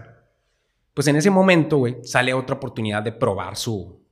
Pues 0.93 1.07
en 1.07 1.15
ese 1.15 1.29
momento, 1.29 1.77
güey, 1.77 1.97
sale 2.03 2.33
otra 2.33 2.55
oportunidad 2.55 3.03
de 3.03 3.11
probar 3.11 3.55
su, 3.55 4.03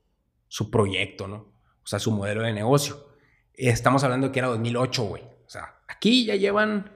su 0.48 0.70
proyecto, 0.70 1.28
¿no? 1.28 1.38
O 1.84 1.88
sea, 1.88 2.00
su 2.00 2.12
modelo 2.12 2.44
de 2.44 2.54
negocio. 2.54 3.10
Estamos 3.54 4.04
hablando 4.04 4.28
de 4.28 4.32
que 4.32 4.40
era 4.40 4.48
2008, 4.50 5.04
güey. 5.04 5.24
O 5.24 5.50
sea, 5.50 5.82
aquí 5.88 6.26
ya 6.26 6.36
llevan, 6.36 6.92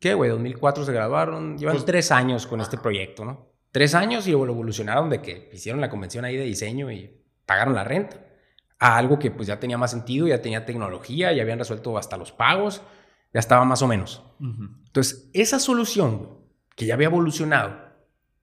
¿qué, 0.00 0.14
güey? 0.14 0.30
2004 0.30 0.84
se 0.84 0.92
grabaron. 0.92 1.56
Llevan 1.56 1.76
pues 1.76 1.86
tres 1.86 2.10
años 2.10 2.46
con 2.46 2.60
este 2.60 2.78
proyecto, 2.78 3.24
¿no? 3.24 3.52
Tres 3.70 3.94
años 3.94 4.26
y 4.26 4.32
lo 4.32 4.44
evolucionaron 4.44 5.08
de 5.08 5.22
que 5.22 5.48
hicieron 5.52 5.80
la 5.80 5.88
convención 5.88 6.24
ahí 6.24 6.36
de 6.36 6.44
diseño 6.44 6.90
y 6.90 7.22
pagaron 7.46 7.74
la 7.74 7.84
renta. 7.84 8.18
A 8.84 8.96
algo 8.96 9.20
que 9.20 9.30
pues 9.30 9.46
ya 9.46 9.60
tenía 9.60 9.78
más 9.78 9.92
sentido, 9.92 10.26
ya 10.26 10.42
tenía 10.42 10.64
tecnología, 10.64 11.32
ya 11.32 11.42
habían 11.42 11.60
resuelto 11.60 11.96
hasta 11.96 12.16
los 12.16 12.32
pagos, 12.32 12.82
ya 13.32 13.38
estaba 13.38 13.64
más 13.64 13.80
o 13.80 13.86
menos. 13.86 14.24
Entonces, 14.40 15.30
esa 15.34 15.60
solución 15.60 16.40
que 16.74 16.86
ya 16.86 16.94
había 16.94 17.06
evolucionado, 17.06 17.76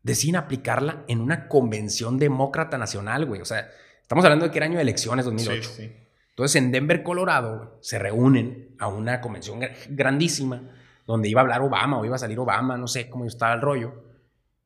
deciden 0.01 0.37
aplicarla 0.37 1.03
en 1.09 1.19
una 1.19 1.49
convención 1.49 2.17
demócrata 2.17 2.77
nacional, 2.77 3.25
güey. 3.25 3.41
O 3.41 3.45
sea, 3.45 3.67
estamos 4.01 4.23
hablando 4.23 4.45
de 4.45 4.51
que 4.51 4.59
era 4.59 4.65
año 4.65 4.77
de 4.77 4.83
elecciones 4.83 5.25
2008. 5.25 5.69
Sí, 5.69 5.75
sí. 5.75 5.93
Entonces, 6.29 6.55
en 6.55 6.71
Denver, 6.71 7.03
Colorado, 7.03 7.77
se 7.81 7.99
reúnen 7.99 8.77
a 8.79 8.87
una 8.87 9.19
convención 9.19 9.59
grandísima 9.89 10.69
donde 11.05 11.27
iba 11.27 11.41
a 11.41 11.43
hablar 11.43 11.61
Obama 11.63 11.99
o 11.99 12.05
iba 12.05 12.15
a 12.15 12.19
salir 12.19 12.39
Obama, 12.39 12.77
no 12.77 12.87
sé 12.87 13.09
cómo 13.09 13.25
estaba 13.25 13.55
el 13.55 13.59
rollo. 13.59 14.05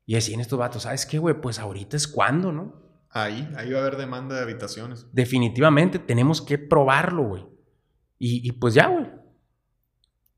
Y 0.05 0.13
decían 0.13 0.39
estos 0.39 0.59
vatos, 0.59 0.83
¿sabes 0.83 1.07
qué, 1.07 1.17
güey? 1.17 1.33
Pues 1.41 1.57
ahorita 1.57 1.97
es 1.97 2.07
cuando, 2.07 2.51
¿no? 2.51 2.82
Ahí, 3.15 3.47
ahí 3.57 3.71
va 3.71 3.77
a 3.77 3.81
haber 3.81 3.97
demanda 3.97 4.35
de 4.35 4.41
habitaciones. 4.41 5.05
Definitivamente 5.11 5.99
tenemos 5.99 6.41
que 6.41 6.57
probarlo, 6.57 7.23
güey. 7.23 7.45
Y, 8.17 8.51
pues 8.53 8.73
ya, 8.73 8.87
güey. 8.87 9.05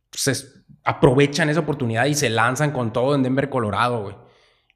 Pues 0.10 0.66
aprovechan 0.84 1.50
esa 1.50 1.62
oportunidad 1.62 2.06
y 2.06 2.16
se 2.16 2.30
lanzan 2.30 2.72
con 2.72 2.92
todo 2.92 3.16
en 3.16 3.24
Denver, 3.24 3.50
Colorado, 3.50 4.02
güey. 4.02 4.16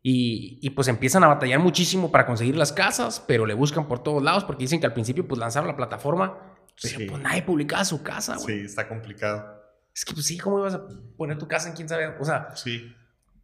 Y, 0.02 0.70
pues 0.70 0.88
empiezan 0.88 1.24
a 1.26 1.28
batallar 1.28 1.60
muchísimo 1.60 2.10
para 2.10 2.26
conseguir 2.26 2.56
las 2.56 2.72
casas, 2.72 3.24
pero 3.28 3.46
le 3.46 3.54
buscan 3.54 3.88
por 3.88 4.02
todos 4.02 4.24
lados 4.24 4.46
porque 4.46 4.64
dicen 4.64 4.80
que 4.80 4.86
al 4.86 4.94
principio 4.94 5.28
pues 5.28 5.40
lanzaron 5.40 5.68
la 5.68 5.76
plataforma, 5.76 6.38
pero 6.82 7.10
pues 7.10 7.22
nadie 7.22 7.42
publicaba 7.42 7.84
su 7.84 8.02
casa, 8.02 8.38
güey. 8.38 8.60
Sí, 8.60 8.66
está 8.66 8.88
complicado. 8.88 9.60
Es 9.94 10.06
que 10.06 10.14
pues 10.14 10.26
sí, 10.26 10.38
¿cómo 10.38 10.60
ibas 10.60 10.76
a 10.76 10.88
poner 11.18 11.38
tu 11.38 11.48
casa 11.48 11.68
en 11.68 11.76
quién 11.76 11.90
sabe? 11.90 12.16
O 12.20 12.24
sea, 12.24 12.56
sí. 12.56 12.96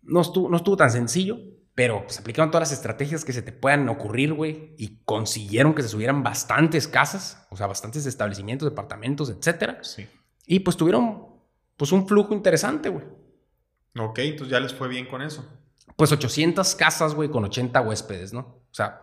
no, 0.04 0.22
estuvo, 0.22 0.48
no 0.48 0.56
estuvo 0.58 0.78
tan 0.78 0.92
sencillo, 0.92 1.40
pero 1.76 2.04
pues 2.04 2.20
aplicaron 2.20 2.50
todas 2.50 2.70
las 2.70 2.78
estrategias 2.78 3.24
que 3.24 3.34
se 3.34 3.42
te 3.42 3.52
puedan 3.52 3.88
ocurrir, 3.90 4.34
güey, 4.34 4.74
y 4.78 5.02
consiguieron 5.06 5.76
que 5.76 5.84
se 5.84 5.90
subieran 5.90 6.24
bastantes 6.24 6.88
casas, 6.88 7.46
o 7.52 7.58
sea, 7.58 7.68
bastantes 7.68 8.06
establecimientos, 8.06 8.68
departamentos, 8.68 9.30
etcétera. 9.30 9.84
Sí. 9.84 10.08
Y 10.48 10.62
pues 10.62 10.78
tuvieron 10.78 11.28
pues 11.78 11.92
un 11.92 12.08
flujo 12.08 12.34
interesante, 12.34 12.90
güey. 12.90 13.06
Ok, 13.98 14.20
entonces 14.20 14.50
ya 14.50 14.60
les 14.60 14.74
fue 14.74 14.88
bien 14.88 15.06
con 15.06 15.22
eso 15.22 15.46
pues 15.96 16.12
800 16.12 16.76
casas, 16.76 17.14
güey, 17.14 17.30
con 17.30 17.46
80 17.46 17.82
huéspedes, 17.82 18.34
¿no? 18.34 18.40
O 18.40 18.74
sea... 18.74 19.02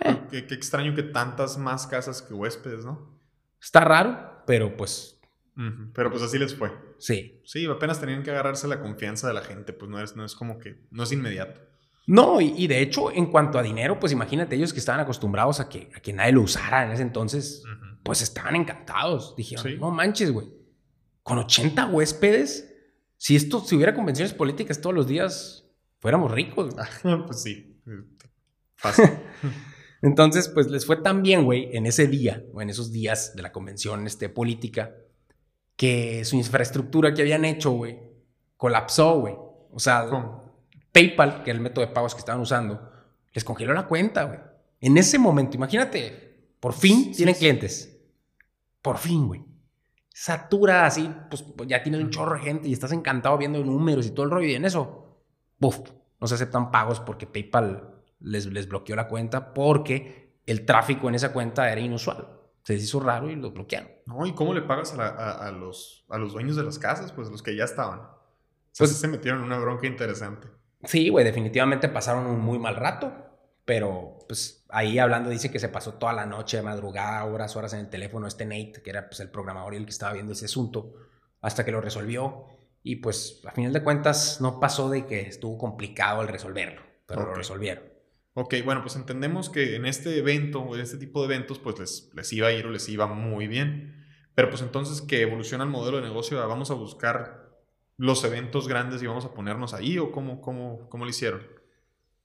Eh. 0.00 0.22
Qué, 0.30 0.38
extraño 0.38 0.94
que 0.94 1.02
tantas 1.02 1.58
más 1.58 1.86
casas 1.86 2.22
que 2.22 2.32
huéspedes, 2.32 2.84
¿no? 2.84 3.18
Está 3.60 3.80
raro, 3.80 4.42
pero 4.46 4.76
pues... 4.76 5.18
Pero 5.92 6.10
pues 6.10 6.22
así 6.22 6.38
les 6.38 6.54
fue. 6.54 6.72
Sí. 6.98 7.42
Sí, 7.44 7.66
apenas 7.66 8.00
tenían 8.00 8.22
que 8.22 8.30
agarrarse 8.30 8.66
la 8.68 8.80
confianza 8.80 9.28
de 9.28 9.34
la 9.34 9.42
gente, 9.42 9.74
pues 9.74 9.90
no 9.90 10.00
es, 10.00 10.16
no 10.16 10.24
es 10.24 10.34
como 10.34 10.58
que, 10.58 10.80
no 10.90 11.02
es 11.02 11.12
inmediato. 11.12 11.60
No, 12.06 12.40
y, 12.40 12.66
de 12.66 12.80
hecho, 12.82 13.12
en 13.12 13.26
cuanto 13.26 13.58
a 13.58 13.62
dinero, 13.62 14.00
pues 14.00 14.12
imagínate 14.12 14.56
ellos 14.56 14.72
que 14.72 14.80
estaban 14.80 15.00
acostumbrados 15.00 15.60
a 15.60 15.68
que, 15.68 15.90
a 15.94 16.00
que 16.00 16.12
nadie 16.12 16.32
lo 16.32 16.42
usara 16.42 16.84
en 16.84 16.90
ese 16.90 17.02
entonces, 17.02 17.62
pues 18.02 18.22
estaban 18.22 18.56
encantados. 18.56 19.36
Dijeron, 19.36 19.78
no 19.78 19.90
manches, 19.90 20.32
güey, 20.32 20.48
con 21.22 21.38
80 21.38 21.86
huéspedes, 21.86 22.74
si 23.16 23.36
esto, 23.36 23.60
si 23.60 23.76
hubiera 23.76 23.94
convenciones 23.94 24.34
políticas 24.34 24.80
todos 24.80 24.94
los 24.94 25.06
días, 25.06 25.70
fuéramos 26.00 26.32
ricos. 26.32 26.74
pues 27.02 27.42
sí. 27.42 27.80
Fácil. 28.74 29.10
Entonces, 30.02 30.48
pues 30.48 30.68
les 30.68 30.84
fue 30.84 30.96
tan 30.96 31.22
bien, 31.22 31.44
güey, 31.44 31.76
en 31.76 31.86
ese 31.86 32.08
día, 32.08 32.42
o 32.52 32.60
en 32.60 32.70
esos 32.70 32.90
días 32.90 33.36
de 33.36 33.42
la 33.42 33.52
convención 33.52 34.04
este, 34.08 34.28
política, 34.28 34.96
que 35.76 36.24
su 36.24 36.34
infraestructura 36.34 37.14
que 37.14 37.22
habían 37.22 37.44
hecho, 37.44 37.70
güey, 37.70 38.00
colapsó, 38.56 39.20
güey. 39.20 39.36
O 39.70 39.78
sea, 39.78 40.04
PayPal, 40.92 41.42
que 41.42 41.50
era 41.50 41.56
el 41.56 41.62
método 41.62 41.86
de 41.86 41.92
pagos 41.92 42.14
que 42.14 42.20
estaban 42.20 42.40
usando, 42.40 42.90
les 43.32 43.44
congeló 43.44 43.72
la 43.72 43.86
cuenta, 43.86 44.24
güey. 44.24 44.38
En 44.80 44.96
ese 44.98 45.18
momento, 45.18 45.56
imagínate, 45.56 46.54
por 46.60 46.72
fin 46.74 47.12
tienen 47.12 47.34
clientes. 47.34 47.98
Por 48.82 48.98
fin, 48.98 49.26
güey. 49.26 49.44
Satura 50.12 50.86
así, 50.86 51.10
pues, 51.30 51.44
ya 51.66 51.82
tienes 51.82 52.02
un 52.02 52.10
chorro 52.10 52.34
de 52.34 52.42
gente 52.42 52.68
y 52.68 52.72
estás 52.72 52.92
encantado 52.92 53.38
viendo 53.38 53.64
números 53.64 54.06
y 54.06 54.10
todo 54.10 54.26
el 54.26 54.30
rollo. 54.30 54.48
Y 54.48 54.54
en 54.54 54.64
eso, 54.64 55.02
Buf, 55.58 55.78
no 56.20 56.26
se 56.26 56.34
aceptan 56.34 56.70
pagos 56.70 57.00
porque 57.00 57.26
PayPal 57.26 57.94
les, 58.20 58.46
les 58.46 58.68
bloqueó 58.68 58.96
la 58.96 59.08
cuenta 59.08 59.54
porque 59.54 60.40
el 60.46 60.66
tráfico 60.66 61.08
en 61.08 61.14
esa 61.14 61.32
cuenta 61.32 61.70
era 61.70 61.80
inusual. 61.80 62.28
Se 62.64 62.74
hizo 62.74 63.00
raro 63.00 63.30
y 63.30 63.36
lo 63.36 63.50
bloquearon. 63.52 63.90
No, 64.06 64.26
¿y 64.26 64.32
cómo 64.32 64.54
le 64.54 64.62
pagas 64.62 64.94
a, 64.98 65.50
los, 65.50 66.04
a 66.08 66.18
los 66.18 66.32
dueños 66.32 66.56
de 66.56 66.62
las 66.64 66.78
casas? 66.78 67.12
Pues 67.12 67.28
los 67.28 67.42
que 67.42 67.56
ya 67.56 67.64
estaban. 67.64 68.02
pues 68.76 68.96
se 68.96 69.08
metieron 69.08 69.40
en 69.40 69.46
una 69.46 69.58
bronca 69.58 69.86
interesante. 69.86 70.48
Sí, 70.84 71.08
güey, 71.08 71.24
definitivamente 71.24 71.88
pasaron 71.88 72.26
un 72.26 72.40
muy 72.40 72.58
mal 72.58 72.76
rato. 72.76 73.12
Pero, 73.64 74.18
pues, 74.26 74.64
ahí 74.68 74.98
hablando 74.98 75.30
dice 75.30 75.50
que 75.50 75.60
se 75.60 75.68
pasó 75.68 75.94
toda 75.94 76.12
la 76.12 76.26
noche, 76.26 76.60
madrugada, 76.62 77.24
horas, 77.24 77.54
horas 77.56 77.72
en 77.74 77.80
el 77.80 77.90
teléfono 77.90 78.26
este 78.26 78.44
Nate, 78.44 78.82
que 78.82 78.90
era 78.90 79.08
pues 79.08 79.20
el 79.20 79.30
programador 79.30 79.74
y 79.74 79.76
el 79.76 79.84
que 79.84 79.90
estaba 79.90 80.12
viendo 80.12 80.32
ese 80.32 80.46
asunto, 80.46 80.94
hasta 81.40 81.64
que 81.64 81.70
lo 81.70 81.80
resolvió. 81.80 82.46
Y 82.82 82.96
pues 82.96 83.40
a 83.46 83.52
final 83.52 83.72
de 83.72 83.84
cuentas 83.84 84.40
no 84.40 84.58
pasó 84.58 84.90
de 84.90 85.06
que 85.06 85.20
estuvo 85.20 85.56
complicado 85.58 86.22
el 86.22 86.28
resolverlo, 86.28 86.82
pero 87.06 87.24
lo 87.24 87.34
resolvieron. 87.34 87.84
Ok, 88.34 88.54
bueno, 88.64 88.80
pues 88.82 88.96
entendemos 88.96 89.50
que 89.50 89.76
en 89.76 89.86
este 89.86 90.18
evento 90.18 90.60
o 90.60 90.74
en 90.74 90.80
este 90.80 90.96
tipo 90.96 91.20
de 91.20 91.32
eventos 91.32 91.60
pues 91.60 91.78
les, 91.78 92.10
les 92.14 92.32
iba 92.32 92.48
a 92.48 92.52
ir 92.52 92.66
o 92.66 92.70
les 92.70 92.88
iba 92.88 93.06
muy 93.06 93.46
bien. 93.46 94.04
Pero 94.34 94.48
pues 94.48 94.62
entonces 94.62 95.02
que 95.02 95.20
evoluciona 95.20 95.62
el 95.62 95.70
modelo 95.70 95.98
de 95.98 96.04
negocio, 96.04 96.38
vamos 96.48 96.70
a 96.70 96.74
buscar 96.74 97.41
los 98.02 98.24
eventos 98.24 98.66
grandes 98.66 99.00
y 99.00 99.06
vamos 99.06 99.24
a 99.24 99.32
ponernos 99.32 99.74
ahí 99.74 99.96
o 99.96 100.10
cómo, 100.10 100.40
cómo, 100.40 100.88
cómo 100.88 101.04
lo 101.04 101.10
hicieron. 101.10 101.40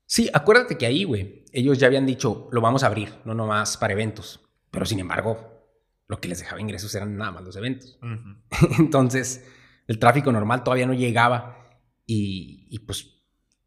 Sí, 0.08 0.28
acuérdate 0.34 0.76
que 0.76 0.88
ahí, 0.88 1.04
güey, 1.04 1.46
ellos 1.52 1.78
ya 1.78 1.86
habían 1.86 2.08
dicho, 2.08 2.50
lo 2.52 2.62
vamos 2.62 2.82
a 2.82 2.88
abrir, 2.88 3.14
no 3.26 3.36
nomás 3.36 3.78
para 3.78 3.94
eventos. 3.94 4.40
Pero 4.72 4.88
sin 4.88 5.00
embargo, 5.00 5.70
lo 6.08 6.20
que 6.20 6.30
les 6.30 6.40
dejaba 6.40 6.60
ingresos 6.60 6.96
eran 6.96 7.16
nada 7.16 7.32
más 7.32 7.44
los 7.44 7.56
eventos. 7.58 8.00
Entonces, 8.80 9.48
el 9.86 10.00
tráfico 10.00 10.32
normal 10.32 10.64
todavía 10.64 10.88
no 10.88 10.96
llegaba 10.96 11.64
y, 12.08 12.80
pues 12.88 13.14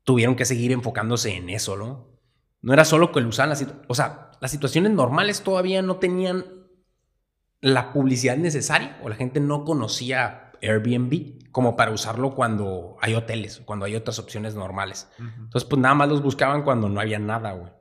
tuvieron 0.03 0.35
que 0.35 0.47
seguir 0.47 0.73
enfocándose 0.73 1.37
en 1.37 1.49
eso, 1.49 1.77
¿no? 1.77 2.19
No 2.61 2.73
era 2.73 2.85
solo 2.85 3.13
que 3.13 3.21
lo 3.21 3.29
usaban 3.29 3.57
o 3.87 3.95
sea, 3.95 4.33
las 4.41 4.51
situaciones 4.51 4.91
normales 4.91 5.45
todavía 5.45 5.81
no 5.81 5.99
tenían 5.99 6.45
la 7.61 7.93
publicidad 7.93 8.37
necesaria 8.37 8.99
o 9.05 9.09
la 9.09 9.15
gente 9.15 9.39
no 9.39 9.65
conocía 9.65 10.50
Airbnb 10.63 11.51
como 11.51 11.77
para 11.77 11.91
usarlo 11.91 12.35
cuando 12.35 12.97
hay 13.01 13.15
hoteles, 13.15 13.63
cuando 13.65 13.85
hay 13.85 13.97
otras 13.97 14.19
opciones 14.19 14.55
normales. 14.55 15.09
Entonces, 15.19 15.65
pues 15.69 15.81
nada 15.81 15.95
más 15.95 16.09
los 16.09 16.23
buscaban 16.23 16.63
cuando 16.63 16.89
no 16.89 17.01
había 17.01 17.19
nada, 17.19 17.53
güey. 17.53 17.73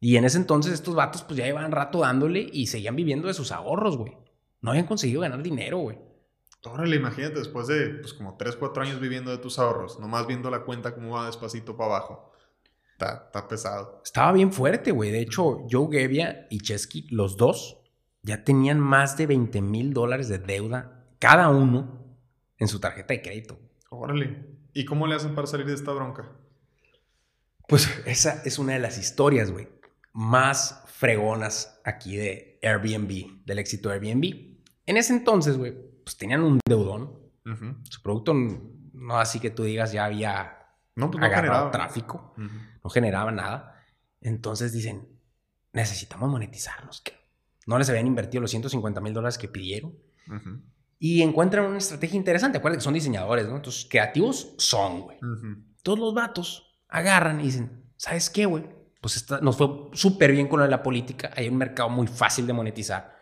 Y 0.00 0.16
en 0.16 0.24
ese 0.24 0.38
entonces 0.38 0.72
estos 0.72 0.94
vatos 0.94 1.22
pues 1.22 1.38
ya 1.38 1.48
iban 1.48 1.72
rato 1.72 2.00
dándole 2.00 2.46
y 2.52 2.66
seguían 2.66 2.96
viviendo 2.96 3.28
de 3.28 3.34
sus 3.34 3.52
ahorros, 3.52 3.96
güey. 3.96 4.16
No 4.60 4.70
habían 4.70 4.86
conseguido 4.86 5.22
ganar 5.22 5.42
dinero, 5.42 5.78
güey. 5.78 5.98
Órale, 6.64 6.96
imagínate 6.96 7.38
después 7.38 7.66
de 7.66 7.90
pues, 8.00 8.14
como 8.14 8.36
3, 8.36 8.56
4 8.56 8.82
años 8.82 9.00
viviendo 9.00 9.30
de 9.30 9.38
tus 9.38 9.58
ahorros, 9.58 10.00
nomás 10.00 10.26
viendo 10.26 10.50
la 10.50 10.60
cuenta 10.60 10.94
cómo 10.94 11.16
va 11.16 11.26
despacito 11.26 11.76
para 11.76 11.96
abajo. 11.96 12.32
Está, 12.92 13.24
está 13.26 13.48
pesado. 13.48 14.00
Estaba 14.04 14.32
bien 14.32 14.52
fuerte, 14.52 14.92
güey. 14.92 15.10
De 15.10 15.20
hecho, 15.20 15.66
Joe 15.70 15.88
Gebbia 15.90 16.46
y 16.48 16.60
Chesky, 16.60 17.06
los 17.10 17.36
dos, 17.36 17.78
ya 18.22 18.44
tenían 18.44 18.80
más 18.80 19.16
de 19.16 19.26
20 19.26 19.60
mil 19.60 19.92
dólares 19.92 20.28
de 20.28 20.38
deuda 20.38 20.94
cada 21.18 21.48
uno 21.48 22.03
en 22.58 22.68
su 22.68 22.80
tarjeta 22.80 23.14
de 23.14 23.22
crédito. 23.22 23.58
Órale. 23.90 24.46
¿Y 24.72 24.84
cómo 24.84 25.06
le 25.06 25.14
hacen 25.14 25.34
para 25.34 25.46
salir 25.46 25.66
de 25.66 25.74
esta 25.74 25.92
bronca? 25.92 26.30
Pues 27.68 27.88
esa 28.06 28.42
es 28.44 28.58
una 28.58 28.74
de 28.74 28.78
las 28.80 28.98
historias, 28.98 29.50
güey, 29.50 29.68
más 30.12 30.82
fregonas 30.86 31.80
aquí 31.84 32.16
de 32.16 32.58
Airbnb, 32.62 33.44
del 33.44 33.58
éxito 33.58 33.88
de 33.88 33.94
Airbnb. 33.96 34.56
En 34.86 34.96
ese 34.96 35.12
entonces, 35.14 35.56
güey, 35.56 35.74
pues 36.04 36.16
tenían 36.16 36.42
un 36.42 36.60
deudón. 36.66 37.22
Su 37.90 38.00
producto 38.02 38.32
no 38.34 39.18
así 39.18 39.38
que 39.38 39.50
tú 39.50 39.64
digas 39.64 39.92
ya 39.92 40.06
había 40.06 40.66
no, 40.96 41.10
pues 41.10 41.20
no 41.20 41.26
agarrado 41.26 41.66
generaba. 41.66 41.70
tráfico, 41.70 42.34
no 42.36 42.90
generaba 42.90 43.30
nada. 43.32 43.84
Entonces 44.22 44.72
dicen, 44.72 45.06
necesitamos 45.72 46.30
monetizarnos. 46.30 47.02
No 47.66 47.78
les 47.78 47.90
habían 47.90 48.06
invertido 48.06 48.40
los 48.40 48.50
150 48.50 49.00
mil 49.00 49.12
dólares 49.12 49.36
que 49.36 49.48
pidieron. 49.48 49.94
Y 51.06 51.20
encuentran 51.22 51.66
una 51.66 51.76
estrategia 51.78 52.16
interesante. 52.16 52.56
Acuérdate 52.58 52.78
que 52.78 52.84
son 52.84 52.94
diseñadores, 52.94 53.46
¿no? 53.46 53.56
Entonces, 53.56 53.86
creativos 53.90 54.54
son, 54.56 55.02
güey. 55.02 55.18
ujú. 55.18 55.62
Todos 55.82 55.98
los 55.98 56.14
vatos 56.14 56.78
agarran 56.88 57.40
y 57.40 57.44
dicen, 57.44 57.84
¿sabes 57.96 58.30
qué, 58.30 58.46
güey? 58.46 58.64
Pues 59.02 59.16
esta- 59.16 59.40
nos 59.42 59.56
fue 59.58 59.68
súper 59.92 60.32
bien 60.32 60.48
con 60.48 60.60
lo 60.60 60.64
de 60.64 60.70
la 60.70 60.82
política. 60.82 61.30
Hay 61.36 61.48
un 61.48 61.56
mercado 61.58 61.90
muy 61.90 62.06
fácil 62.06 62.46
de 62.46 62.54
monetizar. 62.54 63.12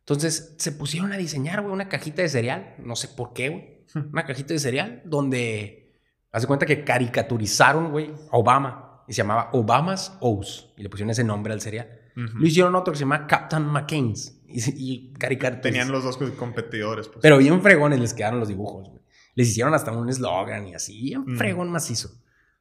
Entonces, 0.00 0.54
se 0.58 0.72
pusieron 0.72 1.12
a 1.12 1.16
diseñar, 1.16 1.62
güey, 1.62 1.72
una 1.72 1.88
cajita 1.88 2.20
de 2.20 2.28
cereal. 2.28 2.74
No 2.78 2.94
sé 2.94 3.08
por 3.08 3.32
qué, 3.32 3.48
güey. 3.48 3.86
Una 4.12 4.24
cajita 4.26 4.52
de 4.52 4.58
cereal 4.60 5.02
donde, 5.06 5.94
haz 6.32 6.42
de 6.42 6.46
cuenta 6.48 6.66
que 6.66 6.84
caricaturizaron, 6.84 7.90
güey, 7.90 8.10
a 8.30 8.36
Obama. 8.36 9.02
Y 9.08 9.12
se 9.14 9.22
llamaba 9.22 9.48
Obama's 9.54 10.16
O's. 10.20 10.74
Y 10.76 10.82
le 10.82 10.90
pusieron 10.90 11.10
ese 11.10 11.24
nombre 11.24 11.52
al 11.54 11.60
cereal. 11.60 11.88
Ujú. 12.16 12.38
Lo 12.38 12.46
hicieron 12.46 12.74
otro 12.74 12.92
que 12.92 12.98
se 12.98 13.04
llama 13.04 13.26
Captain 13.26 13.64
McCain's. 13.64 14.39
Y, 14.52 14.60
y 14.76 15.12
caricaturizaron. 15.14 15.62
Tenían 15.62 15.92
los 15.92 16.04
dos 16.04 16.16
competidores. 16.36 17.08
Pues. 17.08 17.18
Pero 17.22 17.38
bien 17.38 17.60
fregones 17.62 18.00
les 18.00 18.14
quedaron 18.14 18.40
los 18.40 18.48
dibujos, 18.48 18.88
güey. 18.88 19.00
Les 19.34 19.48
hicieron 19.48 19.72
hasta 19.74 19.92
un 19.92 20.08
eslogan 20.08 20.66
y 20.66 20.74
así, 20.74 21.00
bien 21.00 21.24
Mm. 21.26 21.36
fregón 21.38 21.70
macizo. 21.70 22.10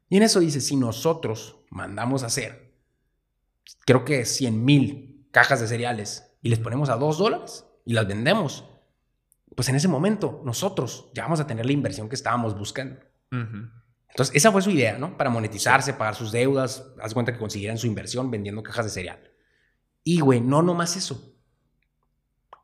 Y 0.08 0.18
en 0.18 0.24
eso 0.24 0.40
dice, 0.40 0.62
si 0.62 0.76
nosotros 0.76 1.58
mandamos 1.70 2.24
a 2.24 2.28
hacer, 2.28 2.74
creo 3.86 4.06
que 4.06 4.26
100 4.26 4.64
mil 4.64 5.28
cajas 5.32 5.60
de 5.62 5.68
cereales 5.68 6.32
y 6.42 6.50
les 6.50 6.60
ponemos 6.60 6.90
a 6.90 6.96
2 6.96 7.18
dólares 7.18 7.66
y 7.86 7.94
las 7.94 8.08
vendemos, 8.08 8.66
pues 9.56 9.68
en 9.70 9.76
ese 9.76 9.88
momento 9.88 10.42
nosotros 10.46 11.10
ya 11.14 11.24
vamos 11.24 11.40
a 11.40 11.48
tener 11.48 11.66
la 11.66 11.72
inversión 11.72 12.08
que 12.10 12.16
estábamos 12.16 12.58
buscando. 12.58 13.00
Entonces, 13.32 14.36
esa 14.36 14.52
fue 14.52 14.62
su 14.62 14.72
idea, 14.72 14.98
¿no? 14.98 15.18
Para 15.18 15.30
monetizarse, 15.30 15.94
pagar 15.94 16.16
sus 16.16 16.32
deudas, 16.32 16.92
haz 17.02 17.14
cuenta 17.14 17.32
que 17.32 17.38
consiguieran 17.40 17.78
su 17.78 17.86
inversión 17.88 18.32
vendiendo 18.32 18.64
cajas 18.64 18.86
de 18.86 18.92
cereal. 18.92 19.20
Y, 20.04 20.22
güey, 20.22 20.42
no 20.42 20.62
nomás 20.64 20.96
eso. 20.98 21.36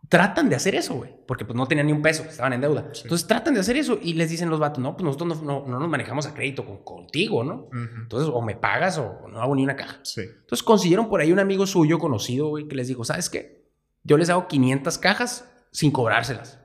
Tratan 0.10 0.50
de 0.50 0.56
hacer 0.56 0.76
eso, 0.76 0.94
güey, 0.96 1.12
porque 1.26 1.46
pues 1.46 1.56
no 1.56 1.68
tenían 1.68 1.88
ni 1.88 1.94
un 1.94 2.02
peso, 2.02 2.24
estaban 2.24 2.54
en 2.54 2.62
deuda. 2.62 2.90
Sí. 2.94 3.02
Entonces 3.06 3.28
tratan 3.28 3.54
de 3.54 3.60
hacer 3.62 3.76
eso 3.78 3.98
y 4.02 4.14
les 4.14 4.30
dicen 4.30 4.50
los 4.50 4.60
vatos, 4.60 4.84
no, 4.84 4.96
pues 4.96 5.04
nosotros 5.06 5.42
no, 5.42 5.62
no- 5.62 5.68
no 5.68 5.80
nos 5.80 5.90
manejamos 5.90 6.28
a 6.28 6.34
crédito 6.34 6.66
con- 6.66 6.84
contigo, 6.84 7.44
¿no? 7.44 7.68
Ujú. 7.68 8.02
Entonces, 8.04 8.30
o 8.32 8.42
me 8.42 8.56
pagas 8.56 8.98
o 8.98 9.28
no 9.30 9.42
hago 9.42 9.56
ni 9.56 9.64
una 9.64 9.76
caja. 9.76 10.00
Sí. 10.04 10.22
Entonces 10.22 10.62
consiguieron 10.64 11.10
por 11.10 11.22
ahí 11.22 11.32
un 11.32 11.40
amigo 11.40 11.66
suyo 11.66 11.98
conocido, 11.98 12.50
güey, 12.50 12.68
que 12.68 12.76
les 12.76 12.88
dijo, 12.88 13.04
¿sabes 13.04 13.30
qué? 13.30 13.66
Yo 14.04 14.18
les 14.18 14.30
hago 14.30 14.48
500 14.48 14.98
cajas 15.00 15.50
sin 15.72 15.92
cobrárselas. 15.92 16.60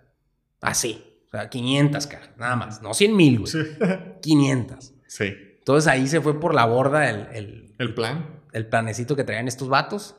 Así. 0.61 1.07
O 1.29 1.31
sea, 1.31 1.49
500 1.49 2.07
cajas, 2.09 2.31
nada 2.37 2.57
más. 2.57 2.83
No 2.83 2.93
100 2.93 3.17
mil, 3.17 3.39
güey. 3.41 3.51
Sí. 3.53 3.59
500. 4.23 4.93
Sí. 5.07 5.33
Entonces 5.59 5.89
ahí 5.89 6.07
se 6.09 6.21
fue 6.21 6.39
por 6.41 6.55
la 6.55 6.65
borda 6.67 7.09
el, 7.09 7.29
el, 7.33 7.75
El 7.79 7.95
plan. 7.95 8.41
el 8.53 8.67
planecito 8.67 9.15
que 9.17 9.25
traían 9.25 9.47
estos 9.49 9.69
vatos. 9.69 10.17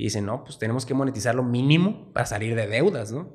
Y 0.00 0.04
dicen, 0.04 0.26
no, 0.26 0.44
pues 0.44 0.58
tenemos 0.58 0.86
que 0.86 0.94
monetizar 0.94 1.34
lo 1.34 1.42
mínimo 1.42 2.12
para 2.12 2.24
salir 2.24 2.54
de 2.54 2.68
deudas, 2.68 3.10
¿no? 3.10 3.34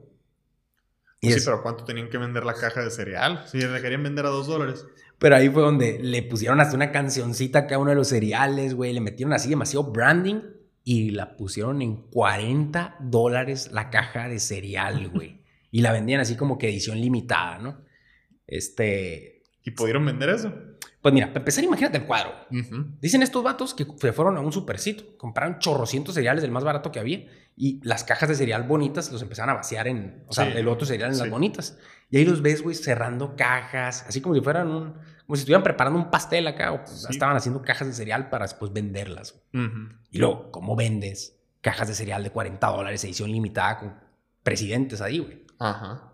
Y 1.20 1.28
sí, 1.28 1.34
es- 1.40 1.46
pero 1.46 1.62
¿cuánto 1.62 1.84
tenían 1.84 2.10
que 2.10 2.18
vender 2.18 2.46
la 2.46 2.54
caja 2.54 2.82
de 2.82 2.90
cereal? 2.90 3.44
Si 3.48 3.58
le 3.60 3.82
querían 3.82 4.02
vender 4.04 4.26
a 4.26 4.30
dos 4.30 4.48
dólares. 4.48 4.86
pero 5.20 5.36
ahí 5.36 5.50
fue 5.50 5.62
donde 5.62 6.00
le 6.02 6.24
pusieron 6.24 6.62
hasta 6.62 6.76
una 6.76 6.92
cancioncita 6.92 7.60
a 7.60 7.68
cada 7.68 7.80
uno 7.80 7.90
de 7.90 7.96
los 7.98 8.08
cereales, 8.08 8.76
güey. 8.76 8.94
Le 8.94 9.02
metieron 9.02 9.34
así 9.34 9.50
demasiado 9.50 9.92
branding 9.92 10.42
y 10.86 11.12
la 11.12 11.36
pusieron 11.36 11.82
en 11.82 11.98
40 12.10 12.96
dólares 13.02 13.72
la 13.74 13.90
caja 13.90 14.30
de 14.30 14.40
cereal, 14.40 15.10
güey. 15.14 15.42
y 15.70 15.82
la 15.82 15.92
vendían 15.92 16.22
así 16.22 16.36
como 16.38 16.58
que 16.58 16.70
edición 16.70 17.00
limitada, 17.02 17.58
¿no? 17.60 17.82
Este. 18.48 19.44
¿Y 19.64 19.72
pudieron 19.72 20.06
vender 20.06 20.30
eso? 20.30 20.54
Pues 21.04 21.14
mira, 21.14 21.28
para 21.28 21.40
empezar, 21.40 21.64
imagínate 21.64 21.98
el 22.00 22.06
cuadro. 22.06 22.32
Dicen 23.02 23.22
estos 23.22 23.44
vatos 23.44 23.74
que 23.76 23.86
se 24.00 24.14
fueron 24.14 24.38
a 24.38 24.40
un 24.40 24.52
supercito, 24.52 25.18
compraron 25.18 25.60
chorrocientos 25.60 26.16
cereales 26.16 26.42
del 26.42 26.50
más 26.52 26.64
barato 26.64 26.92
que 26.92 27.00
había 27.00 27.26
y 27.56 27.80
las 27.84 28.04
cajas 28.06 28.30
de 28.30 28.36
cereal 28.36 28.64
bonitas 28.64 29.12
los 29.12 29.22
empezaron 29.22 29.50
a 29.52 29.54
vaciar 29.56 29.88
en, 29.88 30.24
o 30.28 30.34
sea, 30.34 30.46
Sí. 30.46 30.58
el 30.58 30.68
otro 30.68 30.88
cereal 30.88 31.12
en 31.12 31.20
las 31.20 31.30
bonitas. 31.30 31.78
Y 32.10 32.18
ahí 32.18 32.26
los 32.26 32.42
ves, 32.42 32.64
güey, 32.64 32.74
cerrando 32.76 33.36
cajas, 33.36 34.06
así 34.08 34.22
como 34.22 34.34
si 34.34 34.42
fueran 34.42 34.70
un, 34.70 34.94
como 35.26 35.36
si 35.36 35.42
estuvieran 35.42 35.62
preparando 35.64 36.00
un 36.00 36.10
pastel 36.10 36.48
acá 36.48 36.72
o 36.72 36.78
pues, 36.86 37.02
Sí. 37.02 37.08
estaban 37.10 37.36
haciendo 37.36 37.62
cajas 37.62 37.88
de 37.88 37.94
cereal 37.94 38.30
para 38.30 38.46
después 38.46 38.72
venderlas. 38.72 39.36
güey. 39.52 39.66
Ujú. 39.68 39.78
Y 40.10 40.18
luego, 40.20 40.52
¿cómo 40.52 40.76
vendes 40.78 41.38
cajas 41.62 41.90
de 41.90 41.96
cereal 41.96 42.24
de 42.24 42.30
40 42.32 42.66
dólares, 42.68 43.04
edición 43.04 43.30
limitada 43.30 43.78
con 43.80 43.94
presidentes 44.42 45.02
ahí, 45.02 45.20
güey? 45.20 45.46
Ajá. 45.60 46.14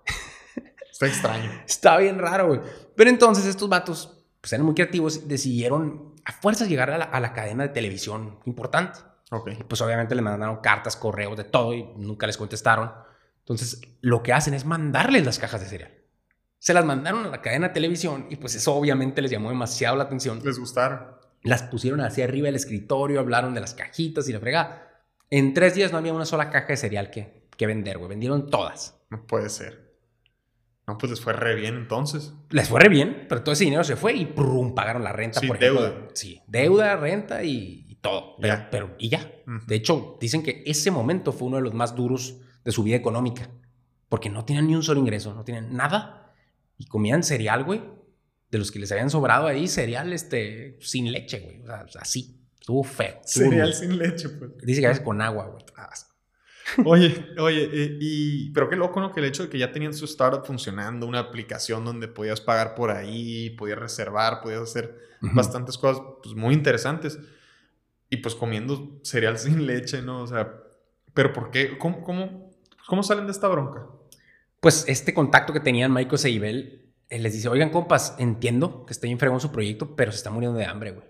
Está 0.91 1.05
extraño. 1.07 1.51
Está 1.67 1.97
bien 1.97 2.17
raro, 2.17 2.47
güey. 2.47 2.61
Pero 2.95 3.09
entonces 3.11 3.45
estos 3.45 3.69
vatos, 3.69 4.18
pues 4.41 4.53
eran 4.53 4.65
muy 4.65 4.75
creativos, 4.75 5.17
y 5.17 5.27
decidieron 5.27 6.15
a 6.25 6.31
fuerzas 6.31 6.69
llegar 6.69 6.89
a 6.91 6.97
la, 6.97 7.05
a 7.05 7.19
la 7.19 7.33
cadena 7.33 7.63
de 7.63 7.69
televisión 7.69 8.39
importante. 8.45 8.99
Ok. 9.31 9.49
Y 9.59 9.63
pues 9.63 9.81
obviamente 9.81 10.15
les 10.15 10.23
mandaron 10.23 10.57
cartas, 10.57 10.95
correos, 10.95 11.37
de 11.37 11.43
todo 11.43 11.73
y 11.73 11.83
nunca 11.95 12.27
les 12.27 12.37
contestaron. 12.37 12.91
Entonces 13.39 13.81
lo 14.01 14.23
que 14.23 14.33
hacen 14.33 14.53
es 14.53 14.65
mandarles 14.65 15.25
las 15.25 15.39
cajas 15.39 15.61
de 15.61 15.67
cereal. 15.67 15.93
Se 16.57 16.73
las 16.73 16.85
mandaron 16.85 17.25
a 17.25 17.29
la 17.29 17.41
cadena 17.41 17.69
de 17.69 17.73
televisión 17.73 18.27
y 18.29 18.35
pues 18.35 18.55
eso 18.55 18.75
obviamente 18.75 19.21
les 19.21 19.31
llamó 19.31 19.49
demasiado 19.49 19.95
la 19.95 20.03
atención. 20.03 20.41
Les 20.43 20.59
gustaron. 20.59 21.17
Las 21.41 21.63
pusieron 21.63 22.01
hacia 22.01 22.25
arriba 22.25 22.47
del 22.47 22.55
escritorio, 22.55 23.19
hablaron 23.19 23.53
de 23.53 23.61
las 23.61 23.73
cajitas 23.73 24.27
y 24.27 24.33
la 24.33 24.39
fregada. 24.39 25.05
En 25.29 25.53
tres 25.53 25.73
días 25.73 25.91
no 25.91 25.97
había 25.97 26.13
una 26.13 26.25
sola 26.25 26.49
caja 26.49 26.67
de 26.67 26.77
cereal 26.77 27.11
que, 27.11 27.47
que 27.55 27.65
vender, 27.65 27.97
güey. 27.97 28.09
Vendieron 28.09 28.49
todas. 28.49 28.99
No 29.09 29.25
puede 29.25 29.49
ser. 29.49 29.88
No, 30.89 30.97
pues 30.97 31.11
les 31.11 31.21
fue 31.21 31.33
re 31.33 31.53
bien 31.55 31.75
entonces. 31.75 32.33
Les 32.49 32.67
fue 32.67 32.79
re 32.79 32.89
bien, 32.89 33.25
pero 33.29 33.43
todo 33.43 33.53
ese 33.53 33.63
dinero 33.65 33.83
se 33.83 33.95
fue 33.95 34.13
y 34.13 34.25
prum, 34.25 34.73
pagaron 34.73 35.03
la 35.03 35.11
renta, 35.13 35.39
Sí, 35.39 35.45
por 35.47 35.57
ejemplo. 35.57 35.83
deuda. 35.83 36.07
Sí, 36.15 36.41
deuda, 36.47 36.95
renta 36.95 37.43
y, 37.43 37.85
y 37.87 37.95
todo. 37.95 38.35
Pero, 38.41 38.53
Ya. 38.55 38.69
pero, 38.71 38.95
y 38.97 39.09
ya. 39.09 39.31
De 39.67 39.75
hecho, 39.75 40.17
dicen 40.19 40.41
que 40.41 40.63
ese 40.65 40.89
momento 40.89 41.31
fue 41.31 41.47
uno 41.47 41.57
de 41.57 41.63
los 41.63 41.73
más 41.75 41.95
duros 41.95 42.37
de 42.65 42.71
su 42.71 42.81
vida 42.83 42.95
económica. 42.95 43.49
Porque 44.09 44.29
no 44.31 44.45
tenían 44.45 44.65
ni 44.65 44.73
un 44.75 44.81
solo 44.81 44.99
ingreso, 44.99 45.35
no 45.35 45.43
tenían 45.43 45.75
nada. 45.75 46.33
Y 46.79 46.85
comían 46.87 47.21
cereal, 47.21 47.63
güey. 47.65 47.81
De 48.49 48.57
los 48.57 48.71
que 48.71 48.79
les 48.79 48.91
habían 48.91 49.11
sobrado 49.11 49.45
ahí, 49.45 49.67
cereal 49.67 50.11
este, 50.11 50.77
sin 50.81 51.11
leche, 51.11 51.39
güey. 51.41 51.61
O 51.61 51.67
sea, 51.87 52.01
así. 52.01 52.35
Estuvo 52.59 52.83
feo. 52.83 53.19
estuvo 53.23 53.43
Cereal 53.45 53.67
duro. 53.67 53.79
sin 53.79 53.97
leche, 53.99 54.29
pues. 54.29 54.51
Dice 54.63 54.81
que 54.81 54.87
a 54.87 54.89
veces 54.89 55.03
con 55.03 55.21
agua, 55.21 55.45
güey. 55.47 55.63
Oye, 56.85 57.33
oye, 57.37 57.69
eh, 57.71 57.97
y 57.99 58.49
pero 58.51 58.69
qué 58.69 58.75
loco, 58.75 58.99
¿no? 58.99 59.11
Que 59.11 59.19
el 59.19 59.25
hecho 59.27 59.43
de 59.43 59.49
que 59.49 59.57
ya 59.57 59.71
tenían 59.71 59.93
su 59.93 60.05
startup 60.05 60.45
funcionando, 60.45 61.05
una 61.05 61.19
aplicación 61.19 61.85
donde 61.85 62.07
podías 62.07 62.41
pagar 62.41 62.75
por 62.75 62.91
ahí, 62.91 63.51
podías 63.51 63.79
reservar, 63.79 64.41
podías 64.41 64.61
hacer 64.61 64.97
bastantes 65.21 65.77
cosas 65.77 66.01
pues, 66.23 66.35
muy 66.35 66.53
interesantes. 66.53 67.19
Y 68.09 68.17
pues 68.17 68.35
comiendo 68.35 68.99
cereal 69.03 69.37
sin 69.39 69.65
leche, 69.65 70.01
¿no? 70.01 70.23
O 70.23 70.27
sea, 70.27 70.53
pero 71.13 71.33
¿por 71.33 71.51
qué? 71.51 71.77
¿Cómo, 71.77 72.03
cómo, 72.03 72.51
cómo 72.87 73.03
salen 73.03 73.25
de 73.25 73.31
esta 73.31 73.47
bronca? 73.47 73.87
Pues 74.59 74.85
este 74.87 75.13
contacto 75.13 75.53
que 75.53 75.59
tenían 75.59 75.93
Michael 75.93 76.17
Seibel 76.17 76.89
eh, 77.09 77.19
les 77.19 77.33
dice, 77.33 77.49
oigan, 77.49 77.69
compas, 77.69 78.15
entiendo 78.19 78.85
que 78.85 78.95
bien 79.01 79.17
fregón 79.17 79.39
su 79.39 79.51
proyecto, 79.51 79.95
pero 79.95 80.11
se 80.11 80.17
está 80.17 80.29
muriendo 80.29 80.57
de 80.57 80.65
hambre, 80.65 80.91
güey. 80.91 81.07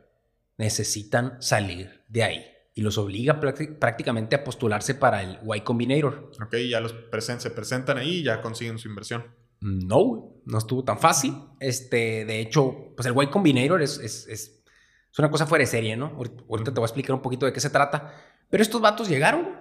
Necesitan 0.57 1.41
salir 1.41 2.03
de 2.07 2.23
ahí. 2.23 2.45
Y 2.73 2.81
los 2.81 2.97
obliga 2.97 3.39
prácti- 3.41 3.77
prácticamente 3.77 4.35
a 4.35 4.43
postularse 4.43 4.95
para 4.95 5.21
el 5.23 5.39
Y 5.55 5.61
Combinator. 5.61 6.31
Ok, 6.43 6.55
ya 6.69 6.79
los 6.79 6.93
presen- 7.09 7.39
se 7.39 7.51
presentan 7.51 7.97
ahí 7.97 8.17
y 8.17 8.23
ya 8.23 8.41
consiguen 8.41 8.77
su 8.77 8.87
inversión. 8.87 9.25
No, 9.61 10.35
no 10.45 10.57
estuvo 10.57 10.83
tan 10.83 10.99
fácil. 10.99 11.33
Este, 11.59 12.23
de 12.25 12.39
hecho, 12.39 12.93
pues 12.95 13.05
el 13.07 13.13
Y 13.21 13.27
Combinator 13.27 13.81
es, 13.81 13.97
es, 13.99 14.27
es, 14.27 14.63
es 15.11 15.19
una 15.19 15.29
cosa 15.29 15.45
fuera 15.45 15.63
de 15.63 15.67
serie, 15.67 15.97
¿no? 15.97 16.07
Ahorita, 16.15 16.71
te 16.73 16.79
voy 16.79 16.83
a 16.83 16.85
explicar 16.85 17.13
un 17.15 17.21
poquito 17.21 17.45
de 17.45 17.51
qué 17.53 17.59
se 17.59 17.69
trata. 17.69 18.13
Pero 18.49 18.63
estos 18.63 18.79
vatos 18.79 19.09
llegaron 19.09 19.57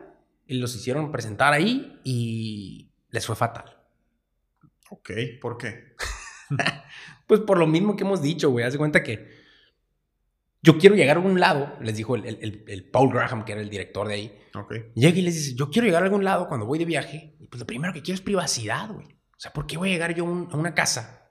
y 0.47 0.59
los 0.59 0.75
hicieron 0.77 1.11
presentar 1.11 1.53
ahí 1.53 2.01
y 2.05 2.91
les 3.11 3.27
fue 3.27 3.35
fatal. 3.35 3.77
Ok, 4.91 5.11
¿por 5.41 5.59
qué? 5.59 5.95
Pues 7.27 7.41
por 7.41 7.59
lo 7.59 7.67
mismo 7.67 7.95
que 7.95 8.05
hemos 8.05 8.23
dicho, 8.23 8.49
güey. 8.51 8.65
Haz 8.65 8.73
de 8.73 8.79
cuenta 8.79 9.03
que 9.03 9.29
yo 10.63 10.79
quiero 10.79 10.97
llegar 10.97 11.17
a 11.17 11.21
algún 11.21 11.39
lado, 11.41 11.77
les 11.81 11.97
dijo 11.97 12.17
el, 12.17 12.25
el- 12.27 12.65
el- 12.67 12.91
Paul 12.91 13.13
Graham, 13.13 13.45
que 13.45 13.53
era 13.53 13.61
el 13.61 13.71
director 13.71 14.09
de 14.09 14.15
ahí. 14.15 14.39
Ok. 14.55 14.75
Llega 14.95 15.19
y 15.19 15.23
les 15.23 15.35
dice, 15.35 15.55
yo 15.55 15.71
quiero 15.71 15.87
llegar 15.87 16.03
a 16.03 16.07
algún 16.07 16.25
lado 16.25 16.49
cuando 16.49 16.67
voy 16.67 16.79
de 16.79 16.85
viaje. 16.85 17.37
Y 17.41 17.47
pues 17.47 17.61
lo 17.61 17.67
primero 17.67 17.93
que 17.93 18.03
quiero 18.03 18.17
es 18.17 18.21
privacidad, 18.23 18.91
güey. 18.91 19.07
O 19.07 19.41
sea, 19.41 19.53
¿por 19.53 19.67
qué 19.67 19.77
voy 19.77 19.91
a 19.91 19.93
llegar 19.93 20.15
yo 20.15 20.25
a, 20.25 20.29
un- 20.31 20.49
a 20.51 20.57
una 20.57 20.75
casa 20.75 21.31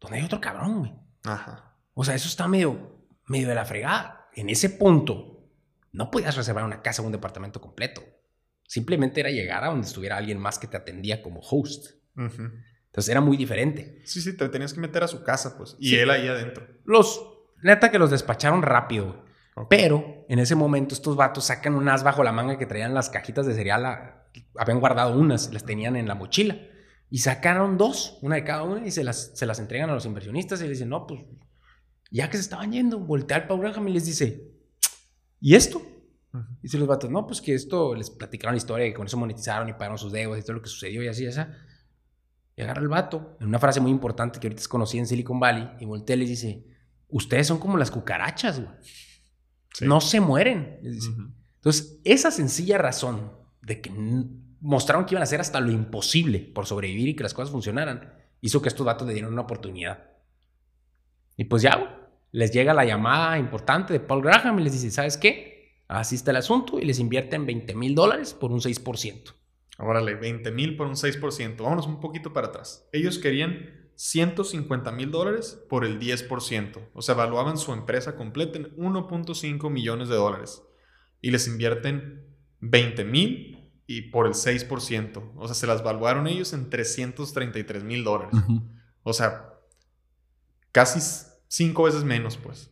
donde 0.00 0.18
hay 0.18 0.24
otro 0.24 0.40
cabrón, 0.40 0.78
güey? 0.80 0.92
Ajá. 1.24 1.76
O 1.94 2.04
sea, 2.04 2.14
eso 2.14 2.28
está 2.28 2.46
medio, 2.48 3.02
medio 3.26 3.48
de 3.48 3.54
la 3.54 3.64
fregada. 3.64 4.28
En 4.34 4.50
ese 4.50 4.68
punto, 4.68 5.48
no 5.92 6.10
podías 6.10 6.36
reservar 6.36 6.64
una 6.64 6.82
casa 6.82 7.00
o 7.00 7.06
un 7.06 7.12
departamento 7.12 7.60
completo. 7.62 8.02
Simplemente 8.68 9.20
era 9.20 9.30
llegar 9.30 9.64
a 9.64 9.68
donde 9.68 9.86
estuviera 9.86 10.16
alguien 10.18 10.38
más 10.38 10.58
que 10.58 10.66
te 10.66 10.76
atendía 10.76 11.22
como 11.22 11.40
host. 11.40 11.92
Ujú. 12.16 12.50
Entonces 12.86 13.08
era 13.10 13.20
muy 13.20 13.36
diferente. 13.36 14.02
Sí, 14.04 14.20
sí, 14.20 14.36
te 14.36 14.48
tenías 14.48 14.74
que 14.74 14.80
meter 14.80 15.02
a 15.04 15.08
su 15.08 15.22
casa, 15.22 15.56
pues. 15.56 15.76
Y 15.78 15.90
Sí. 15.90 15.96
él 15.96 16.10
ahí 16.10 16.28
adentro. 16.28 16.66
Los 16.84 17.22
Neta 17.62 17.90
que 17.90 17.98
los 17.98 18.10
despacharon 18.10 18.62
rápido, 18.62 19.06
güey. 19.06 19.26
Pero 19.70 20.26
en 20.28 20.38
ese 20.38 20.54
momento 20.54 20.94
estos 20.94 21.16
vatos 21.16 21.44
sacan 21.44 21.74
un 21.74 21.88
as 21.88 22.04
bajo 22.04 22.22
la 22.22 22.32
manga 22.32 22.58
que 22.58 22.66
traían 22.66 22.92
las 22.92 23.08
cajitas 23.08 23.46
de 23.46 23.54
cereal. 23.54 23.84
habían 24.58 24.80
guardado 24.80 25.18
unas, 25.18 25.52
las 25.52 25.64
tenían 25.64 25.96
en 25.96 26.06
la 26.06 26.14
mochila. 26.14 26.58
Y 27.08 27.18
sacaron 27.18 27.78
dos, 27.78 28.18
una 28.20 28.34
de 28.34 28.44
cada 28.44 28.64
una, 28.64 28.86
y 28.86 28.90
se 28.90 29.02
las, 29.02 29.32
se 29.34 29.46
las 29.46 29.58
entregan 29.58 29.88
a 29.88 29.94
los 29.94 30.04
inversionistas 30.04 30.60
y 30.60 30.64
les 30.64 30.72
dicen, 30.72 30.90
no, 30.90 31.06
pues 31.06 31.22
ya 32.10 32.28
que 32.28 32.36
se 32.36 32.42
estaban 32.42 32.72
yendo, 32.72 32.98
voltea 32.98 33.38
al 33.38 33.46
Paul 33.46 33.60
Graham 33.60 33.88
y 33.88 33.92
les 33.92 34.04
dice, 34.04 34.50
¿y 35.40 35.54
esto? 35.54 35.80
Y 36.62 36.68
se 36.68 36.76
los 36.78 36.86
vatos, 36.86 37.10
no, 37.10 37.26
pues 37.26 37.40
que 37.40 37.54
esto 37.54 37.94
les 37.94 38.10
platicaron 38.10 38.54
la 38.54 38.58
historia, 38.58 38.86
que 38.86 38.92
con 38.92 39.06
eso 39.06 39.16
monetizaron 39.16 39.68
y 39.68 39.72
pagaron 39.72 39.96
sus 39.96 40.12
deudas 40.12 40.40
y 40.40 40.42
todo 40.42 40.54
lo 40.54 40.62
que 40.62 40.68
sucedió 40.68 41.02
y 41.02 41.08
así, 41.08 41.24
y 41.24 41.28
así. 41.28 41.40
Y 42.56 42.62
agarra 42.62 42.82
el 42.82 42.88
vato, 42.88 43.36
en 43.40 43.46
una 43.46 43.58
frase 43.58 43.80
muy 43.80 43.90
importante 43.90 44.38
que 44.38 44.48
ahorita 44.48 44.60
es 44.60 44.68
conocida 44.68 45.00
en 45.00 45.06
Silicon 45.06 45.40
Valley, 45.40 45.70
y 45.80 45.86
voltea 45.86 46.16
y 46.16 46.18
les 46.18 46.28
dice, 46.28 46.75
ustedes 47.08 47.46
son 47.46 47.58
como 47.58 47.76
las 47.76 47.90
cucarachas, 47.90 48.60
güey. 48.60 48.70
No 49.80 50.00
se 50.00 50.20
mueren. 50.20 50.80
Entonces, 51.56 52.00
esa 52.04 52.30
sencilla 52.30 52.78
razón 52.78 53.32
de 53.62 53.80
que 53.80 53.90
mostraron 54.60 55.04
que 55.04 55.14
iban 55.14 55.22
a 55.22 55.24
hacer 55.24 55.40
hasta 55.40 55.60
lo 55.60 55.70
imposible 55.70 56.40
por 56.40 56.66
sobrevivir 56.66 57.08
y 57.08 57.16
que 57.16 57.22
las 57.22 57.34
cosas 57.34 57.50
funcionaran, 57.50 58.14
hizo 58.40 58.62
que 58.62 58.68
estos 58.68 58.86
vatos 58.86 59.06
le 59.06 59.14
dieran 59.14 59.32
una 59.32 59.42
oportunidad. 59.42 60.10
Y 61.36 61.44
pues 61.44 61.62
ya, 61.62 62.08
les 62.32 62.52
llega 62.52 62.74
la 62.74 62.84
llamada 62.84 63.38
importante 63.38 63.92
de 63.92 64.00
Paul 64.00 64.22
Graham 64.22 64.58
y 64.58 64.64
les 64.64 64.72
dice, 64.72 64.90
¿sabes 64.90 65.16
qué? 65.16 65.82
Así 65.88 66.16
está 66.16 66.30
el 66.32 66.38
asunto 66.38 66.78
y 66.78 66.84
les 66.84 66.98
invierten 66.98 67.46
20 67.46 67.74
mil 67.74 67.94
dólares 67.94 68.34
por 68.34 68.50
un 68.50 68.60
6%. 68.60 69.34
Órale, 69.78 70.14
20 70.14 70.50
mil 70.52 70.76
por 70.76 70.86
un 70.86 70.94
6%. 70.94 71.56
Vámonos 71.62 71.86
un 71.86 72.00
poquito 72.00 72.32
para 72.32 72.48
atrás. 72.48 72.88
Ellos 72.92 73.18
querían 73.18 73.85
150 73.96 74.92
mil 74.92 75.10
dólares 75.10 75.58
por 75.68 75.84
el 75.84 75.98
10%. 75.98 76.90
O 76.92 77.02
sea, 77.02 77.14
evaluaban 77.14 77.58
su 77.58 77.72
empresa 77.72 78.14
completa 78.14 78.58
en 78.58 78.76
1.5 78.76 79.70
millones 79.70 80.08
de 80.08 80.14
dólares. 80.14 80.62
Y 81.20 81.30
les 81.30 81.48
invierten 81.48 82.24
20 82.60 83.04
mil 83.04 83.72
y 83.86 84.02
por 84.10 84.26
el 84.26 84.34
6%. 84.34 85.32
O 85.36 85.46
sea, 85.46 85.54
se 85.54 85.66
las 85.66 85.80
evaluaron 85.80 86.26
ellos 86.26 86.52
en 86.52 86.68
333 86.68 87.84
mil 87.84 88.04
dólares. 88.04 88.38
O 89.02 89.12
sea, 89.12 89.54
casi 90.72 91.00
cinco 91.48 91.84
veces 91.84 92.04
menos, 92.04 92.36
pues. 92.36 92.70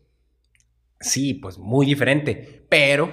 Sí, 1.00 1.34
pues 1.34 1.58
muy 1.58 1.86
diferente. 1.86 2.66
Pero 2.68 3.12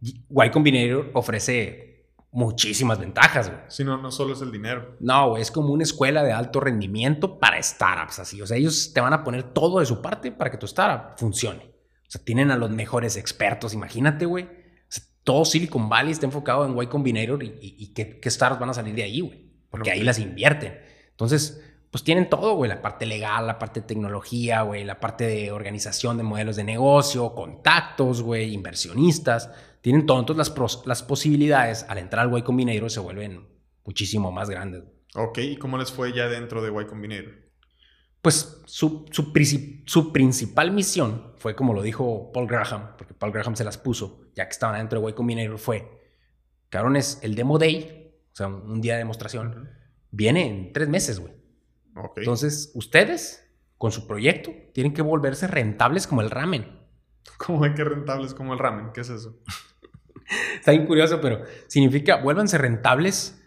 Y 0.00 0.24
Combinator 0.50 1.10
ofrece 1.14 1.93
muchísimas 2.34 2.98
ventajas, 2.98 3.48
güey. 3.48 3.60
Sí, 3.68 3.84
no, 3.84 3.96
no 3.96 4.10
solo 4.10 4.34
es 4.34 4.42
el 4.42 4.50
dinero. 4.50 4.96
No, 4.98 5.30
güey, 5.30 5.42
es 5.42 5.52
como 5.52 5.72
una 5.72 5.84
escuela 5.84 6.24
de 6.24 6.32
alto 6.32 6.58
rendimiento 6.58 7.38
para 7.38 7.62
startups, 7.62 8.18
así. 8.18 8.42
O 8.42 8.46
sea, 8.46 8.56
ellos 8.56 8.92
te 8.92 9.00
van 9.00 9.12
a 9.12 9.22
poner 9.22 9.44
todo 9.44 9.78
de 9.78 9.86
su 9.86 10.02
parte 10.02 10.32
para 10.32 10.50
que 10.50 10.58
tu 10.58 10.66
startup 10.66 11.16
funcione. 11.16 11.62
O 11.62 12.10
sea, 12.10 12.20
tienen 12.24 12.50
a 12.50 12.56
los 12.56 12.70
mejores 12.70 13.16
expertos, 13.16 13.72
imagínate, 13.72 14.26
güey. 14.26 14.48
todo 15.22 15.44
Silicon 15.44 15.88
Valley 15.88 16.10
está 16.10 16.26
enfocado 16.26 16.66
en 16.66 16.76
Y 16.82 16.86
Combinator 16.88 17.42
y, 17.42 17.94
qué, 17.94 18.20
startups 18.28 18.60
van 18.60 18.70
a 18.70 18.74
salir 18.74 18.96
de 18.96 19.04
ahí, 19.04 19.20
güey. 19.20 19.50
Porque 19.70 19.92
ahí 19.92 20.02
las 20.02 20.18
invierten. 20.18 20.76
Entonces, 21.10 21.62
pues 21.92 22.02
tienen 22.02 22.28
todo, 22.28 22.56
güey. 22.56 22.68
La 22.68 22.82
parte 22.82 23.06
legal, 23.06 23.46
la 23.46 23.60
parte 23.60 23.80
de 23.80 23.86
tecnología, 23.86 24.62
güey. 24.62 24.82
La 24.82 24.98
parte 24.98 25.24
de 25.24 25.52
organización 25.52 26.16
de 26.16 26.24
modelos 26.24 26.56
de 26.56 26.64
negocio, 26.64 27.32
contactos, 27.32 28.22
güey, 28.22 28.52
inversionistas 28.52 29.50
tienen. 29.84 30.00
Entonces 30.00 30.36
las, 30.36 30.86
las 30.86 31.02
posibilidades 31.02 31.84
al 31.88 31.98
entrar 31.98 32.26
al 32.26 32.38
Y 32.38 32.42
Combinator 32.42 32.90
se 32.90 33.00
vuelven 33.00 33.46
muchísimo 33.84 34.32
más 34.32 34.48
grandes. 34.48 34.82
Ok, 35.14 35.38
¿y 35.38 35.56
cómo 35.56 35.76
les 35.76 35.92
fue 35.92 36.12
ya 36.12 36.26
dentro 36.26 36.62
de 36.62 36.82
Y 36.82 36.86
Combinator? 36.86 37.34
Pues 38.22 38.62
su, 38.64 39.04
su, 39.10 39.32
principal 40.12 40.72
misión 40.72 41.34
fue, 41.36 41.54
como 41.54 41.74
lo 41.74 41.82
dijo 41.82 42.32
Paul 42.32 42.46
Graham, 42.46 42.96
porque 42.96 43.12
Paul 43.12 43.30
Graham 43.30 43.54
se 43.54 43.64
las 43.64 43.76
puso, 43.76 44.30
ya 44.34 44.46
que 44.46 44.52
estaban 44.52 44.78
dentro 44.78 45.02
de 45.02 45.10
Y 45.10 45.12
Combinator, 45.12 45.58
fue, 45.58 46.00
cabrones, 46.70 47.18
el 47.20 47.34
Demo 47.34 47.58
Day, 47.58 48.16
o 48.32 48.34
sea, 48.34 48.46
un, 48.46 48.80
día 48.80 48.94
de 48.94 49.00
demostración, 49.00 49.68
viene 50.10 50.46
en 50.46 50.72
tres 50.72 50.88
meses, 50.88 51.20
güey. 51.20 51.34
Okay. 51.94 52.22
Entonces, 52.22 52.72
ustedes, 52.74 53.54
con 53.76 53.92
su 53.92 54.06
proyecto, 54.06 54.50
tienen 54.72 54.94
que 54.94 55.02
volverse 55.02 55.46
rentables 55.46 56.06
como 56.06 56.22
el 56.22 56.30
ramen. 56.30 56.80
¿Cómo 57.36 57.64
hay 57.64 57.74
que 57.74 57.84
rentables 57.84 58.32
como 58.32 58.54
el 58.54 58.58
ramen? 58.58 58.90
¿Qué 58.94 59.02
es 59.02 59.10
eso? 59.10 59.38
Está 60.54 60.72
bien 60.72 60.86
curioso, 60.86 61.20
pero 61.20 61.42
significa 61.66 62.16
vuélvanse 62.16 62.58
rentables 62.58 63.40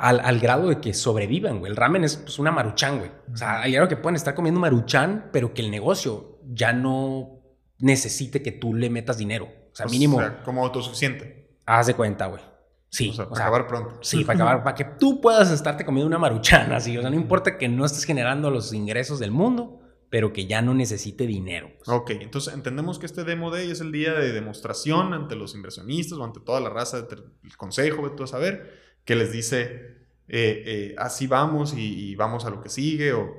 al, 0.00 0.40
grado 0.40 0.68
de 0.68 0.80
que 0.80 0.94
sobrevivan, 0.94 1.58
güey. 1.58 1.70
El 1.70 1.76
ramen 1.76 2.04
es 2.04 2.16
pues, 2.16 2.38
una 2.38 2.50
maruchan, 2.50 2.98
güey. 2.98 3.10
O 3.32 3.36
sea, 3.36 3.60
hay 3.60 3.76
algo 3.76 3.88
que 3.88 3.96
pueden 3.96 4.16
estar 4.16 4.34
comiendo 4.34 4.60
maruchan, 4.60 5.28
pero 5.32 5.52
que 5.52 5.60
el 5.62 5.70
negocio 5.70 6.38
ya 6.48 6.72
no 6.72 7.42
necesite 7.78 8.42
que 8.42 8.52
tú 8.52 8.74
le 8.74 8.88
metas 8.88 9.18
dinero. 9.18 9.48
O 9.72 9.76
sea, 9.76 9.86
mínimo. 9.86 10.16
O 10.16 10.20
sea, 10.20 10.42
como 10.42 10.64
autosuficiente. 10.64 11.58
Haz 11.66 11.86
de 11.86 11.94
cuenta, 11.94 12.26
güey. 12.26 12.42
Sí. 12.88 13.10
O 13.10 13.12
sea, 13.12 13.28
para 13.28 13.44
acabar 13.44 13.66
pronto. 13.66 13.98
Sí, 14.02 14.24
para 14.24 14.36
acabar, 14.36 14.64
para 14.64 14.74
que 14.74 14.84
tú 14.84 15.20
puedas 15.20 15.50
estarte 15.50 15.84
comiendo 15.84 16.06
una 16.06 16.18
maruchan 16.18 16.72
así. 16.72 16.96
O 16.96 17.02
sea, 17.02 17.10
no 17.10 17.16
importa 17.16 17.58
que 17.58 17.68
no 17.68 17.84
estés 17.84 18.04
generando 18.04 18.50
los 18.50 18.72
ingresos 18.72 19.18
del 19.18 19.30
mundo, 19.30 19.79
pero 20.10 20.32
que 20.32 20.46
ya 20.46 20.60
no 20.60 20.74
necesite 20.74 21.26
dinero. 21.26 21.70
Pues. 21.78 21.88
Ok, 21.88 22.10
entonces 22.10 22.52
entendemos 22.52 22.98
que 22.98 23.06
este 23.06 23.22
Demo 23.22 23.50
Day 23.50 23.70
es 23.70 23.80
el 23.80 23.92
día 23.92 24.12
de 24.12 24.32
demostración 24.32 25.14
ante 25.14 25.36
los 25.36 25.54
inversionistas 25.54 26.18
o 26.18 26.24
ante 26.24 26.40
toda 26.40 26.60
la 26.60 26.68
raza 26.68 27.00
del 27.02 27.56
consejo, 27.56 28.10
tú 28.12 28.24
a 28.24 28.26
saber, 28.26 28.74
que 29.04 29.14
les 29.14 29.32
dice, 29.32 30.00
eh, 30.28 30.62
eh, 30.66 30.94
así 30.98 31.28
vamos 31.28 31.74
y, 31.76 32.16
vamos 32.16 32.44
a 32.44 32.50
lo 32.50 32.60
que 32.60 32.68
sigue 32.68 33.12
o 33.12 33.34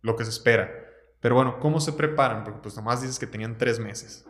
lo 0.00 0.16
que 0.16 0.24
se 0.24 0.30
espera. 0.30 0.72
Pero 1.20 1.34
bueno, 1.34 1.60
¿cómo 1.60 1.80
se 1.80 1.92
preparan? 1.92 2.44
Porque 2.44 2.60
pues 2.62 2.76
nomás 2.76 3.02
dices 3.02 3.18
que 3.18 3.26
tenían 3.26 3.58
tres 3.58 3.78
meses. 3.78 4.24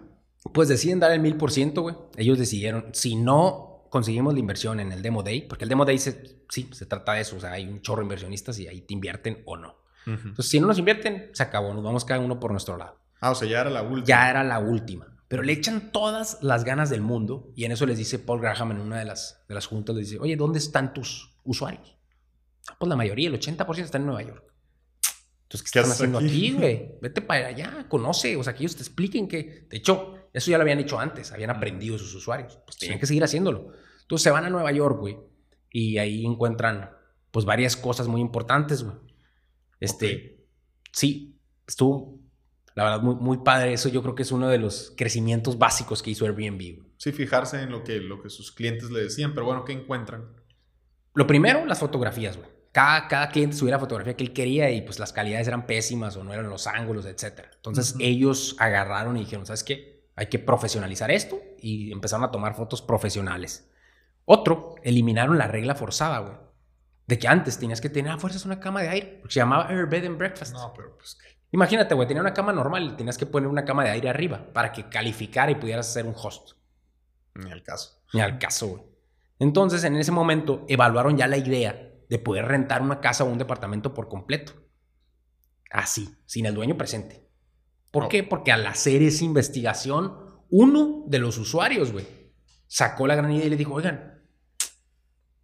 Pues 0.53 0.69
deciden 0.69 0.99
dar 0.99 1.13
el 1.13 1.21
mil 1.21 1.37
por 1.37 1.53
ciento, 1.53 1.83
güey. 1.83 1.95
Ellos 2.17 2.39
decidieron, 2.39 2.87
si 2.93 3.15
no 3.15 3.87
conseguimos 3.91 4.35
la 4.35 4.41
inversión 4.41 4.81
en 4.81 4.91
el 4.91 5.03
Demo 5.03 5.23
Day, 5.23 5.43
porque 5.43 5.65
el 5.65 5.69
Demo 5.69 5.85
Day 5.85 5.99
se, 5.99 6.41
sí, 6.49 6.69
se 6.73 6.87
trata 6.87 7.13
de 7.13 7.21
eso, 7.21 7.37
o 7.37 7.41
sea, 7.41 7.53
hay 7.53 7.67
un 7.69 7.81
chorro 7.81 8.01
de 8.01 8.07
inversionistas 8.07 8.59
y 8.59 8.67
ahí 8.67 8.81
te 8.81 8.95
invierten 8.95 9.43
o 9.45 9.57
no. 9.57 9.86
Entonces, 10.07 10.49
si 10.49 10.61
no 10.61 10.69
nos 10.69 10.79
invierten, 10.79 11.31
se 11.33 11.43
acabó, 11.43 11.75
nos 11.75 11.83
vamos 11.83 12.05
cada 12.05 12.21
uno 12.21 12.39
por 12.39 12.53
nuestro 12.53 12.77
lado. 12.77 13.01
Ah, 13.21 13.33
o 13.33 13.35
sea, 13.35 13.49
ya 13.49 13.61
era 13.61 13.71
la 13.71 13.83
última. 13.83 14.07
Ya 14.07 14.31
era 14.31 14.45
la 14.45 14.61
última. 14.61 15.17
Pero 15.29 15.43
le 15.43 15.53
echan 15.53 15.91
todas 15.91 16.39
las 16.43 16.65
ganas 16.65 16.91
del 16.91 17.01
mundo 17.01 17.51
y 17.57 17.65
en 17.65 17.73
eso 17.73 17.85
les 17.87 17.99
dice 17.99 18.21
Paul 18.21 18.41
Graham 18.41 18.73
en 18.73 18.81
una 18.81 18.99
de 18.99 19.05
las, 19.05 19.45
de 19.49 19.55
las 19.55 19.67
juntas, 19.67 19.97
les 19.97 20.11
dice, 20.11 20.21
oye, 20.21 20.37
¿dónde 20.37 20.59
están 20.59 20.95
tus 20.95 21.35
usuarios? 21.43 21.97
Ah, 22.69 22.77
pues 22.79 22.89
la 22.89 22.97
mayoría, 22.97 23.29
el 23.29 23.41
80% 23.41 23.79
están 23.81 24.03
en 24.03 24.07
Nueva 24.07 24.23
York. 24.23 24.45
Entonces, 25.43 25.71
¿qué, 25.71 25.79
están 25.81 25.93
haciendo 25.93 26.19
aquí, 26.19 26.53
güey? 26.57 26.99
Vete 27.01 27.23
para 27.23 27.49
allá, 27.49 27.87
conoce, 27.89 28.37
o 28.37 28.45
sea, 28.45 28.55
que 28.55 28.63
ellos 28.63 28.77
te 28.77 28.83
expliquen 28.83 29.27
que, 29.27 29.67
de 29.69 29.77
hecho, 29.77 30.15
eso 30.33 30.51
ya 30.51 30.59
lo 30.59 30.63
habían 30.63 30.79
hecho 30.79 30.99
antes, 30.99 31.33
habían 31.33 31.51
aprendido 31.51 31.99
sus 31.99 32.15
usuarios, 32.15 32.59
pues 32.65 32.79
tienen 32.79 33.01
que 33.01 33.07
seguir 33.07 33.25
haciéndolo. 33.25 33.73
Entonces 34.03 34.23
se 34.23 34.31
van 34.31 34.45
a 34.45 34.51
Nueva 34.51 34.71
York, 34.71 34.99
güey, 34.99 35.17
y 35.71 35.99
ahí 35.99 36.25
encuentran, 36.25 36.91
pues, 37.33 37.45
varias 37.45 37.77
cosas 37.77 38.07
muy 38.07 38.21
importantes, 38.21 38.85
güey. 38.85 38.97
Este, 39.81 40.45
sí, 40.93 41.39
estuvo, 41.67 42.19
la 42.75 42.85
verdad, 42.85 43.03
muy, 43.03 43.15
muy 43.17 43.39
padre. 43.39 43.73
Eso 43.73 43.89
yo 43.89 44.03
creo 44.03 44.15
que 44.15 44.23
es 44.23 44.33
uno 44.33 44.49
de 44.49 44.59
los 44.59 44.95
crecimientos 44.97 45.59
básicos 45.59 46.03
que 46.03 46.11
hizo 46.11 46.25
Airbnb. 46.25 46.83
Sí, 46.99 47.13
fijarse 47.13 47.63
en 47.63 47.71
lo 47.71 47.85
que, 47.85 47.99
lo 48.01 48.23
que 48.23 48.31
sus 48.31 48.53
clientes 48.53 48.91
le 48.91 49.03
decían, 49.03 49.35
pero 49.35 49.47
bueno, 49.47 49.65
¿qué 49.65 49.73
encuentran? 49.73 50.29
Lo 51.15 51.27
primero, 51.27 51.65
las 51.65 51.79
fotografías, 51.79 52.37
güey. 52.37 52.49
Cada, 52.73 53.09
cada 53.09 53.31
cliente 53.31 53.57
subía 53.57 53.73
la 53.73 53.79
fotografía 53.79 54.15
que 54.15 54.25
él 54.25 54.35
quería 54.35 54.71
y 54.71 54.83
pues 54.83 54.99
las 54.99 55.15
calidades 55.15 55.49
eran 55.49 55.67
pésimas 55.67 56.15
o 56.17 56.25
no 56.25 56.35
eran 56.35 56.51
los 56.51 56.67
ángulos, 56.67 57.07
etc. 57.07 57.47
Entonces 57.55 57.95
ellos 57.99 58.55
agarraron 58.59 59.17
y 59.17 59.21
dijeron, 59.21 59.47
¿sabes 59.47 59.65
qué? 59.65 60.05
Hay 60.15 60.27
que 60.27 60.39
profesionalizar 60.39 61.11
esto 61.11 61.41
y 61.59 61.91
empezaron 61.91 62.25
a 62.27 62.31
tomar 62.31 62.55
fotos 62.55 62.83
profesionales. 62.83 63.71
Otro, 64.27 64.75
eliminaron 64.83 65.39
la 65.39 65.47
regla 65.47 65.75
forzada, 65.75 66.19
güey. 66.19 66.35
De 67.07 67.19
que 67.19 67.29
antes 67.29 67.59
tenías 67.59 67.81
que 67.81 67.89
tener 67.89 68.13
a 68.13 68.19
fuerzas 68.19 68.45
una 68.45 68.59
cama 68.59 68.83
de 68.83 68.89
aire, 68.89 69.19
porque 69.21 69.35
se 69.35 69.41
llamaba 69.41 69.71
Air 69.71 69.87
Bed 69.87 70.07
and 70.07 70.19
Breakfast. 70.19 70.53
No, 70.53 70.73
pero 70.75 70.97
pues 70.97 71.17
Imagínate, 71.53 71.95
güey, 71.95 72.09
tenía 72.09 72.21
una 72.21 72.35
cama 72.35 72.53
normal 72.53 72.91
y 72.93 72.97
tenías 72.97 73.17
que 73.17 73.27
poner 73.27 73.49
una 73.49 73.65
cama 73.65 73.85
de 73.85 73.91
aire 73.91 74.09
arriba 74.09 74.53
para 74.53 74.73
que 74.73 74.89
calificara 74.89 75.51
y 75.51 75.55
pudieras 75.55 75.93
ser 75.93 76.05
un 76.07 76.15
host. 76.15 76.53
Ni 77.35 77.51
al 77.51 77.63
caso. 77.63 78.03
Ni 78.13 78.21
al 78.21 78.39
caso, 78.39 78.69
güey. 78.69 78.83
Entonces, 79.39 79.85
en 79.85 79.97
ese 79.97 80.13
momento, 80.13 80.65
evaluaron 80.69 81.17
ya 81.17 81.27
la 81.27 81.37
idea 81.37 81.93
de 82.09 82.19
poder 82.19 82.47
rentar 82.47 82.83
una 82.83 83.01
casa 83.01 83.25
o 83.25 83.29
un 83.29 83.39
departamento 83.39 83.95
por 83.95 84.09
completo. 84.09 84.53
Así, 85.71 86.17
sin 86.25 86.47
el 86.47 86.55
dueño 86.55 86.77
presente. 86.77 87.27
¿Por 87.91 88.09
qué? 88.09 88.23
Porque 88.23 88.53
al 88.53 88.67
hacer 88.67 89.03
esa 89.03 89.25
investigación, 89.25 90.43
uno 90.51 91.05
de 91.07 91.19
los 91.19 91.39
usuarios, 91.39 91.93
güey, 91.93 92.07
sacó 92.67 93.07
la 93.07 93.15
gran 93.15 93.33
idea 93.33 93.47
y 93.47 93.51
le 93.51 93.57
dijo, 93.57 93.75
oigan, 93.75 94.16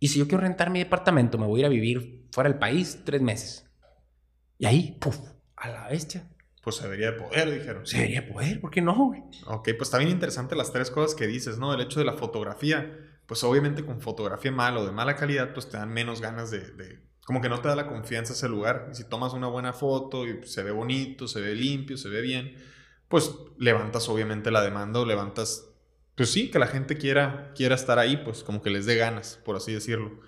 y 0.03 0.09
si 0.09 0.19
yo 0.19 0.27
quiero 0.27 0.43
rentar 0.43 0.69
mi 0.71 0.81
departamento, 0.81 1.39
me 1.39 1.47
voy 1.47 1.61
a 1.61 1.63
ir 1.63 1.67
a 1.67 1.69
vivir 1.69 2.27
fuera 2.33 2.51
del 2.51 2.59
país 2.59 3.03
tres 3.05 3.23
meses. 3.23 3.71
Y 4.59 4.67
ahí, 4.67 4.99
puf, 5.01 5.17
a 5.55 5.69
la 5.69 5.87
bestia. 5.87 6.29
Pues 6.61 6.75
se 6.75 6.83
debería 6.83 7.13
de 7.13 7.19
poder, 7.21 7.49
dijeron. 7.49 7.87
Se 7.87 7.99
debería 7.99 8.27
poder, 8.27 8.61
¿por 8.61 8.73
qué 8.73 8.81
no, 8.81 8.97
güey? 8.97 9.23
Ok, 9.47 9.69
pues 9.79 9.83
está 9.83 9.99
bien 9.99 10.11
interesante 10.11 10.57
las 10.57 10.73
tres 10.73 10.91
cosas 10.91 11.15
que 11.15 11.29
dices, 11.29 11.59
¿no? 11.59 11.73
El 11.73 11.81
hecho 11.83 12.01
de 12.01 12.05
la 12.05 12.15
fotografía, 12.15 12.99
pues 13.27 13.45
obviamente 13.45 13.87
con 13.87 14.01
fotografía 14.01 14.51
mala 14.51 14.81
o 14.81 14.85
de 14.85 14.91
mala 14.91 15.15
calidad, 15.15 15.55
pues 15.55 15.69
te 15.69 15.77
dan 15.77 15.93
menos 15.93 16.21
ganas 16.21 16.51
de, 16.51 16.73
de, 16.73 16.99
como 17.25 17.41
que 17.41 17.49
no 17.49 17.61
te 17.61 17.69
da 17.69 17.77
la 17.77 17.87
confianza 17.87 18.33
ese 18.33 18.49
lugar. 18.49 18.89
Y 18.91 18.97
si 18.97 19.09
tomas 19.09 19.35
una 19.35 19.47
buena 19.47 19.73
foto 19.73 20.27
y 20.27 20.43
se 20.43 20.65
ve 20.65 20.73
bonito, 20.73 21.29
se 21.29 21.41
ve 21.41 21.55
limpio, 21.55 21.97
se 21.97 22.09
ve 22.09 22.23
bien, 22.23 22.57
pues 23.07 23.33
levantas 23.57 24.09
obviamente 24.09 24.51
la 24.51 24.63
demanda 24.63 24.99
o 24.99 25.07
levantas, 25.07 25.72
pues 26.23 26.31
sí, 26.31 26.53
que 26.53 26.61
la 26.61 26.69
gente 26.69 26.99
quiera, 26.99 27.51
quiera 27.57 27.75
estar 27.75 27.99
ahí, 27.99 28.17
pues 28.19 28.45
como 28.45 28.63
que 28.63 28.71
les 28.71 28.87
dé 28.87 28.95
ganas, 28.95 29.41
por 29.45 29.57
así 29.57 29.73
decirlo. 29.73 30.21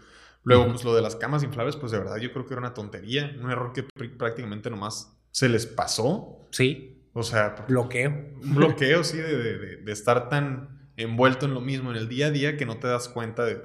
Luego, 0.42 0.66
pues 0.66 0.82
lo 0.82 0.92
de 0.92 1.00
las 1.00 1.14
camas 1.14 1.44
inflables, 1.44 1.76
pues 1.76 1.92
de 1.92 1.98
verdad 1.98 2.16
yo 2.16 2.32
creo 2.32 2.46
que 2.46 2.54
era 2.54 2.60
una 2.60 2.74
tontería, 2.74 3.32
un 3.40 3.48
error 3.48 3.72
que 3.72 3.84
prácticamente 4.08 4.70
nomás 4.70 5.16
se 5.30 5.48
les 5.48 5.66
pasó. 5.66 6.48
Sí. 6.50 7.06
O 7.12 7.22
sea, 7.22 7.64
bloqueo. 7.68 8.10
Un 8.42 8.56
bloqueo, 8.56 9.04
sí, 9.04 9.18
de, 9.18 9.38
de, 9.38 9.76
de, 9.76 9.92
estar 9.92 10.28
tan 10.28 10.90
envuelto 10.96 11.46
en 11.46 11.54
lo 11.54 11.60
mismo 11.60 11.92
en 11.92 11.96
el 11.96 12.08
día 12.08 12.26
a 12.26 12.30
día 12.32 12.56
que 12.56 12.66
no 12.66 12.80
te 12.80 12.88
das 12.88 13.08
cuenta 13.08 13.44
de, 13.44 13.62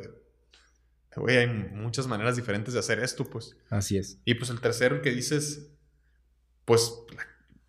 güey, 1.16 1.38
hay 1.38 1.48
muchas 1.48 2.06
maneras 2.06 2.36
diferentes 2.36 2.76
de 2.76 2.80
hacer 2.80 3.00
esto, 3.00 3.26
pues. 3.26 3.58
Así 3.72 3.98
es. 3.98 4.22
Y 4.24 4.36
pues 4.36 4.52
el 4.52 4.62
tercero 4.62 5.02
que 5.02 5.10
dices, 5.10 5.72
pues, 6.66 6.94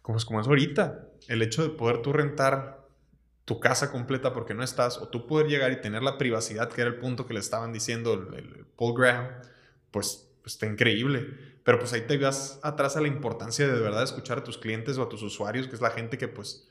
como 0.03 0.19
es, 0.19 0.27
como 0.27 0.39
es 0.43 0.47
ahorita, 0.47 1.09
el 1.29 1.41
hecho 1.41 1.63
de 1.63 1.71
poder 1.71 2.03
tú 2.03 2.13
rentar 2.13 2.80
tu 3.45 3.61
casa 3.61 3.91
completa 3.91 4.33
porque 4.33 4.55
no 4.55 4.63
estás, 4.63 4.99
o 4.99 5.09
tú 5.09 5.27
poder 5.27 5.49
llegar 5.49 5.73
y 5.73 5.81
tener 5.81 6.03
la 6.03 6.19
privacidad, 6.19 6.69
que 6.71 6.81
era 6.81 6.91
el 6.91 6.99
punto 6.99 7.27
que 7.27 7.35
le 7.35 7.41
estaban 7.41 7.73
diciendo 7.73 8.15
el, 8.15 8.67
Paul 8.77 8.95
Graham, 8.97 9.29
pues, 9.91 10.29
pues, 10.43 10.55
está 10.55 10.67
increíble. 10.67 11.51
Pero 11.65 11.79
pues 11.79 11.93
ahí 11.93 12.03
te 12.03 12.17
vas 12.17 12.59
atrás 12.63 12.97
a 12.97 13.01
la 13.01 13.09
importancia 13.09 13.67
de 13.67 13.75
de 13.75 13.81
verdad 13.81 14.03
escuchar 14.03 14.39
a 14.39 14.45
tus 14.45 14.57
clientes 14.57 14.97
o 14.99 15.03
a 15.03 15.09
tus 15.09 15.23
usuarios, 15.23 15.69
que 15.69 15.75
es 15.75 15.81
la 15.81 15.91
gente 15.91 16.17
que 16.17 16.29
pues, 16.29 16.69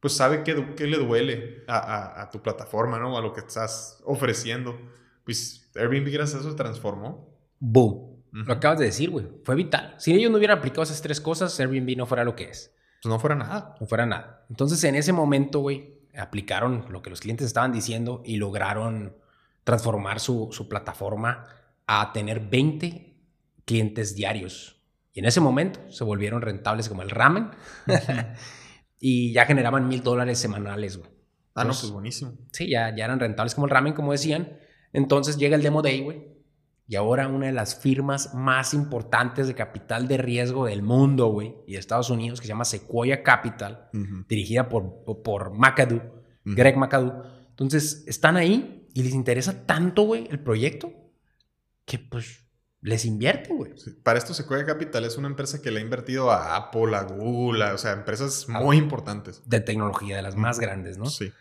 pues 0.00 0.14
sabe 0.14 0.42
qué, 0.42 0.74
qué 0.74 0.86
le 0.86 0.96
duele 0.96 1.64
a, 1.68 2.22
a, 2.22 2.30
tu 2.30 2.42
plataforma, 2.42 2.98
¿no? 2.98 3.16
A 3.16 3.20
lo 3.20 3.32
que 3.32 3.40
estás 3.40 4.00
ofreciendo. 4.04 4.78
Pues 5.24 5.70
Airbnb 5.74 6.10
gracias 6.10 6.38
a 6.38 6.40
eso 6.40 6.50
se 6.50 6.56
transformó. 6.56 7.28
Boom. 7.60 8.12
Lo 8.32 8.54
acabas 8.54 8.78
de 8.78 8.86
decir, 8.86 9.10
güey. 9.10 9.28
Fue 9.44 9.54
vital. 9.54 9.94
Si 9.98 10.14
ellos 10.14 10.30
no 10.30 10.38
hubieran 10.38 10.58
aplicado 10.58 10.82
esas 10.82 11.02
tres 11.02 11.20
cosas, 11.20 11.58
Airbnb 11.60 11.96
no 11.96 12.06
fuera 12.06 12.24
lo 12.24 12.34
que 12.34 12.44
es. 12.44 12.74
Pues 13.02 13.12
no 13.12 13.18
fuera 13.18 13.36
nada. 13.36 13.76
No 13.78 13.86
fuera 13.86 14.06
nada. 14.06 14.46
Entonces, 14.48 14.82
en 14.84 14.94
ese 14.94 15.12
momento, 15.12 15.58
güey, 15.60 16.01
aplicaron 16.16 16.86
lo 16.90 17.02
que 17.02 17.10
los 17.10 17.20
clientes 17.20 17.46
estaban 17.46 17.72
diciendo 17.72 18.22
y 18.24 18.36
lograron 18.36 19.16
transformar 19.64 20.20
su, 20.20 20.48
su 20.52 20.68
plataforma 20.68 21.46
a 21.86 22.12
tener 22.12 22.40
20 22.40 23.16
clientes 23.64 24.14
diarios. 24.14 24.80
Y 25.12 25.20
en 25.20 25.26
ese 25.26 25.40
momento 25.40 25.80
se 25.90 26.04
volvieron 26.04 26.42
rentables 26.42 26.88
como 26.88 27.02
el 27.02 27.10
ramen 27.10 27.50
y 28.98 29.32
ya 29.32 29.46
generaban 29.46 29.88
mil 29.88 30.02
dólares 30.02 30.38
semanales, 30.38 30.96
güey. 30.96 31.10
Ah, 31.54 31.64
no, 31.64 31.70
pues 31.70 31.90
buenísimo. 31.90 32.32
Sí, 32.50 32.70
ya, 32.70 32.94
ya 32.96 33.04
eran 33.04 33.20
rentables 33.20 33.54
como 33.54 33.66
el 33.66 33.70
ramen, 33.70 33.92
como 33.92 34.12
decían. 34.12 34.58
Entonces 34.92 35.36
llega 35.36 35.54
el 35.54 35.62
Demo 35.62 35.82
Day, 35.82 36.00
güey. 36.00 36.31
Y 36.86 36.96
ahora 36.96 37.28
una 37.28 37.46
de 37.46 37.52
las 37.52 37.76
firmas 37.76 38.34
más 38.34 38.74
importantes 38.74 39.46
de 39.46 39.54
capital 39.54 40.08
de 40.08 40.18
riesgo 40.18 40.66
del 40.66 40.82
mundo, 40.82 41.28
güey, 41.28 41.54
y 41.66 41.72
de 41.72 41.78
Estados 41.78 42.10
Unidos, 42.10 42.40
que 42.40 42.46
se 42.46 42.52
llama 42.52 42.64
Sequoia 42.64 43.22
Capital, 43.22 43.88
dirigida 44.28 44.68
por, 44.68 45.04
por 45.22 45.52
McAdoo, 45.56 46.02
Greg 46.44 46.76
McAdoo. 46.76 47.22
Entonces, 47.50 48.04
están 48.06 48.36
ahí 48.36 48.88
y 48.94 49.02
les 49.02 49.14
interesa 49.14 49.64
tanto, 49.64 50.02
güey, 50.02 50.26
el 50.30 50.40
proyecto, 50.40 50.92
que 51.84 51.98
pues 51.98 52.44
les 52.82 53.04
invierten, 53.04 53.56
güey. 53.56 53.72
Para 54.02 54.18
esto 54.18 54.34
Sequoia 54.34 54.66
Capital 54.66 55.04
es 55.04 55.16
una 55.16 55.28
empresa 55.28 55.62
que 55.62 55.70
le 55.70 55.78
ha 55.78 55.82
invertido 55.82 56.30
a 56.32 56.56
Apple, 56.56 56.96
a 56.96 57.04
Google, 57.04 57.64
o 57.64 57.78
sea, 57.78 57.92
empresas 57.92 58.48
muy 58.48 58.76
importantes. 58.76 59.42
De 59.46 59.60
tecnología, 59.60 60.16
de 60.16 60.22
las 60.22 60.36
más 60.36 60.58
grandes, 60.58 60.98
¿no? 60.98 61.06
Sí. 61.06 61.32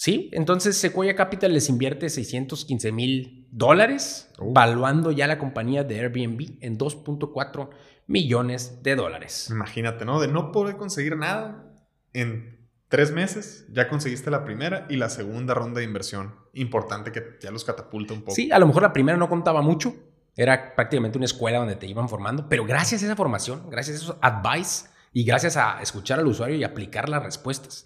Sí, 0.00 0.30
entonces 0.32 0.76
Sequoia 0.76 1.16
Capital 1.16 1.52
les 1.52 1.68
invierte 1.68 2.08
615 2.08 2.92
mil 2.92 3.48
dólares, 3.50 4.30
uh. 4.38 4.52
valuando 4.52 5.10
ya 5.10 5.26
la 5.26 5.40
compañía 5.40 5.82
de 5.82 5.98
Airbnb 5.98 6.56
en 6.60 6.78
2.4 6.78 7.68
millones 8.06 8.80
de 8.84 8.94
dólares. 8.94 9.48
Imagínate, 9.50 10.04
¿no? 10.04 10.20
De 10.20 10.28
no 10.28 10.52
poder 10.52 10.76
conseguir 10.76 11.16
nada 11.16 11.74
en 12.12 12.68
tres 12.86 13.10
meses, 13.10 13.66
ya 13.72 13.88
conseguiste 13.88 14.30
la 14.30 14.44
primera 14.44 14.86
y 14.88 14.98
la 14.98 15.08
segunda 15.08 15.52
ronda 15.52 15.80
de 15.80 15.86
inversión. 15.86 16.32
Importante 16.52 17.10
que 17.10 17.36
ya 17.42 17.50
los 17.50 17.64
catapulta 17.64 18.14
un 18.14 18.20
poco. 18.20 18.36
Sí, 18.36 18.52
a 18.52 18.60
lo 18.60 18.68
mejor 18.68 18.82
la 18.82 18.92
primera 18.92 19.18
no 19.18 19.28
contaba 19.28 19.62
mucho, 19.62 19.96
era 20.36 20.76
prácticamente 20.76 21.18
una 21.18 21.24
escuela 21.24 21.58
donde 21.58 21.74
te 21.74 21.88
iban 21.88 22.08
formando, 22.08 22.48
pero 22.48 22.64
gracias 22.64 23.02
a 23.02 23.06
esa 23.06 23.16
formación, 23.16 23.68
gracias 23.68 23.96
a 23.96 24.04
esos 24.04 24.16
advice 24.20 24.90
y 25.12 25.24
gracias 25.24 25.56
a 25.56 25.82
escuchar 25.82 26.20
al 26.20 26.28
usuario 26.28 26.54
y 26.54 26.62
aplicar 26.62 27.08
las 27.08 27.24
respuestas 27.24 27.82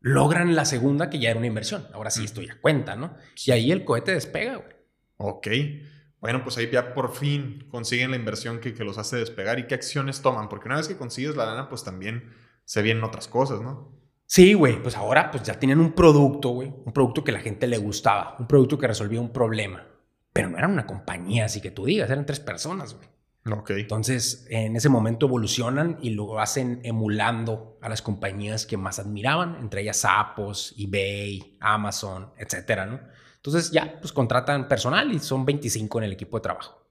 logran 0.00 0.54
la 0.54 0.64
segunda 0.64 1.10
que 1.10 1.18
ya 1.18 1.30
era 1.30 1.38
una 1.38 1.46
inversión. 1.46 1.86
Ahora 1.92 2.10
sí 2.10 2.24
estoy 2.24 2.48
a 2.48 2.60
cuenta, 2.60 2.96
¿no? 2.96 3.16
Y 3.44 3.50
ahí 3.50 3.72
el 3.72 3.84
cohete 3.84 4.12
despega, 4.12 4.56
güey. 4.56 4.76
Ok. 5.16 5.48
Bueno, 6.20 6.42
pues 6.42 6.56
ahí 6.58 6.70
ya 6.70 6.94
por 6.94 7.14
fin 7.14 7.66
consiguen 7.70 8.10
la 8.10 8.16
inversión 8.16 8.60
que, 8.60 8.74
que, 8.74 8.84
los 8.84 8.98
hace 8.98 9.16
despegar 9.16 9.58
y 9.58 9.66
qué 9.66 9.74
acciones 9.74 10.22
toman. 10.22 10.48
Porque 10.48 10.68
una 10.68 10.76
vez 10.76 10.88
que 10.88 10.96
consigues 10.96 11.36
la 11.36 11.46
lana, 11.46 11.68
pues 11.68 11.84
también 11.84 12.32
se 12.64 12.82
vienen 12.82 13.04
otras 13.04 13.28
cosas, 13.28 13.60
¿no? 13.60 13.92
Sí, 14.26 14.54
güey. 14.54 14.82
Pues 14.82 14.96
ahora 14.96 15.30
pues 15.30 15.42
ya 15.44 15.58
tienen 15.58 15.78
un 15.78 15.92
producto, 15.92 16.50
güey. 16.50 16.72
Un 16.84 16.92
producto 16.92 17.22
que 17.22 17.32
la 17.32 17.40
gente 17.40 17.66
le 17.66 17.78
gustaba. 17.78 18.36
Un 18.38 18.46
producto 18.46 18.78
que 18.78 18.86
resolvía 18.86 19.20
un 19.20 19.32
problema. 19.32 19.86
Pero 20.32 20.50
no 20.50 20.58
era 20.58 20.68
una 20.68 20.86
compañía, 20.86 21.46
así 21.46 21.60
que 21.60 21.70
tú 21.70 21.84
digas. 21.84 22.10
Eran 22.10 22.26
tres 22.26 22.40
personas, 22.40 22.94
güey. 22.94 23.08
Entonces, 23.68 24.46
en 24.50 24.74
ese 24.74 24.88
momento 24.88 25.26
evolucionan 25.26 25.98
y 26.02 26.10
lo 26.10 26.40
hacen 26.40 26.80
emulando 26.82 27.78
a 27.80 27.88
las 27.88 28.02
compañías 28.02 28.66
que 28.66 28.76
más 28.76 28.98
admiraban, 28.98 29.56
entre 29.60 29.82
ellas 29.82 30.04
Apos, 30.04 30.74
eBay, 30.76 31.56
Amazon, 31.60 32.32
etcétera, 32.36 32.86
¿no? 32.86 33.00
Entonces 33.36 33.70
ya, 33.70 34.00
pues 34.00 34.12
contratan 34.12 34.66
personal 34.66 35.12
y 35.12 35.20
son 35.20 35.44
25 35.44 35.98
en 35.98 36.04
el 36.04 36.12
equipo 36.12 36.38
de 36.38 36.42
trabajo. 36.42 36.84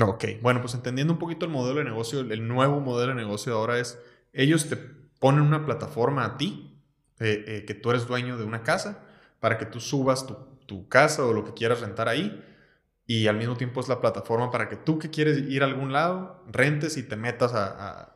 Ok, 0.00 0.24
bueno, 0.40 0.60
pues 0.60 0.74
entendiendo 0.74 1.12
un 1.12 1.18
poquito 1.18 1.44
el 1.44 1.50
modelo 1.50 1.80
de 1.80 1.84
negocio, 1.84 2.20
el 2.20 2.46
nuevo 2.46 2.80
modelo 2.80 3.08
de 3.08 3.16
negocio 3.16 3.54
ahora 3.54 3.80
es, 3.80 3.98
ellos 4.32 4.68
te 4.68 4.76
ponen 4.76 5.40
una 5.40 5.64
plataforma 5.66 6.24
a 6.24 6.36
ti, 6.36 6.80
eh, 7.18 7.44
eh, 7.46 7.64
que 7.66 7.74
tú 7.74 7.90
eres 7.90 8.06
dueño 8.06 8.36
de 8.36 8.44
una 8.44 8.62
casa, 8.62 9.04
para 9.40 9.58
que 9.58 9.66
tú 9.66 9.80
subas 9.80 10.26
tu, 10.26 10.36
tu 10.66 10.88
casa 10.88 11.24
o 11.24 11.32
lo 11.32 11.44
que 11.44 11.54
quieras 11.54 11.80
rentar 11.80 12.08
ahí 12.08 12.42
y 13.06 13.26
al 13.26 13.36
mismo 13.36 13.56
tiempo 13.56 13.80
es 13.80 13.88
la 13.88 14.00
plataforma 14.00 14.50
para 14.50 14.68
que 14.68 14.76
tú 14.76 14.98
que 14.98 15.10
quieres 15.10 15.38
ir 15.38 15.62
a 15.62 15.66
algún 15.66 15.92
lado, 15.92 16.42
rentes 16.50 16.96
y 16.96 17.02
te 17.02 17.16
metas 17.16 17.52
a, 17.54 18.10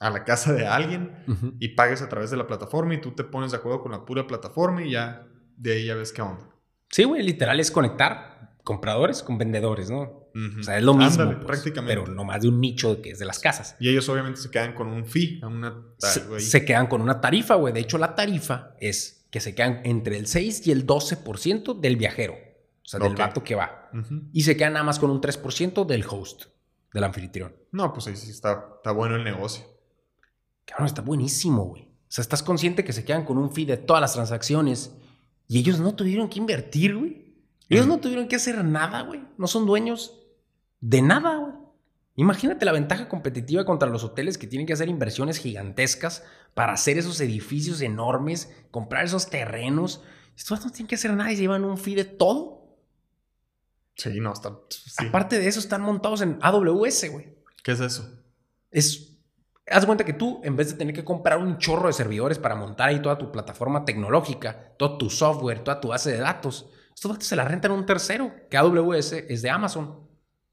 la 0.00 0.24
casa 0.24 0.52
de 0.52 0.66
alguien 0.66 1.24
y 1.60 1.68
pagues 1.68 2.02
a 2.02 2.10
través 2.10 2.30
de 2.30 2.36
la 2.36 2.46
plataforma 2.46 2.94
y 2.94 3.00
tú 3.00 3.12
te 3.12 3.24
pones 3.24 3.52
de 3.52 3.56
acuerdo 3.56 3.80
con 3.80 3.92
la 3.92 4.04
pura 4.04 4.26
plataforma 4.26 4.82
y 4.82 4.90
ya 4.90 5.26
de 5.56 5.72
ahí 5.72 5.86
ya 5.86 5.94
ves 5.94 6.12
qué 6.12 6.20
onda. 6.20 6.46
Sí, 6.90 7.04
güey, 7.04 7.22
literal 7.22 7.58
es 7.58 7.70
conectar 7.70 8.56
compradores 8.62 9.22
con 9.22 9.38
vendedores, 9.38 9.90
¿no? 9.90 10.24
O 10.58 10.62
sea, 10.62 10.76
es 10.76 10.82
lo 10.82 10.94
mismo. 10.94 11.24
Pues, 11.24 11.46
prácticamente. 11.46 11.94
Pero 12.02 12.12
no 12.12 12.24
más 12.24 12.42
de 12.42 12.48
un 12.48 12.60
nicho 12.60 13.00
que 13.00 13.10
es 13.10 13.18
de 13.20 13.24
las 13.24 13.38
casas. 13.38 13.76
Y 13.78 13.88
ellos 13.88 14.08
obviamente 14.08 14.40
se 14.40 14.50
quedan 14.50 14.74
con 14.74 14.88
un 14.88 15.06
fee, 15.06 15.40
una 15.44 15.80
se, 15.98 16.40
se, 16.40 16.64
quedan 16.64 16.88
con 16.88 17.00
una 17.00 17.20
tarifa, 17.20 17.54
güey. 17.54 17.72
De 17.72 17.80
hecho, 17.80 17.98
la 17.98 18.16
tarifa 18.16 18.74
es 18.80 19.26
que 19.30 19.40
se 19.40 19.54
quedan 19.54 19.80
entre 19.84 20.18
el 20.18 20.26
6 20.26 20.66
y 20.66 20.72
el 20.72 20.86
12% 20.86 21.78
del 21.78 21.96
viajero. 21.96 22.34
O 22.84 22.88
sea, 22.88 23.00
del 23.00 23.16
vato 23.16 23.42
que 23.42 23.54
va. 23.54 23.90
Y 24.32 24.42
se 24.42 24.56
queda 24.56 24.70
nada 24.70 24.84
más 24.84 24.98
con 24.98 25.10
un 25.10 25.20
3% 25.20 25.86
del 25.86 26.04
host, 26.08 26.44
del 26.92 27.04
anfitrión. 27.04 27.56
No, 27.72 27.92
pues 27.92 28.06
ahí 28.06 28.16
sí 28.16 28.30
está, 28.30 28.72
está 28.76 28.92
bueno 28.92 29.16
el 29.16 29.24
negocio. 29.24 29.64
Claro, 30.66 30.84
está 30.84 31.02
buenísimo, 31.02 31.64
güey. 31.64 31.82
O 31.82 32.12
sea, 32.14 32.22
estás 32.22 32.42
consciente 32.42 32.84
que 32.84 32.92
se 32.92 33.04
quedan 33.04 33.24
con 33.24 33.38
un 33.38 33.52
fee 33.52 33.64
de 33.64 33.76
todas 33.76 34.00
las 34.00 34.12
transacciones 34.12 34.94
y 35.48 35.58
ellos 35.58 35.80
no 35.80 35.94
tuvieron 35.94 36.28
que 36.28 36.38
invertir, 36.38 36.96
güey. 36.96 37.24
Ellos 37.68 37.86
no 37.86 37.98
tuvieron 37.98 38.28
que 38.28 38.36
hacer 38.36 38.62
nada, 38.62 39.02
güey. 39.02 39.22
No 39.38 39.46
son 39.46 39.66
dueños 39.66 40.20
de 40.80 41.02
nada, 41.02 41.36
güey. 41.36 41.54
Imagínate 42.16 42.64
la 42.64 42.72
ventaja 42.72 43.08
competitiva 43.08 43.64
contra 43.64 43.88
los 43.88 44.04
hoteles 44.04 44.38
que 44.38 44.46
tienen 44.46 44.66
que 44.66 44.72
hacer 44.72 44.88
inversiones 44.88 45.38
gigantescas 45.38 46.22
para 46.54 46.74
hacer 46.74 46.98
esos 46.98 47.20
edificios 47.20 47.80
enormes, 47.80 48.54
comprar 48.70 49.04
esos 49.04 49.28
terrenos. 49.28 50.02
Estos 50.36 50.64
no 50.64 50.70
tienen 50.70 50.86
que 50.86 50.94
hacer 50.94 51.12
nada 51.14 51.32
y 51.32 51.36
se 51.36 51.42
llevan 51.42 51.64
un 51.64 51.78
fee 51.78 51.96
de 51.96 52.04
todo. 52.04 52.63
Sí, 53.96 54.20
no, 54.20 54.32
está. 54.32 54.56
Aparte 54.98 55.38
de 55.38 55.46
eso, 55.46 55.60
están 55.60 55.82
montados 55.82 56.20
en 56.20 56.38
AWS, 56.40 57.10
güey. 57.10 57.34
¿Qué 57.62 57.72
es 57.72 57.80
eso? 57.80 58.08
Es. 58.70 59.10
Haz 59.70 59.86
cuenta 59.86 60.04
que 60.04 60.12
tú, 60.12 60.40
en 60.44 60.56
vez 60.56 60.72
de 60.72 60.76
tener 60.76 60.94
que 60.94 61.04
comprar 61.04 61.38
un 61.38 61.56
chorro 61.56 61.86
de 61.86 61.94
servidores 61.94 62.38
para 62.38 62.54
montar 62.54 62.90
ahí 62.90 63.00
toda 63.00 63.16
tu 63.16 63.32
plataforma 63.32 63.84
tecnológica, 63.86 64.74
todo 64.76 64.98
tu 64.98 65.08
software, 65.08 65.64
toda 65.64 65.80
tu 65.80 65.88
base 65.88 66.12
de 66.12 66.18
datos, 66.18 66.70
estos 66.94 67.12
datos 67.12 67.26
se 67.26 67.36
la 67.36 67.44
rentan 67.44 67.70
a 67.70 67.74
un 67.74 67.86
tercero, 67.86 68.32
que 68.50 68.56
AWS 68.56 69.12
es 69.12 69.42
de 69.42 69.50
Amazon. 69.50 70.06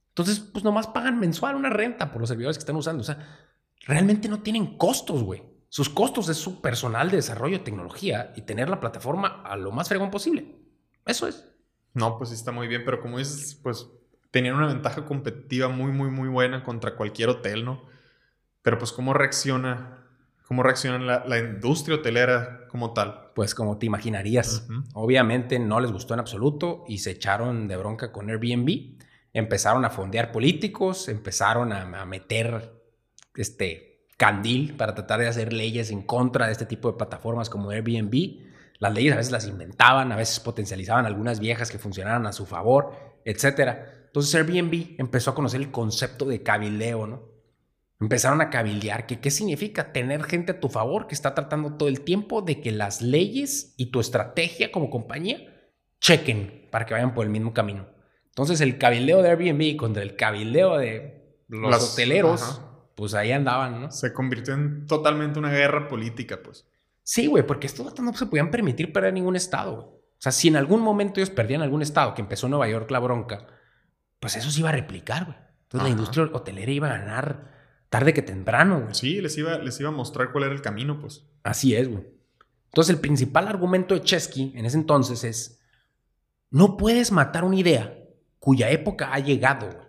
Entonces, 0.09 0.39
pues 0.39 0.63
nomás 0.63 0.87
pagan 0.87 1.19
mensual 1.19 1.55
una 1.55 1.69
renta 1.69 2.11
por 2.11 2.21
los 2.21 2.29
servidores 2.29 2.57
que 2.57 2.61
están 2.61 2.75
usando. 2.75 3.01
O 3.01 3.05
sea, 3.05 3.39
realmente 3.85 4.27
no 4.27 4.41
tienen 4.41 4.77
costos, 4.77 5.23
güey. 5.23 5.43
Sus 5.69 5.89
costos 5.89 6.27
es 6.27 6.37
su 6.37 6.61
personal 6.61 7.09
de 7.09 7.17
desarrollo 7.17 7.59
de 7.59 7.63
tecnología 7.63 8.33
y 8.35 8.41
tener 8.41 8.69
la 8.69 8.79
plataforma 8.79 9.41
a 9.43 9.55
lo 9.55 9.71
más 9.71 9.87
fregón 9.87 10.11
posible. 10.11 10.57
Eso 11.05 11.27
es. 11.27 11.50
No, 11.93 12.17
pues 12.17 12.29
sí 12.29 12.35
está 12.35 12.51
muy 12.51 12.67
bien, 12.67 12.83
pero 12.85 13.01
como 13.01 13.17
dices, 13.17 13.59
pues 13.61 13.87
tenían 14.31 14.55
una 14.55 14.67
ventaja 14.67 15.05
competitiva 15.05 15.67
muy, 15.67 15.91
muy, 15.91 16.09
muy 16.09 16.29
buena 16.29 16.63
contra 16.63 16.95
cualquier 16.95 17.29
hotel, 17.29 17.65
¿no? 17.65 17.83
Pero 18.61 18.77
pues 18.77 18.91
cómo 18.91 19.13
reacciona, 19.13 20.05
cómo 20.47 20.63
reacciona 20.63 21.23
la, 21.25 21.39
industria 21.39 21.97
hotelera 21.97 22.67
como 22.69 22.93
tal. 22.93 23.31
Pues 23.35 23.53
como 23.53 23.77
te 23.77 23.85
imaginarías, 23.85 24.67
obviamente 24.93 25.59
no 25.59 25.79
les 25.79 25.91
gustó 25.91 26.13
en 26.13 26.21
absoluto 26.21 26.85
y 26.87 26.99
se 26.99 27.11
echaron 27.11 27.67
de 27.67 27.77
bronca 27.77 28.11
con 28.11 28.29
Airbnb, 28.29 28.97
empezaron 29.33 29.83
a 29.85 29.89
fondear 29.89 30.31
políticos, 30.31 31.07
empezaron 31.09 31.73
a, 31.73 32.05
meter 32.05 32.73
este, 33.35 34.05
candil 34.17 34.75
para 34.75 34.93
tratar 34.93 35.19
de 35.19 35.27
hacer 35.27 35.51
leyes 35.51 35.91
en 35.91 36.03
contra 36.03 36.45
de 36.45 36.53
este 36.53 36.65
tipo 36.65 36.91
de 36.91 36.97
plataformas 36.97 37.49
como 37.49 37.69
Airbnb. 37.71 38.50
Las 38.81 38.95
leyes 38.95 39.13
a 39.13 39.17
veces 39.17 39.31
las 39.31 39.47
inventaban, 39.47 40.11
a 40.11 40.15
veces 40.15 40.39
potencializaban 40.39 41.05
algunas 41.05 41.39
viejas 41.39 41.69
que 41.69 41.77
funcionaran 41.77 42.25
a 42.25 42.33
su 42.33 42.47
favor, 42.47 43.21
etc. 43.25 43.77
Entonces 44.07 44.33
Airbnb 44.33 44.95
empezó 44.97 45.29
a 45.29 45.35
conocer 45.35 45.61
el 45.61 45.69
concepto 45.69 46.25
de 46.25 46.41
cabildeo, 46.41 47.05
¿no? 47.05 47.29
Empezaron 47.99 48.41
a 48.41 48.49
cabildear, 48.49 49.05
que 49.05 49.19
qué 49.19 49.29
significa 49.29 49.93
tener 49.93 50.23
gente 50.23 50.53
a 50.53 50.59
tu 50.59 50.67
favor 50.67 51.05
que 51.05 51.13
está 51.13 51.35
tratando 51.35 51.77
todo 51.77 51.89
el 51.89 52.01
tiempo 52.01 52.41
de 52.41 52.59
que 52.59 52.71
las 52.71 53.03
leyes 53.03 53.75
y 53.77 53.91
tu 53.91 53.99
estrategia 53.99 54.71
como 54.71 54.89
compañía 54.89 55.37
chequen 55.99 56.67
para 56.71 56.87
que 56.87 56.95
vayan 56.95 57.13
por 57.13 57.23
el 57.23 57.31
mismo 57.31 57.53
camino. 57.53 57.87
Entonces 58.29 58.61
el 58.61 58.79
cabildeo 58.79 59.21
de 59.21 59.29
Airbnb 59.29 59.77
contra 59.77 60.01
el 60.01 60.15
cabildeo 60.15 60.79
de 60.79 61.37
los 61.49 61.93
hoteleros, 61.93 62.61
pues 62.95 63.13
ahí 63.13 63.31
andaban, 63.31 63.79
¿no? 63.79 63.91
Se 63.91 64.11
convirtió 64.11 64.55
en 64.55 64.87
totalmente 64.87 65.37
una 65.37 65.51
guerra 65.51 65.87
política, 65.87 66.39
pues. 66.43 66.65
Sí, 67.03 67.27
güey, 67.27 67.45
porque 67.45 67.67
estos 67.67 67.99
no 67.99 68.13
se 68.13 68.25
podían 68.25 68.51
permitir 68.51 68.93
perder 68.93 69.13
ningún 69.13 69.35
estado, 69.35 69.75
güey. 69.75 69.85
O 69.85 70.23
sea, 70.23 70.31
si 70.31 70.49
en 70.49 70.55
algún 70.55 70.81
momento 70.81 71.19
ellos 71.19 71.31
perdían 71.31 71.63
algún 71.63 71.81
estado, 71.81 72.13
que 72.13 72.21
empezó 72.21 72.47
Nueva 72.47 72.69
York 72.69 72.91
la 72.91 72.99
bronca, 72.99 73.47
pues 74.19 74.35
eso 74.35 74.51
se 74.51 74.59
iba 74.59 74.69
a 74.69 74.73
replicar, 74.73 75.25
güey. 75.25 75.37
Entonces 75.63 75.83
la 75.83 75.89
industria 75.89 76.29
hotelera 76.31 76.71
iba 76.71 76.87
a 76.87 76.97
ganar 76.97 77.51
tarde 77.89 78.13
que 78.13 78.21
temprano, 78.21 78.81
güey. 78.81 78.93
Sí, 78.93 79.19
les 79.19 79.35
iba, 79.37 79.57
les 79.57 79.79
iba 79.79 79.89
a 79.89 79.93
mostrar 79.93 80.31
cuál 80.31 80.43
era 80.43 80.53
el 80.53 80.61
camino, 80.61 80.99
pues. 80.99 81.25
Así 81.43 81.75
es, 81.75 81.89
güey. 81.89 82.05
Entonces 82.65 82.93
el 82.93 83.01
principal 83.01 83.47
argumento 83.47 83.95
de 83.95 84.01
Chesky 84.01 84.53
en 84.55 84.65
ese 84.65 84.77
entonces 84.77 85.23
es, 85.23 85.59
no 86.51 86.77
puedes 86.77 87.11
matar 87.11 87.43
una 87.43 87.55
idea 87.55 87.97
cuya 88.37 88.69
época 88.69 89.13
ha 89.13 89.19
llegado, 89.19 89.67
güey. 89.67 89.87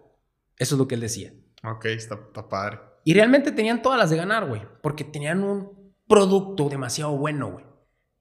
Eso 0.57 0.77
es 0.77 0.79
lo 0.79 0.89
que 0.89 0.95
él 0.95 1.03
decía. 1.03 1.35
Ok, 1.63 1.85
está, 1.87 2.15
está 2.15 2.49
padre. 2.49 2.81
Y 3.05 3.13
realmente 3.13 3.53
tenían 3.53 3.83
todas 3.83 3.99
las 3.99 4.09
de 4.11 4.17
ganar, 4.17 4.47
güey, 4.47 4.63
porque 4.83 5.05
tenían 5.05 5.43
un 5.43 5.82
producto 6.13 6.69
demasiado 6.69 7.17
bueno, 7.17 7.53
güey. 7.53 7.65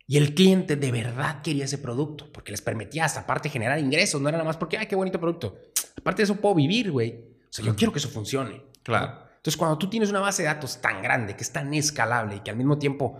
Y 0.07 0.17
el 0.17 0.33
cliente 0.33 0.77
de 0.77 0.91
verdad 0.93 1.41
quería 1.41 1.65
ese 1.65 1.77
producto, 1.77 2.31
porque 2.31 2.51
les 2.51 2.61
permitía 2.61 3.03
hasta 3.03 3.21
aparte 3.21 3.49
generar 3.49 3.79
ingresos, 3.79 4.21
no 4.21 4.29
era 4.29 4.37
nada 4.37 4.47
más 4.47 4.55
porque, 4.55 4.77
ay, 4.77 4.87
qué 4.87 4.95
bonito 4.95 5.19
producto. 5.19 5.57
Aparte 5.97 6.21
de 6.21 6.23
eso 6.23 6.35
puedo 6.35 6.55
vivir, 6.55 6.89
güey. 6.89 7.11
O 7.11 7.47
sea, 7.49 7.65
yo 7.65 7.75
quiero 7.75 7.91
que 7.91 7.99
eso 7.99 8.07
funcione. 8.07 8.63
Claro. 8.81 9.23
Entonces, 9.35 9.57
cuando 9.57 9.77
tú 9.77 9.89
tienes 9.89 10.09
una 10.09 10.21
base 10.21 10.43
de 10.43 10.47
datos 10.47 10.79
tan 10.79 11.01
grande, 11.01 11.35
que 11.35 11.43
es 11.43 11.51
tan 11.51 11.73
escalable 11.73 12.37
y 12.37 12.39
que 12.39 12.51
al 12.51 12.55
mismo 12.55 12.77
tiempo 12.77 13.19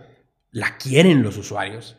la 0.51 0.77
quieren 0.77 1.21
los 1.21 1.35
usuarios, 1.35 1.97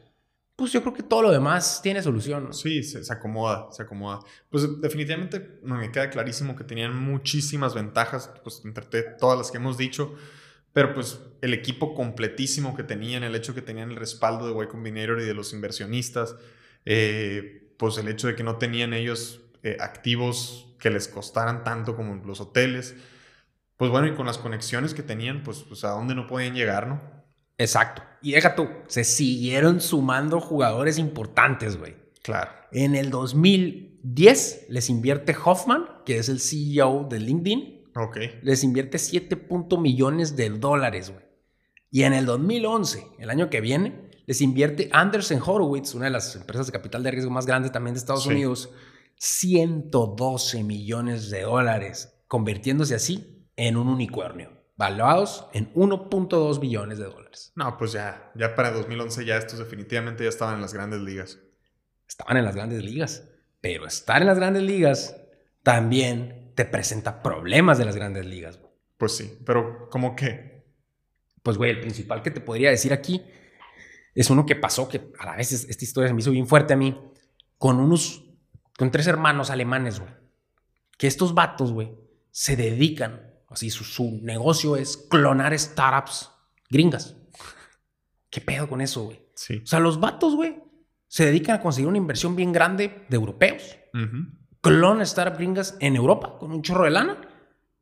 pues 0.56 0.72
yo 0.72 0.80
creo 0.80 0.94
que 0.94 1.02
todo 1.02 1.22
lo 1.22 1.30
demás 1.30 1.80
tiene 1.82 2.00
solución. 2.00 2.54
Sí, 2.54 2.82
se, 2.82 3.00
acomoda, 3.12 3.68
se 3.70 3.82
acomoda. 3.82 4.20
Pues 4.48 4.80
definitivamente 4.80 5.58
me 5.62 5.90
queda 5.90 6.08
clarísimo 6.08 6.56
que 6.56 6.64
tenían 6.64 6.96
muchísimas 6.96 7.74
ventajas, 7.74 8.30
pues 8.42 8.62
entre 8.64 9.02
todas 9.18 9.36
las 9.36 9.50
que 9.50 9.58
hemos 9.58 9.76
dicho, 9.76 10.14
pero 10.72 10.94
pues 10.94 11.20
el 11.40 11.54
equipo 11.54 11.94
completísimo 11.94 12.74
que 12.74 12.82
tenían, 12.82 13.24
el 13.24 13.34
hecho 13.34 13.54
que 13.54 13.62
tenían 13.62 13.90
el 13.90 13.96
respaldo 13.96 14.46
de 14.46 14.64
Y 14.64 14.68
Combinator 14.68 15.20
y 15.20 15.24
de 15.24 15.34
los 15.34 15.52
inversionistas, 15.52 16.36
eh, 16.84 17.74
pues 17.76 17.98
el 17.98 18.08
hecho 18.08 18.28
de 18.28 18.34
que 18.34 18.42
no 18.42 18.56
tenían 18.56 18.92
ellos 18.94 19.40
eh, 19.62 19.76
activos 19.80 20.74
que 20.78 20.90
les 20.90 21.08
costaran 21.08 21.64
tanto 21.64 21.94
como 21.96 22.14
los 22.24 22.40
hoteles, 22.40 22.94
pues 23.76 23.90
bueno, 23.90 24.06
y 24.06 24.14
con 24.14 24.26
las 24.26 24.38
conexiones 24.38 24.94
que 24.94 25.02
tenían, 25.02 25.42
pues, 25.42 25.64
pues 25.68 25.84
a 25.84 25.90
dónde 25.90 26.14
no 26.14 26.26
podían 26.26 26.54
llegar, 26.54 26.86
¿no? 26.86 27.00
Exacto. 27.58 28.02
Y 28.20 28.32
deja 28.32 28.54
tú, 28.54 28.68
se 28.86 29.04
siguieron 29.04 29.80
sumando 29.80 30.40
jugadores 30.40 30.98
importantes, 30.98 31.76
güey. 31.76 31.96
Claro. 32.22 32.50
En 32.70 32.94
el 32.94 33.10
2010 33.10 34.66
les 34.68 34.88
invierte 34.88 35.36
Hoffman, 35.44 35.86
que 36.06 36.18
es 36.18 36.28
el 36.28 36.40
CEO 36.40 37.06
de 37.10 37.20
LinkedIn. 37.20 37.81
Ok. 37.94 38.18
Les 38.42 38.64
invierte 38.64 38.98
7 38.98 39.48
millones 39.78 40.36
de 40.36 40.50
dólares, 40.50 41.10
güey. 41.10 41.24
Y 41.90 42.04
en 42.04 42.14
el 42.14 42.24
2011, 42.24 43.06
el 43.18 43.30
año 43.30 43.50
que 43.50 43.60
viene, 43.60 44.10
les 44.26 44.40
invierte 44.40 44.88
Anderson 44.92 45.40
Horowitz, 45.44 45.94
una 45.94 46.06
de 46.06 46.12
las 46.12 46.34
empresas 46.36 46.66
de 46.66 46.72
capital 46.72 47.02
de 47.02 47.10
riesgo 47.10 47.30
más 47.30 47.46
grandes 47.46 47.72
también 47.72 47.94
de 47.94 47.98
Estados 47.98 48.26
Unidos, 48.26 48.70
112 49.16 50.64
millones 50.64 51.28
de 51.30 51.42
dólares, 51.42 52.14
convirtiéndose 52.28 52.94
así 52.94 53.46
en 53.56 53.76
un 53.76 53.88
unicornio 53.88 54.62
valuados 54.82 55.46
en 55.52 55.72
1.2 55.74 56.58
billones 56.58 56.98
de 56.98 57.04
dólares. 57.04 57.52
No, 57.54 57.76
pues 57.78 57.92
ya, 57.92 58.32
ya 58.34 58.54
para 58.56 58.72
2011 58.72 59.24
ya 59.24 59.36
estos 59.36 59.60
definitivamente 59.60 60.24
ya 60.24 60.28
estaban 60.28 60.56
en 60.56 60.60
las 60.60 60.74
grandes 60.74 61.00
ligas. 61.00 61.38
Estaban 62.08 62.36
en 62.36 62.44
las 62.44 62.56
grandes 62.56 62.82
ligas, 62.82 63.28
pero 63.60 63.86
estar 63.86 64.20
en 64.20 64.26
las 64.26 64.38
grandes 64.38 64.64
ligas 64.64 65.16
también 65.62 66.41
te 66.54 66.64
presenta 66.64 67.22
problemas 67.22 67.78
de 67.78 67.84
las 67.84 67.96
grandes 67.96 68.26
ligas. 68.26 68.60
Pues 68.96 69.16
sí, 69.16 69.38
pero 69.44 69.88
¿cómo 69.90 70.14
qué? 70.14 70.64
Pues 71.42 71.58
güey, 71.58 71.70
el 71.70 71.80
principal 71.80 72.22
que 72.22 72.30
te 72.30 72.40
podría 72.40 72.70
decir 72.70 72.92
aquí 72.92 73.22
es 74.14 74.30
uno 74.30 74.46
que 74.46 74.56
pasó, 74.56 74.88
que 74.88 75.12
a 75.18 75.26
la 75.26 75.36
vez 75.36 75.52
esta 75.52 75.84
historia 75.84 76.08
se 76.08 76.14
me 76.14 76.20
hizo 76.20 76.30
bien 76.30 76.46
fuerte 76.46 76.74
a 76.74 76.76
mí, 76.76 77.00
con 77.58 77.80
unos, 77.80 78.24
con 78.78 78.90
tres 78.90 79.06
hermanos 79.06 79.50
alemanes, 79.50 79.98
güey. 79.98 80.12
Que 80.98 81.06
estos 81.06 81.34
vatos, 81.34 81.72
güey, 81.72 81.92
se 82.30 82.54
dedican 82.56 83.32
Así 83.52 83.68
su, 83.68 84.18
negocio 84.22 84.76
es 84.76 84.96
clonar 84.96 85.56
startups 85.58 86.30
gringas. 86.70 87.16
¿Qué 88.30 88.40
pedo 88.40 88.66
con 88.66 88.80
eso, 88.80 89.04
güey? 89.04 89.20
Sí. 89.34 89.60
O 89.62 89.66
sea, 89.66 89.78
los 89.78 90.00
vatos, 90.00 90.34
güey, 90.34 90.62
se 91.06 91.26
dedican 91.26 91.56
a 91.56 91.60
conseguir 91.60 91.88
una 91.88 91.98
inversión 91.98 92.34
bien 92.34 92.50
grande 92.50 93.04
de 93.10 93.16
europeos. 93.16 93.76
Clonan 94.62 95.06
startups 95.06 95.38
gringas 95.38 95.76
en 95.80 95.96
Europa 95.96 96.38
con 96.38 96.52
un 96.52 96.62
chorro 96.62 96.84
de 96.84 96.90
lana 96.90 97.18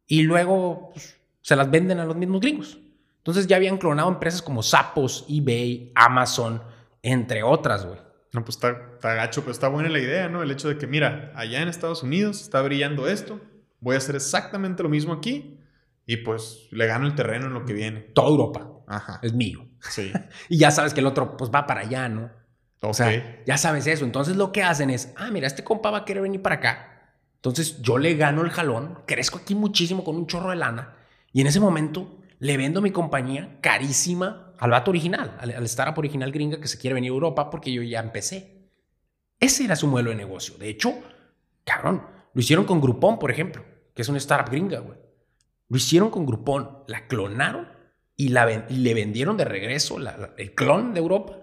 y 0.06 0.22
luego 0.22 0.90
pues, 0.92 1.16
se 1.42 1.54
las 1.54 1.70
venden 1.70 2.00
a 2.00 2.04
los 2.04 2.16
mismos 2.16 2.40
gringos. 2.40 2.78
Entonces 3.18 3.46
ya 3.46 3.56
habían 3.56 3.76
clonado 3.78 4.08
empresas 4.08 4.42
como 4.42 4.62
Sapos, 4.62 5.26
eBay, 5.28 5.92
Amazon, 5.94 6.62
entre 7.02 7.42
otras, 7.42 7.86
güey. 7.86 7.98
No, 8.32 8.44
pues 8.44 8.56
está, 8.56 8.70
está 8.94 9.14
gacho, 9.14 9.42
pero 9.42 9.52
está 9.52 9.68
buena 9.68 9.88
la 9.88 9.98
idea, 9.98 10.28
¿no? 10.28 10.42
El 10.42 10.50
hecho 10.50 10.68
de 10.68 10.78
que, 10.78 10.86
mira, 10.86 11.32
allá 11.34 11.60
en 11.60 11.68
Estados 11.68 12.02
Unidos 12.02 12.40
está 12.40 12.62
brillando 12.62 13.08
esto, 13.08 13.40
voy 13.80 13.96
a 13.96 13.98
hacer 13.98 14.16
exactamente 14.16 14.82
lo 14.82 14.88
mismo 14.88 15.12
aquí 15.12 15.58
y 16.06 16.18
pues 16.18 16.68
le 16.70 16.86
gano 16.86 17.06
el 17.06 17.14
terreno 17.14 17.46
en 17.46 17.54
lo 17.54 17.64
que 17.64 17.72
viene. 17.72 18.00
Toda 18.00 18.28
Europa. 18.28 18.70
Ajá. 18.86 19.20
Es 19.22 19.34
mío. 19.34 19.66
Sí. 19.80 20.12
y 20.48 20.58
ya 20.58 20.70
sabes 20.70 20.94
que 20.94 21.00
el 21.00 21.06
otro 21.06 21.36
pues 21.36 21.50
va 21.54 21.66
para 21.66 21.82
allá, 21.82 22.08
¿no? 22.08 22.30
O 22.82 22.94
sea, 22.94 23.42
ya 23.46 23.58
sabes 23.58 23.86
eso. 23.86 24.04
Entonces 24.04 24.36
lo 24.36 24.52
que 24.52 24.62
hacen 24.62 24.90
es, 24.90 25.12
ah, 25.16 25.30
mira, 25.30 25.46
este 25.46 25.64
compa 25.64 25.90
va 25.90 25.98
a 25.98 26.04
querer 26.04 26.22
venir 26.22 26.40
para 26.40 26.56
acá. 26.56 27.14
Entonces 27.36 27.80
yo 27.82 27.98
le 27.98 28.14
gano 28.14 28.42
el 28.42 28.50
jalón, 28.50 29.00
crezco 29.06 29.38
aquí 29.38 29.54
muchísimo 29.54 30.04
con 30.04 30.16
un 30.16 30.26
chorro 30.26 30.50
de 30.50 30.56
lana 30.56 30.96
y 31.32 31.40
en 31.40 31.46
ese 31.46 31.60
momento 31.60 32.18
le 32.38 32.56
vendo 32.56 32.82
mi 32.82 32.90
compañía 32.90 33.58
carísima 33.60 34.52
al 34.58 34.70
vato 34.70 34.90
original, 34.90 35.36
al, 35.40 35.50
al 35.50 35.64
startup 35.64 35.98
original 35.98 36.32
gringa 36.32 36.60
que 36.60 36.68
se 36.68 36.78
quiere 36.78 36.94
venir 36.94 37.10
a 37.10 37.14
Europa 37.14 37.48
porque 37.48 37.72
yo 37.72 37.82
ya 37.82 38.00
empecé. 38.00 38.68
Ese 39.38 39.64
era 39.64 39.76
su 39.76 39.86
modelo 39.86 40.10
de 40.10 40.16
negocio. 40.16 40.56
De 40.58 40.68
hecho, 40.68 40.92
cabrón, 41.64 42.02
lo 42.34 42.40
hicieron 42.40 42.66
con 42.66 42.80
Groupon, 42.80 43.18
por 43.18 43.30
ejemplo, 43.30 43.64
que 43.94 44.02
es 44.02 44.08
una 44.08 44.18
startup 44.18 44.50
gringa, 44.50 44.80
güey. 44.80 44.98
Lo 45.68 45.76
hicieron 45.76 46.10
con 46.10 46.26
Groupon, 46.26 46.84
la 46.88 47.06
clonaron 47.06 47.68
y, 48.16 48.28
la, 48.28 48.44
le 48.46 48.94
vendieron 48.94 49.38
de 49.38 49.46
regreso 49.46 49.96
el 50.36 50.54
clon 50.54 50.92
de 50.92 51.00
Europa 51.00 51.39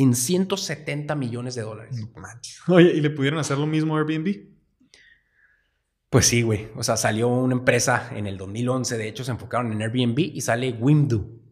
en 0.00 0.14
170 0.14 1.14
millones 1.14 1.54
de 1.54 1.60
dólares. 1.62 1.94
Oye, 2.68 2.90
¿y 2.94 3.02
le 3.02 3.10
pudieron 3.10 3.38
hacer 3.38 3.58
lo 3.58 3.66
mismo 3.66 3.96
a 3.96 3.98
Airbnb? 3.98 4.46
Pues 6.08 6.24
sí, 6.26 6.40
güey. 6.40 6.68
O 6.74 6.82
sea, 6.82 6.96
salió 6.96 7.28
una 7.28 7.54
empresa 7.54 8.10
en 8.16 8.26
el 8.26 8.38
2011, 8.38 8.96
de 8.96 9.08
hecho 9.08 9.24
se 9.24 9.32
enfocaron 9.32 9.72
en 9.72 9.82
Airbnb 9.82 10.18
y 10.18 10.40
sale 10.40 10.72
Wimdu. 10.72 11.42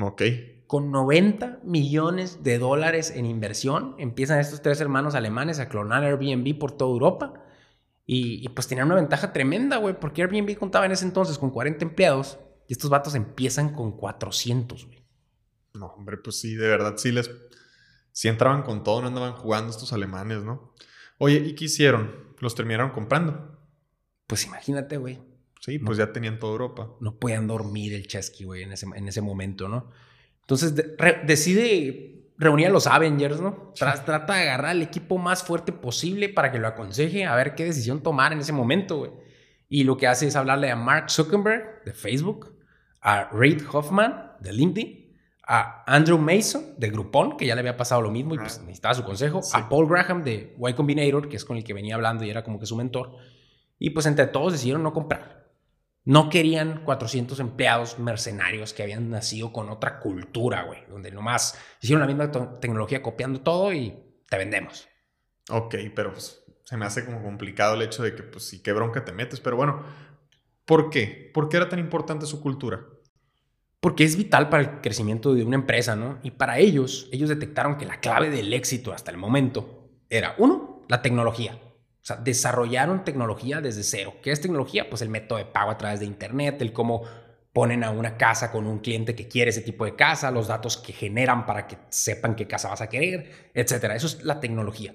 Ok. 0.00 0.22
Con 0.66 0.90
90 0.90 1.60
millones 1.62 2.42
de 2.42 2.58
dólares 2.58 3.12
en 3.14 3.26
inversión, 3.26 3.94
empiezan 3.98 4.40
estos 4.40 4.60
tres 4.60 4.80
hermanos 4.80 5.14
alemanes 5.14 5.60
a 5.60 5.68
clonar 5.68 6.02
Airbnb 6.02 6.58
por 6.58 6.72
toda 6.72 6.90
Europa 6.90 7.44
y, 8.06 8.48
pues 8.48 8.66
tenían 8.66 8.88
una 8.88 8.96
ventaja 8.96 9.32
tremenda, 9.32 9.76
güey, 9.76 9.98
porque 10.00 10.22
Airbnb 10.22 10.58
contaba 10.58 10.84
en 10.84 10.92
ese 10.92 11.04
entonces 11.04 11.38
con 11.38 11.50
40 11.50 11.84
empleados 11.84 12.40
y 12.66 12.72
estos 12.72 12.90
vatos 12.90 13.14
empiezan 13.14 13.72
con 13.72 13.96
400, 13.96 14.84
güey. 14.86 15.04
No, 15.74 15.86
hombre, 15.86 16.16
pues 16.16 16.40
sí, 16.40 16.56
de 16.56 16.66
verdad, 16.66 16.94
sí 16.96 17.12
les... 17.12 17.30
Sí 18.14 18.28
entraban 18.28 18.62
con 18.62 18.84
todo, 18.84 19.00
no 19.02 19.08
andaban 19.08 19.32
jugando 19.32 19.70
estos 19.70 19.92
alemanes, 19.92 20.44
¿no? 20.44 20.72
Oye, 21.18 21.38
¿y 21.38 21.56
qué 21.56 21.64
hicieron? 21.64 22.34
¿Los 22.38 22.54
terminaron 22.54 22.92
comprando? 22.92 23.58
Pues 24.28 24.46
imagínate, 24.46 24.98
güey. 24.98 25.20
Sí, 25.60 25.80
pues 25.80 25.98
ya 25.98 26.12
tenían 26.12 26.38
toda 26.38 26.52
Europa. 26.52 26.90
No 27.00 27.18
podían 27.18 27.48
dormir 27.48 27.92
el 27.92 28.06
Chesky, 28.06 28.44
güey, 28.44 28.62
en 28.62 28.72
ese, 28.72 28.86
en 28.94 29.08
ese 29.08 29.20
momento, 29.20 29.68
¿no? 29.68 29.90
Entonces 30.42 30.74
decide 31.26 32.14
reunía 32.36 32.68
a 32.68 32.70
los 32.70 32.86
Avengers, 32.86 33.40
¿no? 33.40 33.72
Trata 33.74 34.34
de 34.34 34.42
agarrar 34.42 34.70
al 34.70 34.82
equipo 34.82 35.18
más 35.18 35.42
fuerte 35.42 35.72
posible 35.72 36.28
para 36.28 36.52
que 36.52 36.58
lo 36.58 36.68
aconseje 36.68 37.24
a 37.24 37.34
ver 37.34 37.54
qué 37.54 37.64
decisión 37.64 38.02
tomar 38.02 38.32
en 38.32 38.40
ese 38.40 38.52
momento, 38.52 38.98
güey. 38.98 39.10
Y 39.68 39.84
lo 39.84 39.96
que 39.96 40.06
hace 40.06 40.26
es 40.26 40.36
hablarle 40.36 40.70
a 40.70 40.76
Mark 40.76 41.10
Zuckerberg 41.10 41.84
de 41.84 41.92
Facebook, 41.92 42.56
a 43.00 43.30
Reid 43.32 43.62
Hoffman 43.72 44.32
de 44.40 44.52
LinkedIn, 44.52 45.03
a 45.46 45.84
Andrew 45.86 46.18
Mason 46.18 46.74
de 46.78 46.90
Groupon, 46.90 47.36
que 47.36 47.46
ya 47.46 47.54
le 47.54 47.60
había 47.60 47.76
pasado 47.76 48.00
lo 48.00 48.10
mismo 48.10 48.34
y 48.34 48.38
pues 48.38 48.60
necesitaba 48.60 48.94
su 48.94 49.04
consejo, 49.04 49.40
a 49.52 49.68
Paul 49.68 49.88
Graham 49.88 50.24
de 50.24 50.56
Y 50.58 50.72
Combinator, 50.72 51.28
que 51.28 51.36
es 51.36 51.44
con 51.44 51.56
el 51.56 51.64
que 51.64 51.74
venía 51.74 51.94
hablando 51.94 52.24
y 52.24 52.30
era 52.30 52.42
como 52.42 52.58
que 52.58 52.66
su 52.66 52.76
mentor. 52.76 53.16
Y 53.78 53.90
pues 53.90 54.06
entre 54.06 54.26
todos 54.26 54.52
decidieron 54.52 54.82
no 54.82 54.92
comprar. 54.92 55.44
No 56.04 56.28
querían 56.28 56.84
400 56.84 57.40
empleados 57.40 57.98
mercenarios 57.98 58.74
que 58.74 58.82
habían 58.82 59.10
nacido 59.10 59.52
con 59.52 59.70
otra 59.70 60.00
cultura, 60.00 60.62
güey, 60.64 60.80
donde 60.88 61.10
nomás 61.10 61.58
hicieron 61.80 62.00
la 62.00 62.06
misma 62.06 62.30
tecnología 62.60 63.02
copiando 63.02 63.40
todo 63.40 63.72
y 63.72 63.98
te 64.28 64.36
vendemos. 64.36 64.88
Ok, 65.50 65.76
pero 65.94 66.12
pues, 66.12 66.42
se 66.64 66.76
me 66.76 66.84
hace 66.84 67.04
como 67.04 67.22
complicado 67.22 67.74
el 67.74 67.82
hecho 67.82 68.02
de 68.02 68.14
que, 68.14 68.22
pues 68.22 68.44
sí, 68.44 68.62
qué 68.62 68.72
bronca 68.72 69.04
te 69.04 69.12
metes. 69.12 69.40
Pero 69.40 69.56
bueno, 69.56 69.82
¿por 70.66 70.90
qué? 70.90 71.30
¿Por 71.32 71.48
qué 71.48 71.56
era 71.56 71.68
tan 71.68 71.78
importante 71.78 72.26
su 72.26 72.40
cultura? 72.40 72.84
Porque 73.84 74.04
es 74.04 74.16
vital 74.16 74.48
para 74.48 74.62
el 74.62 74.80
crecimiento 74.80 75.34
de 75.34 75.44
una 75.44 75.56
empresa, 75.56 75.94
¿no? 75.94 76.18
Y 76.22 76.30
para 76.30 76.56
ellos, 76.58 77.06
ellos 77.12 77.28
detectaron 77.28 77.76
que 77.76 77.84
la 77.84 78.00
clave 78.00 78.30
del 78.30 78.50
éxito 78.54 78.94
hasta 78.94 79.10
el 79.10 79.18
momento 79.18 79.90
era, 80.08 80.34
uno, 80.38 80.80
la 80.88 81.02
tecnología. 81.02 81.58
O 81.62 82.00
sea, 82.00 82.16
desarrollaron 82.16 83.04
tecnología 83.04 83.60
desde 83.60 83.82
cero. 83.82 84.14
¿Qué 84.22 84.32
es 84.32 84.40
tecnología? 84.40 84.88
Pues 84.88 85.02
el 85.02 85.10
método 85.10 85.36
de 85.36 85.44
pago 85.44 85.70
a 85.70 85.76
través 85.76 86.00
de 86.00 86.06
Internet, 86.06 86.62
el 86.62 86.72
cómo 86.72 87.02
ponen 87.52 87.84
a 87.84 87.90
una 87.90 88.16
casa 88.16 88.50
con 88.50 88.66
un 88.66 88.78
cliente 88.78 89.14
que 89.14 89.28
quiere 89.28 89.50
ese 89.50 89.60
tipo 89.60 89.84
de 89.84 89.94
casa, 89.94 90.30
los 90.30 90.48
datos 90.48 90.78
que 90.78 90.94
generan 90.94 91.44
para 91.44 91.66
que 91.66 91.76
sepan 91.90 92.36
qué 92.36 92.46
casa 92.46 92.70
vas 92.70 92.80
a 92.80 92.88
querer, 92.88 93.50
etcétera. 93.52 93.96
Eso 93.96 94.06
es 94.06 94.24
la 94.24 94.40
tecnología. 94.40 94.94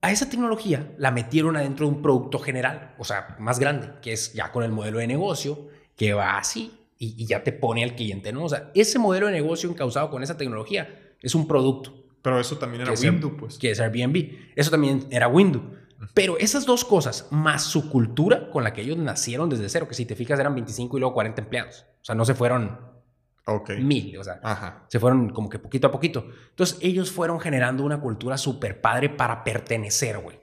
A 0.00 0.10
esa 0.10 0.28
tecnología 0.28 0.92
la 0.98 1.12
metieron 1.12 1.56
adentro 1.56 1.86
de 1.86 1.92
un 1.94 2.02
producto 2.02 2.40
general, 2.40 2.96
o 2.98 3.04
sea, 3.04 3.36
más 3.38 3.60
grande, 3.60 3.92
que 4.02 4.12
es 4.14 4.32
ya 4.32 4.50
con 4.50 4.64
el 4.64 4.72
modelo 4.72 4.98
de 4.98 5.06
negocio, 5.06 5.68
que 5.94 6.12
va 6.12 6.38
así 6.38 6.85
y, 6.98 7.26
ya 7.26 7.42
te 7.42 7.52
pone 7.52 7.84
al 7.84 7.94
cliente, 7.94 8.32
¿no? 8.32 8.44
O 8.44 8.48
sea, 8.48 8.70
ese 8.74 8.98
modelo 8.98 9.26
de 9.26 9.32
negocio 9.32 9.70
encausado 9.70 10.10
con 10.10 10.22
esa 10.22 10.36
tecnología 10.36 11.14
es 11.20 11.34
un 11.34 11.46
producto. 11.46 12.04
Pero 12.22 12.40
eso 12.40 12.58
también 12.58 12.82
era 12.82 12.92
Windows, 12.92 13.34
pues. 13.38 13.58
Que 13.58 13.70
es 13.70 13.80
Airbnb. 13.80 14.32
Eso 14.56 14.70
también 14.70 15.06
era 15.10 15.28
Windows. 15.28 15.64
Pero 16.12 16.36
esas 16.38 16.66
dos 16.66 16.84
cosas, 16.84 17.28
más 17.30 17.62
su 17.62 17.88
cultura 17.90 18.50
con 18.50 18.64
la 18.64 18.72
que 18.72 18.82
ellos 18.82 18.96
nacieron 18.96 19.48
desde 19.48 19.68
cero, 19.68 19.88
que 19.88 19.94
si 19.94 20.06
te 20.06 20.16
fijas 20.16 20.38
eran 20.38 20.54
25 20.54 20.96
y 20.96 21.00
luego 21.00 21.14
40 21.14 21.42
empleados. 21.42 21.86
O 22.00 22.04
sea, 22.04 22.14
no 22.14 22.24
se 22.24 22.34
fueron 22.34 22.78
mil, 23.78 24.18
o 24.18 24.24
sea, 24.24 24.84
se 24.88 24.98
fueron 24.98 25.30
como 25.30 25.48
que 25.48 25.58
poquito 25.58 25.86
a 25.86 25.92
poquito. 25.92 26.26
Entonces 26.50 26.78
ellos 26.80 27.12
fueron 27.12 27.38
generando 27.40 27.84
una 27.84 28.00
cultura 28.00 28.36
súper 28.36 28.80
padre 28.80 29.08
para 29.08 29.44
pertenecer, 29.44 30.18
güey. 30.18 30.38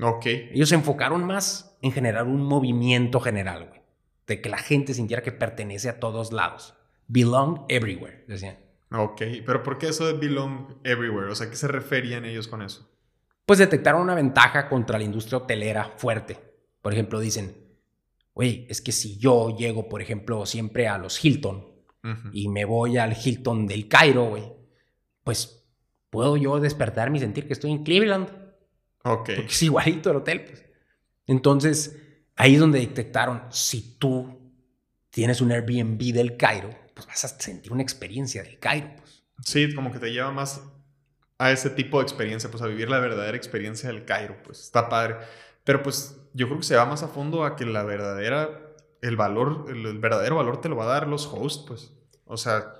Ok. 0.00 0.26
Ellos 0.26 0.68
se 0.68 0.76
enfocaron 0.76 1.24
más 1.24 1.76
en 1.82 1.92
generar 1.92 2.24
un 2.24 2.42
movimiento 2.42 3.18
general, 3.20 3.66
güey. 3.68 3.80
De 4.28 4.40
que 4.40 4.48
la 4.48 4.58
gente 4.58 4.94
sintiera 4.94 5.22
que 5.22 5.32
pertenece 5.32 5.88
a 5.88 5.98
todos 5.98 6.32
lados. 6.32 6.74
Belong 7.08 7.64
everywhere, 7.68 8.24
decían. 8.28 8.58
Ok, 8.92 9.22
pero 9.44 9.62
¿por 9.62 9.78
qué 9.78 9.88
eso 9.88 10.06
de 10.06 10.12
belong 10.12 10.78
everywhere? 10.84 11.30
O 11.30 11.34
sea, 11.34 11.50
¿qué 11.50 11.56
se 11.56 11.66
referían 11.68 12.24
ellos 12.24 12.46
con 12.46 12.62
eso? 12.62 12.88
Pues 13.44 13.58
detectaron 13.58 14.02
una 14.02 14.14
ventaja 14.14 14.68
contra 14.68 14.98
la 14.98 15.04
industria 15.04 15.38
hotelera 15.38 15.94
fuerte. 15.96 16.38
Por 16.82 16.92
ejemplo, 16.92 17.18
dicen, 17.18 17.56
güey, 18.34 18.66
es 18.68 18.80
que 18.80 18.92
si 18.92 19.18
yo 19.18 19.56
llego, 19.56 19.88
por 19.88 20.02
ejemplo, 20.02 20.44
siempre 20.46 20.86
a 20.86 20.98
los 20.98 21.22
Hilton 21.24 21.66
y 22.32 22.48
me 22.48 22.64
voy 22.64 22.96
al 22.96 23.14
Hilton 23.14 23.66
del 23.66 23.88
Cairo, 23.88 24.26
güey, 24.26 24.44
pues 25.24 25.66
puedo 26.08 26.36
yo 26.36 26.60
despertarme 26.60 27.18
y 27.18 27.20
sentir 27.20 27.46
que 27.46 27.52
estoy 27.52 27.72
en 27.72 27.84
Cleveland. 27.84 28.28
Ok. 29.04 29.30
Porque 29.36 29.52
es 29.52 29.62
igualito 29.62 30.10
el 30.10 30.16
hotel, 30.16 30.44
pues. 30.44 30.64
Entonces, 31.26 32.00
ahí 32.38 32.54
es 32.54 32.60
donde 32.60 32.80
detectaron, 32.80 33.42
si 33.50 33.98
tú 33.98 34.38
tienes 35.10 35.40
un 35.40 35.52
Airbnb 35.52 35.98
del 36.14 36.36
Cairo, 36.36 36.70
pues 36.94 37.06
vas 37.06 37.24
a 37.24 37.28
sentir 37.28 37.72
una 37.72 37.82
experiencia 37.82 38.42
del 38.42 38.58
Cairo, 38.58 38.90
pues. 38.96 39.24
Sí, 39.44 39.74
como 39.74 39.92
que 39.92 39.98
te 39.98 40.10
lleva 40.10 40.32
más 40.32 40.62
a 41.38 41.52
ese 41.52 41.70
tipo 41.70 41.98
de 41.98 42.04
experiencia, 42.04 42.50
pues 42.50 42.62
a 42.62 42.66
vivir 42.66 42.88
la 42.88 42.98
verdadera 42.98 43.36
experiencia 43.36 43.90
del 43.90 44.04
Cairo, 44.04 44.36
pues 44.42 44.60
está 44.60 44.88
padre. 44.88 45.16
Pero 45.64 45.82
pues 45.82 46.16
yo 46.32 46.46
creo 46.46 46.58
que 46.58 46.64
se 46.64 46.76
va 46.76 46.86
más 46.86 47.02
a 47.02 47.08
fondo 47.08 47.44
a 47.44 47.54
que 47.54 47.66
la 47.66 47.84
verdadera 47.84 48.68
el 49.00 49.16
valor, 49.16 49.66
el, 49.68 49.98
verdadero 49.98 50.36
valor 50.36 50.60
te 50.60 50.68
lo 50.68 50.76
va 50.76 50.84
a 50.84 50.88
dar 50.88 51.08
los 51.08 51.26
hosts, 51.26 51.64
pues. 51.66 51.92
O 52.24 52.36
sea. 52.36 52.74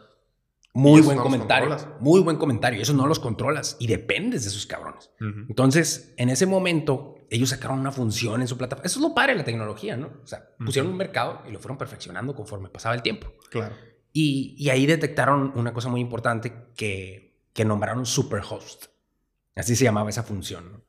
Muy 0.74 1.00
buen 1.00 1.18
comentario. 1.18 1.76
Muy 2.00 2.20
buen 2.20 2.36
comentario. 2.36 2.80
Eso 2.80 2.92
no 2.92 3.06
los 3.06 3.18
controlas 3.18 3.76
y 3.80 3.86
dependes 3.86 4.44
de 4.44 4.50
esos 4.50 4.66
cabrones. 4.66 5.10
Entonces, 5.18 6.14
en 6.16 6.28
ese 6.28 6.46
momento, 6.46 7.16
ellos 7.30 7.50
sacaron 7.50 7.78
una 7.78 7.92
función 7.92 8.40
en 8.40 8.48
su 8.48 8.56
plataforma. 8.56 8.86
Eso 8.86 8.98
es 8.98 9.02
lo 9.02 9.14
padre 9.14 9.32
de 9.32 9.38
la 9.38 9.44
tecnología, 9.44 9.96
¿no? 9.96 10.10
O 10.22 10.26
sea, 10.26 10.48
pusieron 10.64 10.90
un 10.90 10.96
mercado 10.96 11.42
y 11.48 11.52
lo 11.52 11.58
fueron 11.58 11.78
perfeccionando 11.78 12.34
conforme 12.34 12.68
pasaba 12.68 12.94
el 12.94 13.02
tiempo. 13.02 13.32
Claro. 13.50 13.74
Y, 14.12 14.54
y 14.58 14.70
ahí 14.70 14.86
detectaron 14.86 15.52
una 15.54 15.72
cosa 15.72 15.88
muy 15.88 16.00
importante 16.00 16.52
que, 16.76 17.36
que 17.52 17.64
nombraron 17.64 18.06
superhost. 18.06 18.86
Así 19.54 19.76
se 19.76 19.84
llamaba 19.84 20.10
esa 20.10 20.22
función. 20.22 20.72
¿no? 20.72 20.88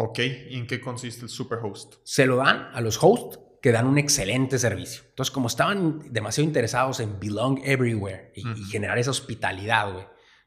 Ok, 0.00 0.18
¿y 0.50 0.56
en 0.56 0.66
qué 0.66 0.80
consiste 0.80 1.22
el 1.22 1.28
superhost? 1.28 1.94
Se 2.02 2.26
lo 2.26 2.36
dan 2.36 2.68
a 2.72 2.80
los 2.80 2.98
hosts 3.02 3.38
que 3.62 3.72
dan 3.72 3.86
un 3.86 3.98
excelente 3.98 4.58
servicio. 4.58 5.02
Entonces, 5.08 5.32
como 5.32 5.48
estaban 5.48 6.12
demasiado 6.12 6.46
interesados 6.46 7.00
en 7.00 7.18
belong 7.18 7.60
everywhere 7.64 8.32
y, 8.34 8.42
generar 8.70 8.98
esa 8.98 9.10
hospitalidad, 9.10 9.92
güey, 9.92 10.04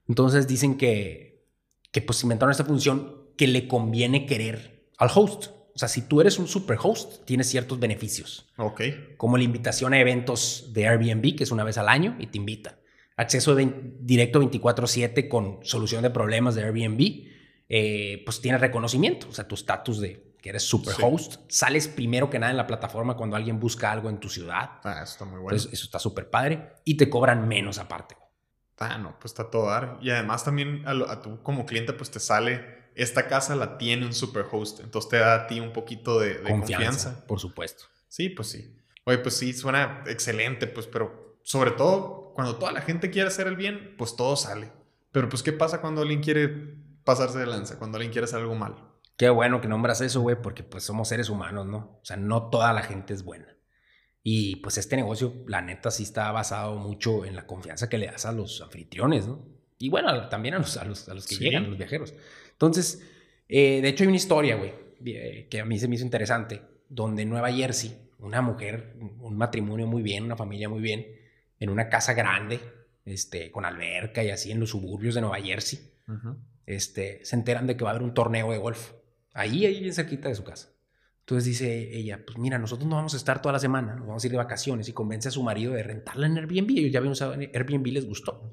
entonces 0.07 0.47
dicen 0.47 0.77
que, 0.77 1.45
que 1.91 2.01
pues 2.01 2.23
inventaron 2.23 2.51
esta 2.51 2.65
función 2.65 3.29
que 3.37 3.47
le 3.47 3.67
conviene 3.67 4.25
querer 4.25 4.78
al 4.99 5.09
host. 5.13 5.47
O 5.73 5.79
sea, 5.79 5.87
si 5.87 6.03
tú 6.03 6.21
eres 6.21 6.37
un 6.37 6.47
super 6.47 6.77
host, 6.81 7.25
tienes 7.25 7.49
ciertos 7.49 7.79
beneficios. 7.79 8.51
Ok. 8.57 8.81
Como 9.17 9.37
la 9.37 9.43
invitación 9.43 9.93
a 9.93 9.99
eventos 9.99 10.71
de 10.73 10.87
Airbnb, 10.87 11.35
que 11.35 11.43
es 11.43 11.51
una 11.51 11.63
vez 11.63 11.77
al 11.77 11.87
año 11.89 12.15
y 12.19 12.27
te 12.27 12.37
invitan. 12.37 12.75
Acceso 13.15 13.55
directo 13.55 14.39
24/7 14.39 15.27
con 15.27 15.59
solución 15.63 16.03
de 16.03 16.09
problemas 16.09 16.55
de 16.55 16.63
Airbnb. 16.63 17.27
Eh, 17.69 18.21
pues 18.25 18.41
tienes 18.41 18.61
reconocimiento, 18.61 19.27
o 19.29 19.33
sea, 19.33 19.47
tu 19.47 19.55
estatus 19.55 19.99
de, 19.99 20.33
que 20.41 20.49
eres 20.49 20.63
super 20.63 20.95
host, 21.01 21.41
sales 21.47 21.87
primero 21.87 22.29
que 22.29 22.39
nada 22.39 22.51
en 22.51 22.57
la 22.57 22.65
plataforma 22.65 23.15
cuando 23.15 23.35
alguien 23.35 23.59
busca 23.59 23.91
algo 23.91 24.09
en 24.09 24.19
tu 24.19 24.27
ciudad. 24.27 24.79
Ah, 24.83 25.01
eso 25.03 25.13
está 25.13 25.25
muy 25.25 25.39
bueno. 25.39 25.55
eso 25.55 25.69
está 25.71 25.99
súper 25.99 26.29
padre. 26.29 26.73
Y 26.83 26.97
te 26.97 27.09
cobran 27.09 27.47
menos 27.47 27.77
aparte. 27.77 28.17
Ah, 28.79 28.97
no, 28.97 29.19
pues 29.19 29.31
está 29.31 29.49
todo 29.49 29.67
dar. 29.67 29.99
Y 30.01 30.09
además 30.09 30.43
también 30.43 30.83
a, 30.85 30.91
a 30.91 31.21
tú 31.21 31.43
como 31.43 31.65
cliente 31.65 31.93
pues 31.93 32.09
te 32.09 32.19
sale, 32.19 32.78
esta 33.01 33.27
casa 33.27 33.55
la 33.55 33.77
tiene 33.77 34.05
un 34.05 34.13
super 34.13 34.45
host, 34.51 34.81
entonces 34.81 35.09
te 35.09 35.17
da 35.17 35.35
a 35.35 35.47
ti 35.47 35.59
un 35.59 35.73
poquito 35.73 36.19
de, 36.19 36.41
confianza, 36.41 37.25
Por 37.25 37.39
supuesto. 37.39 37.85
Sí, 38.07 38.29
pues 38.29 38.49
sí. 38.49 38.75
Oye, 39.05 39.19
pues 39.19 39.35
sí, 39.37 39.53
suena 39.53 40.03
excelente, 40.07 40.67
pues, 40.67 40.87
pero 40.87 41.39
sobre 41.43 41.71
todo 41.71 42.33
cuando 42.33 42.57
toda 42.57 42.71
la 42.71 42.81
gente 42.81 43.09
quiere 43.09 43.27
hacer 43.27 43.47
el 43.47 43.55
bien, 43.55 43.95
pues 43.97 44.15
todo 44.15 44.35
sale. 44.35 44.71
Pero 45.11 45.29
pues, 45.29 45.43
¿qué 45.43 45.51
pasa 45.51 45.81
cuando 45.81 46.01
alguien 46.01 46.21
quiere 46.21 46.47
pasarse 47.03 47.39
de 47.39 47.47
lanza, 47.47 47.77
cuando 47.77 47.97
alguien 47.97 48.11
quiere 48.11 48.25
hacer 48.25 48.39
algo 48.39 48.55
mal? 48.55 48.75
Qué 49.17 49.29
bueno 49.29 49.59
que 49.59 49.67
nombras 49.67 50.01
eso, 50.01 50.21
güey, 50.21 50.41
porque 50.41 50.63
pues 50.63 50.83
somos 50.83 51.09
seres 51.09 51.29
humanos, 51.29 51.65
¿no? 51.65 51.99
O 52.01 52.05
sea, 52.05 52.17
no 52.17 52.49
toda 52.49 52.71
la 52.71 52.83
gente 52.83 53.13
es 53.13 53.23
buena. 53.23 53.47
Y 54.23 54.57
pues 54.57 54.77
este 54.77 54.95
negocio, 54.95 55.33
la 55.47 55.61
neta, 55.61 55.91
sí 55.91 56.03
está 56.03 56.31
basado 56.31 56.75
mucho 56.75 57.25
en 57.25 57.35
la 57.35 57.47
confianza 57.47 57.89
que 57.89 57.97
le 57.97 58.05
das 58.07 58.25
a 58.25 58.31
los 58.31 58.61
anfitriones, 58.61 59.27
¿no? 59.27 59.59
Y 59.80 59.89
bueno, 59.89 60.27
también 60.27 60.55
a 60.55 60.59
los, 60.59 60.75
a 60.77 60.84
los, 60.84 61.07
a 61.07 61.13
los 61.13 61.25
que 61.25 61.36
llegan, 61.36 61.63
a 61.63 61.67
los 61.69 61.77
viajeros. 61.77 62.13
Entonces, 62.51 63.01
eh, 63.47 63.82
de 63.82 63.88
hecho 63.88 64.03
hay 64.03 64.09
una 64.09 64.17
historia, 64.17 64.57
güey, 64.57 64.73
eh, 65.05 65.47
que 65.49 65.61
a 65.61 65.65
mí 65.65 65.80
se 65.80 65.88
me 65.88 65.95
hizo 65.95 66.03
interesante, 66.03 66.61
donde 66.89 67.23
en 67.23 67.30
Nueva 67.30 67.51
Jersey, 67.51 67.97
una 68.19 68.41
mujer, 68.41 68.95
un 69.21 69.38
matrimonio 69.38 69.88
muy 69.88 70.03
bien, 70.03 70.25
una 70.25 70.36
familia 70.36 70.67
muy 70.67 70.82
bien, 70.82 71.07
en 71.59 71.69
una 71.69 71.88
casa 71.88 72.13
grande, 72.13 72.59
este, 73.05 73.51
con 73.51 73.63
alberca 73.65 74.21
y 74.21 74.30
así 74.30 74.51
en 74.51 74.59
los 74.59 74.71
suburbios 74.71 75.15
de 75.15 75.21
Nueva 75.21 75.39
Jersey, 75.39 75.80
este, 76.65 77.23
se 77.23 77.36
enteran 77.38 77.65
de 77.65 77.77
que 77.77 77.86
va 77.86 77.91
a 77.91 77.93
haber 77.93 78.03
un 78.03 78.13
torneo 78.13 78.51
de 78.51 78.57
golf. 78.57 78.91
Ahí, 79.34 79.65
ahí 79.65 79.80
bien 79.80 79.93
cerquita 79.93 80.27
de 80.27 80.36
su 80.36 80.43
casa. 80.43 80.69
Entonces 81.21 81.45
dice 81.45 81.95
ella, 81.95 82.23
pues 82.25 82.38
mira, 82.38 82.57
nosotros 82.57 82.89
no 82.89 82.95
vamos 82.95 83.13
a 83.13 83.17
estar 83.17 83.41
toda 83.41 83.53
la 83.53 83.59
semana, 83.59 83.95
nos 83.95 84.07
vamos 84.07 84.23
a 84.23 84.27
ir 84.27 84.32
de 84.32 84.38
vacaciones 84.38 84.89
y 84.89 84.93
convence 84.93 85.27
a 85.30 85.32
su 85.32 85.43
marido 85.43 85.73
de 85.73 85.84
rentarla 85.84 86.25
en 86.25 86.38
Airbnb. 86.38 86.71
Ellos 86.71 86.91
ya 86.91 86.99
habían 86.99 87.11
usado 87.11 87.34
Airbnb, 87.34 87.86
les 87.88 88.05
gustó. 88.05 88.51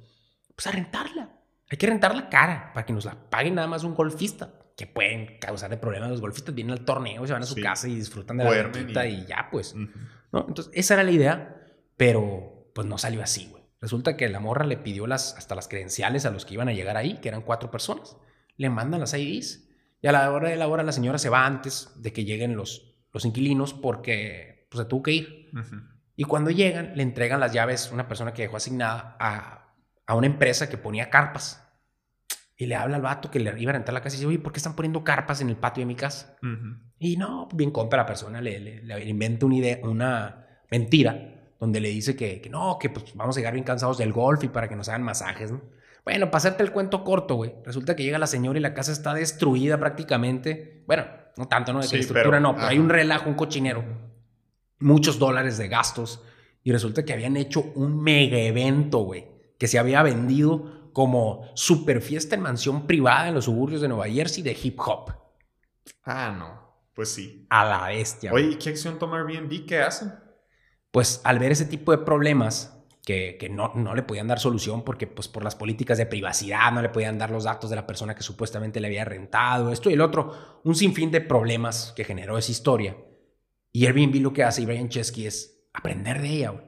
Pues 0.57 0.67
a 0.67 0.73
rentarla. 0.73 1.31
Hay 1.71 1.79
que 1.79 1.87
rentarla 1.87 2.29
cara 2.29 2.73
para 2.75 2.85
que 2.85 2.93
nos 2.93 3.05
la 3.05 3.15
paguen 3.31 3.55
nada 3.55 3.69
más 3.69 3.85
un 3.85 3.95
golfista. 3.95 4.53
Que 4.77 4.87
pueden 4.87 5.39
causarle 5.39 5.77
problemas. 5.77 6.11
Los 6.11 6.21
golfistas 6.21 6.55
vienen 6.55 6.73
al 6.73 6.85
torneo, 6.85 7.27
se 7.27 7.33
van 7.33 7.43
a 7.43 7.47
su 7.47 7.55
casa 7.55 7.89
y 7.89 7.95
disfrutan 7.95 8.37
de 8.37 8.45
la 8.45 8.51
verdita 8.51 9.07
y... 9.07 9.25
ya, 9.25 9.49
pues. 9.51 9.75
¿no? 9.75 10.45
Entonces, 10.49 10.71
esa 10.75 10.95
era 10.95 11.03
la 11.03 11.13
idea, 11.13 11.63
pero 11.97 12.71
pues 12.75 12.87
no 12.87 12.99
salió 12.99 13.23
así, 13.23 13.49
güey. 13.51 13.63
Resulta 13.81 14.17
que 14.17 14.29
la 14.29 14.41
morra 14.41 14.67
le 14.67 14.77
pidió 14.77 15.07
las, 15.07 15.35
hasta 15.37 15.55
las 15.55 15.69
credenciales 15.69 16.27
a 16.27 16.31
los 16.31 16.45
que 16.45 16.55
iban 16.55 16.69
a 16.69 16.73
llegar 16.73 16.97
ahí, 16.97 17.19
que 17.21 17.29
eran 17.29 17.43
cuatro 17.43 17.71
personas. 17.71 18.17
Le 18.57 18.69
mandan 18.69 19.01
las 19.01 19.15
IDs 19.15 19.67
y 20.01 20.09
a 20.09 20.13
la 20.13 20.31
hora 20.31 20.51
de 20.51 20.57
la 20.57 20.69
hora 20.69 20.83
la 20.83 20.93
señora 20.93 21.19
se 21.19 21.31
va 21.31 21.47
antes 21.47 21.91
de 21.97 22.13
que 22.13 22.25
lleguen 22.25 22.57
los, 22.57 22.97
los 23.13 23.25
inquilinos 23.25 23.75
porque 23.75 24.67
pues, 24.71 24.83
se 24.83 24.89
tuvo 24.89 25.03
que 25.03 25.13
ir. 25.13 25.51
Y 26.17 26.25
cuando 26.25 26.51
llegan, 26.51 26.97
le 26.97 27.03
entregan 27.03 27.41
las 27.41 27.53
llaves 27.53 27.91
una 27.93 28.09
persona 28.09 28.33
que 28.33 28.43
dejó 28.43 28.57
asignada 28.57 29.17
a, 29.19 29.56
a, 30.07 30.15
una 30.15 30.27
empresa 30.27 30.69
que 30.69 30.79
ponía 30.79 31.11
carpas. 31.11 31.63
Y 32.57 32.67
le 32.67 32.75
habla 32.75 32.97
al 32.97 33.03
vato 33.03 33.31
que 33.31 33.39
le 33.39 33.61
iba 33.61 33.71
a 33.71 33.75
rentar 33.75 33.93
la 33.93 34.01
casa 34.01 34.17
y 34.17 34.19
dice, 34.19 34.27
oye, 34.27 34.39
¿por 34.39 34.53
qué 34.53 34.59
están 34.59 34.75
poniendo 34.75 35.05
carpas 35.05 35.43
en 35.43 35.51
el 35.51 35.57
patio 35.57 35.83
de 35.83 35.87
mi 35.87 35.95
casa? 35.95 36.39
Y 36.99 37.17
no, 37.17 37.49
bien 37.53 37.71
compra 37.71 37.99
la 37.99 38.07
persona, 38.07 38.41
le, 38.41 38.59
le, 38.61 39.05
inventa 39.05 39.45
una 39.45 39.57
idea, 39.57 39.79
una 39.83 40.47
mentira, 40.71 41.53
donde 41.61 41.81
le 41.81 41.91
dice 41.91 42.17
que, 42.17 42.41
que 42.41 42.49
no, 42.49 42.79
que 42.81 42.89
pues 42.89 43.15
vamos 43.15 43.37
a 43.37 43.41
llegar 43.41 43.53
bien 43.53 43.65
cansados 43.65 43.99
del 43.99 44.13
golf 44.13 44.43
y 44.45 44.49
para 44.49 44.69
que 44.69 44.77
nos 44.77 44.89
hagan 44.89 45.03
masajes, 45.03 45.53
¿no? 45.53 45.61
Bueno, 46.07 46.27
para 46.27 46.39
hacerte 46.39 46.63
el 46.63 46.71
cuento 46.71 47.03
corto, 47.03 47.35
güey. 47.35 47.53
Resulta 47.65 47.97
que 47.97 48.05
llega 48.05 48.17
la 48.17 48.29
señora 48.29 48.59
y 48.59 48.63
la 48.63 48.75
casa 48.75 48.93
está 48.93 49.13
destruida 49.13 49.77
prácticamente. 49.77 50.85
Bueno, 50.87 51.05
no 51.37 51.49
tanto, 51.49 51.73
¿no? 51.73 51.81
De 51.81 51.89
que 51.89 51.99
estructura 51.99 52.39
no, 52.39 52.55
pero 52.55 52.69
hay 52.69 52.79
un 52.79 52.89
relajo, 52.89 53.29
un 53.29 53.35
cochinero. 53.35 53.85
muchos 54.79 55.19
dólares 55.19 55.59
de 55.59 55.67
gastos 55.67 56.23
y 56.63 56.71
resulta 56.71 57.05
que 57.05 57.13
habían 57.13 57.37
hecho 57.37 57.73
un 57.75 58.03
mega 58.03 58.39
evento, 58.39 58.99
güey, 58.99 59.27
que 59.59 59.69
se 59.69 59.79
había 59.79 60.03
vendido 60.03 60.91
como 60.93 61.49
super 61.55 62.01
fiesta 62.01 62.35
en 62.35 62.43
mansión 62.43 62.87
privada 62.87 63.29
en 63.29 63.35
los 63.35 63.45
suburbios 63.45 63.83
de 63.83 63.89
Nueva 63.89 64.09
Jersey 64.09 64.43
de 64.43 64.57
hip 64.61 64.81
hop. 64.81 65.13
Ah, 66.05 66.35
no. 66.37 66.67
Pues 66.95 67.13
sí. 67.13 67.47
A 67.51 67.65
la 67.67 67.89
bestia. 67.89 68.33
Oye, 68.33 68.53
¿y 68.53 68.57
qué 68.57 68.71
acción 68.71 68.99
toma 68.99 69.19
Airbnb? 69.19 69.67
¿Qué 69.67 69.81
hacen? 69.81 70.15
Pues 70.91 71.21
al 71.25 71.39
ver 71.39 71.53
ese 71.53 71.67
tipo 71.67 71.93
de 71.93 71.99
problemas, 71.99 72.77
que, 73.05 73.37
que 73.39 73.49
no, 73.49 73.73
no, 73.75 73.95
le 73.95 74.03
podían 74.03 74.27
dar 74.27 74.41
solución 74.41 74.83
porque 74.83 75.07
pues 75.07 75.29
por 75.29 75.45
las 75.45 75.55
políticas 75.55 75.99
de 75.99 76.07
privacidad 76.07 76.73
no 76.73 76.83
le 76.83 76.89
podían 76.89 77.19
dar 77.19 77.31
los 77.31 77.45
datos 77.45 77.71
de 77.71 77.77
la 77.77 77.87
persona 77.87 78.17
que 78.17 78.23
supuestamente 78.23 78.81
le 78.81 78.89
había 78.89 79.05
rentado, 79.05 79.71
esto 79.71 79.91
y 79.91 79.93
el 79.93 80.01
otro, 80.01 80.61
un 80.65 80.75
sinfín 80.75 81.11
de 81.11 81.21
problemas 81.21 81.93
que 81.95 82.05
generó 82.05 82.37
esa 82.39 82.51
historia. 82.51 82.97
Y 83.71 83.87
Airbnb 83.87 84.23
lo 84.23 84.33
que 84.33 84.43
hace, 84.43 84.63
y 84.63 84.67
Brian 84.67 84.89
Chesky, 84.89 85.27
es 85.27 85.69
aprender 85.73 86.21
de 86.21 86.29
ella, 86.31 86.51
güey. 86.51 86.66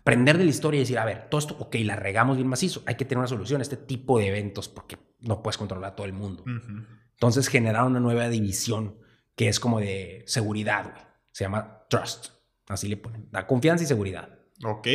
Aprender 0.00 0.38
de 0.38 0.44
la 0.44 0.50
historia 0.50 0.78
y 0.78 0.80
decir, 0.80 0.98
a 0.98 1.04
ver, 1.04 1.28
todo 1.28 1.38
esto, 1.38 1.56
ok, 1.58 1.76
la 1.84 1.94
regamos 1.94 2.36
bien 2.36 2.48
macizo, 2.48 2.82
hay 2.86 2.94
que 2.94 3.04
tener 3.04 3.18
una 3.18 3.28
solución 3.28 3.60
a 3.60 3.62
este 3.62 3.76
tipo 3.76 4.18
de 4.18 4.28
eventos 4.28 4.68
porque 4.68 4.96
no 5.20 5.42
puedes 5.42 5.58
controlar 5.58 5.92
a 5.92 5.94
todo 5.96 6.06
el 6.06 6.12
mundo. 6.12 6.44
Entonces 7.12 7.48
generaron 7.48 7.92
una 7.92 8.00
nueva 8.00 8.28
división 8.28 8.96
que 9.36 9.48
es 9.48 9.60
como 9.60 9.80
de 9.80 10.24
seguridad, 10.26 10.90
güey. 10.90 11.04
Se 11.32 11.44
llama 11.44 11.84
Trust. 11.88 12.28
Así 12.68 12.88
le 12.88 12.96
ponen. 12.96 13.28
Da 13.30 13.46
confianza 13.46 13.84
y 13.84 13.86
seguridad. 13.86 14.38
Ok. 14.64 14.86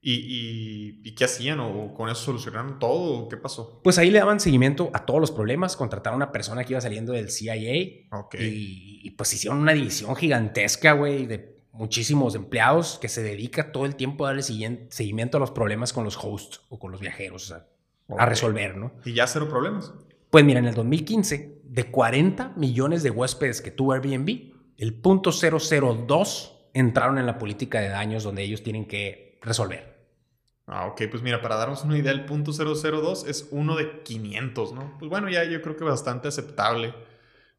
¿Y, 0.00 1.00
y, 1.02 1.14
qué 1.14 1.24
hacían? 1.24 1.58
¿O 1.60 1.92
con 1.92 2.08
eso 2.08 2.22
solucionaron 2.22 2.78
todo? 2.78 3.24
¿O 3.24 3.28
qué 3.28 3.36
pasó? 3.36 3.80
Pues 3.82 3.98
ahí 3.98 4.10
le 4.10 4.20
daban 4.20 4.38
seguimiento 4.38 4.90
a 4.94 5.04
todos 5.04 5.20
los 5.20 5.30
problemas. 5.32 5.76
Contrataron 5.76 6.22
a 6.22 6.24
una 6.24 6.32
persona 6.32 6.64
que 6.64 6.74
iba 6.74 6.80
saliendo 6.80 7.12
del 7.12 7.30
CIA. 7.30 8.08
Ok. 8.12 8.36
Y, 8.36 9.00
y 9.02 9.10
pues 9.10 9.32
hicieron 9.34 9.58
una 9.58 9.72
división 9.72 10.14
gigantesca, 10.14 10.92
güey, 10.92 11.26
de 11.26 11.57
muchísimos 11.78 12.34
empleados 12.34 12.98
que 13.00 13.08
se 13.08 13.22
dedica 13.22 13.70
todo 13.70 13.86
el 13.86 13.94
tiempo 13.94 14.24
a 14.24 14.28
darle 14.28 14.42
seguimiento 14.42 15.36
a 15.36 15.40
los 15.40 15.52
problemas 15.52 15.92
con 15.92 16.04
los 16.04 16.18
hosts 16.20 16.60
o 16.68 16.78
con 16.78 16.90
los 16.90 17.00
viajeros, 17.00 17.44
o 17.44 17.54
sea, 17.54 17.66
a 18.18 18.26
resolver, 18.26 18.76
¿no? 18.76 18.92
¿Y 19.04 19.14
ya 19.14 19.26
cero 19.26 19.48
problemas? 19.48 19.92
Pues 20.30 20.44
mira, 20.44 20.58
en 20.58 20.66
el 20.66 20.74
2015, 20.74 21.60
de 21.62 21.90
40 21.90 22.54
millones 22.56 23.02
de 23.02 23.10
huéspedes 23.10 23.62
que 23.62 23.70
tuvo 23.70 23.92
Airbnb, 23.92 24.52
el 24.76 24.94
punto 24.94 25.30
002 25.30 26.70
entraron 26.74 27.18
en 27.18 27.26
la 27.26 27.38
política 27.38 27.80
de 27.80 27.88
daños 27.88 28.24
donde 28.24 28.42
ellos 28.42 28.62
tienen 28.62 28.86
que 28.86 29.38
resolver. 29.42 29.98
Ah, 30.66 30.86
ok, 30.86 31.02
pues 31.10 31.22
mira, 31.22 31.40
para 31.40 31.56
darnos 31.56 31.84
una 31.84 31.96
idea, 31.96 32.12
el 32.12 32.24
punto 32.24 32.52
002 32.52 33.26
es 33.26 33.48
uno 33.52 33.76
de 33.76 34.02
500, 34.02 34.72
¿no? 34.72 34.96
Pues 34.98 35.08
bueno, 35.08 35.30
ya 35.30 35.44
yo 35.44 35.62
creo 35.62 35.76
que 35.76 35.84
bastante 35.84 36.28
aceptable 36.28 36.92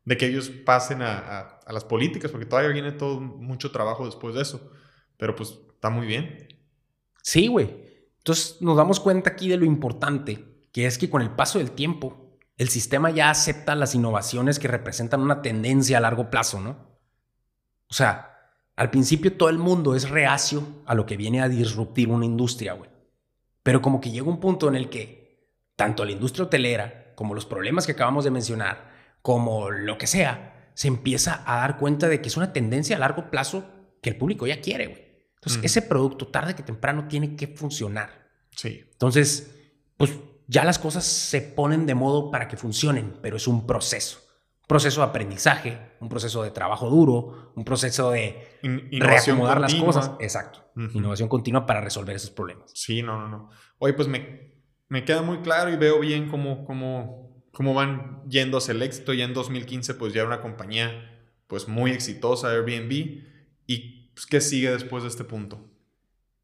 de 0.06 0.18
que 0.18 0.28
ellos 0.28 0.50
pasen 0.50 1.02
a, 1.02 1.59
las 1.74 1.86
políticas, 1.86 2.32
porque 2.32 2.46
todavía 2.46 2.72
viene 2.72 2.92
todo 2.92 3.20
mucho 3.20 3.72
trabajo 3.72 4.06
después 4.06 4.36
de 4.36 4.42
eso. 4.42 4.72
Pero 5.18 5.36
pues 5.36 5.60
está 5.74 5.90
muy 5.90 6.08
bien. 6.08 6.48
Sí, 7.22 7.48
güey. 7.48 7.90
Entonces 8.18 8.62
nos 8.62 8.78
damos 8.78 9.00
cuenta 9.00 9.32
aquí 9.32 9.50
de 9.50 9.58
lo 9.58 9.66
importante, 9.66 10.68
que 10.72 10.86
es 10.86 10.98
que 10.98 11.10
con 11.10 11.22
el 11.22 11.32
paso 11.32 11.60
del 11.60 11.72
tiempo, 11.72 12.38
el 12.58 12.70
sistema 12.70 13.10
ya 13.10 13.30
acepta 13.30 13.76
las 13.76 13.96
innovaciones 13.96 14.60
que 14.60 14.68
representan 14.68 15.22
una 15.22 15.42
tendencia 15.42 15.98
a 15.98 16.02
largo 16.02 16.30
plazo, 16.30 16.60
¿no? 16.60 16.90
O 17.90 17.94
sea, 17.94 18.38
al 18.76 18.92
principio 18.92 19.36
todo 19.36 19.50
el 19.50 19.58
mundo 19.58 19.96
es 19.96 20.10
reacio 20.10 20.64
a 20.86 20.96
lo 20.96 21.06
que 21.06 21.18
viene 21.18 21.42
a 21.42 21.50
disruptir 21.50 22.10
una 22.10 22.26
industria, 22.26 22.74
güey. 22.74 22.90
Pero 23.64 23.82
como 23.82 24.00
que 24.00 24.12
llega 24.12 24.28
un 24.28 24.40
punto 24.40 24.68
en 24.68 24.76
el 24.76 24.90
que 24.90 25.54
tanto 25.76 26.04
la 26.04 26.12
industria 26.12 26.46
hotelera 26.46 27.14
como 27.16 27.34
los 27.34 27.46
problemas 27.46 27.86
que 27.86 27.94
acabamos 27.94 28.24
de 28.24 28.32
mencionar, 28.32 28.92
como 29.22 29.70
lo 29.70 29.98
que 29.98 30.08
sea, 30.08 30.59
se 30.80 30.88
empieza 30.88 31.44
a 31.46 31.58
dar 31.58 31.78
cuenta 31.78 32.08
de 32.08 32.22
que 32.22 32.30
es 32.30 32.38
una 32.38 32.54
tendencia 32.54 32.96
a 32.96 33.00
largo 33.00 33.30
plazo 33.30 33.66
que 34.02 34.12
el 34.12 34.16
público 34.16 34.48
ya 34.48 34.62
quiere, 34.62 34.88
güey. 34.88 35.06
Entonces, 35.36 35.62
ese 35.62 35.82
producto 35.82 36.28
tarde 36.28 36.56
que 36.56 36.64
temprano 36.64 37.10
tiene 37.10 37.36
que 37.36 37.48
funcionar. 37.48 38.30
Sí. 38.56 38.86
Entonces, 38.90 39.54
pues 39.98 40.14
ya 40.48 40.64
las 40.64 40.80
cosas 40.80 41.04
se 41.04 41.42
ponen 41.42 41.86
de 41.86 41.96
modo 41.96 42.32
para 42.32 42.48
que 42.48 42.56
funcionen, 42.56 43.18
pero 43.22 43.36
es 43.36 43.46
un 43.46 43.68
proceso 43.68 44.22
proceso 44.70 45.02
de 45.02 45.08
aprendizaje, 45.08 45.80
un 46.00 46.10
proceso 46.10 46.44
de 46.44 46.52
trabajo 46.52 46.92
duro, 46.92 47.52
un 47.56 47.66
proceso 47.66 48.12
de 48.12 48.60
reacomodar 48.92 49.60
las 49.60 49.74
cosas. 49.74 50.12
Exacto. 50.20 50.64
Innovación 50.94 51.28
continua 51.28 51.66
para 51.66 51.82
resolver 51.82 52.16
esos 52.16 52.30
problemas. 52.30 52.72
Sí, 52.76 53.02
no, 53.02 53.20
no, 53.20 53.28
no. 53.28 53.50
Oye, 53.80 53.94
pues 53.94 54.08
me, 54.08 54.54
me 54.88 55.04
queda 55.04 55.24
muy 55.24 55.40
claro 55.40 55.72
y 55.72 55.76
veo 55.76 56.00
bien 56.00 56.30
cómo, 56.30 56.66
cómo, 56.66 57.29
cómo 57.60 57.74
van 57.74 58.24
yendo 58.30 58.57
hacia 58.57 58.72
el 58.72 58.82
éxito. 58.82 59.12
Ya 59.12 59.26
en 59.26 59.34
2015, 59.34 59.95
pues 59.95 60.14
ya 60.14 60.22
era 60.22 60.30
una 60.30 60.39
compañía 60.39 61.28
pues 61.45 61.68
muy 61.68 61.91
exitosa, 61.91 62.51
Airbnb. 62.51 63.26
¿Y 63.68 64.12
pues, 64.14 64.26
qué 64.28 64.39
sigue 64.39 64.72
después 64.72 65.03
de 65.03 65.10
este 65.10 65.26
punto? 65.26 65.70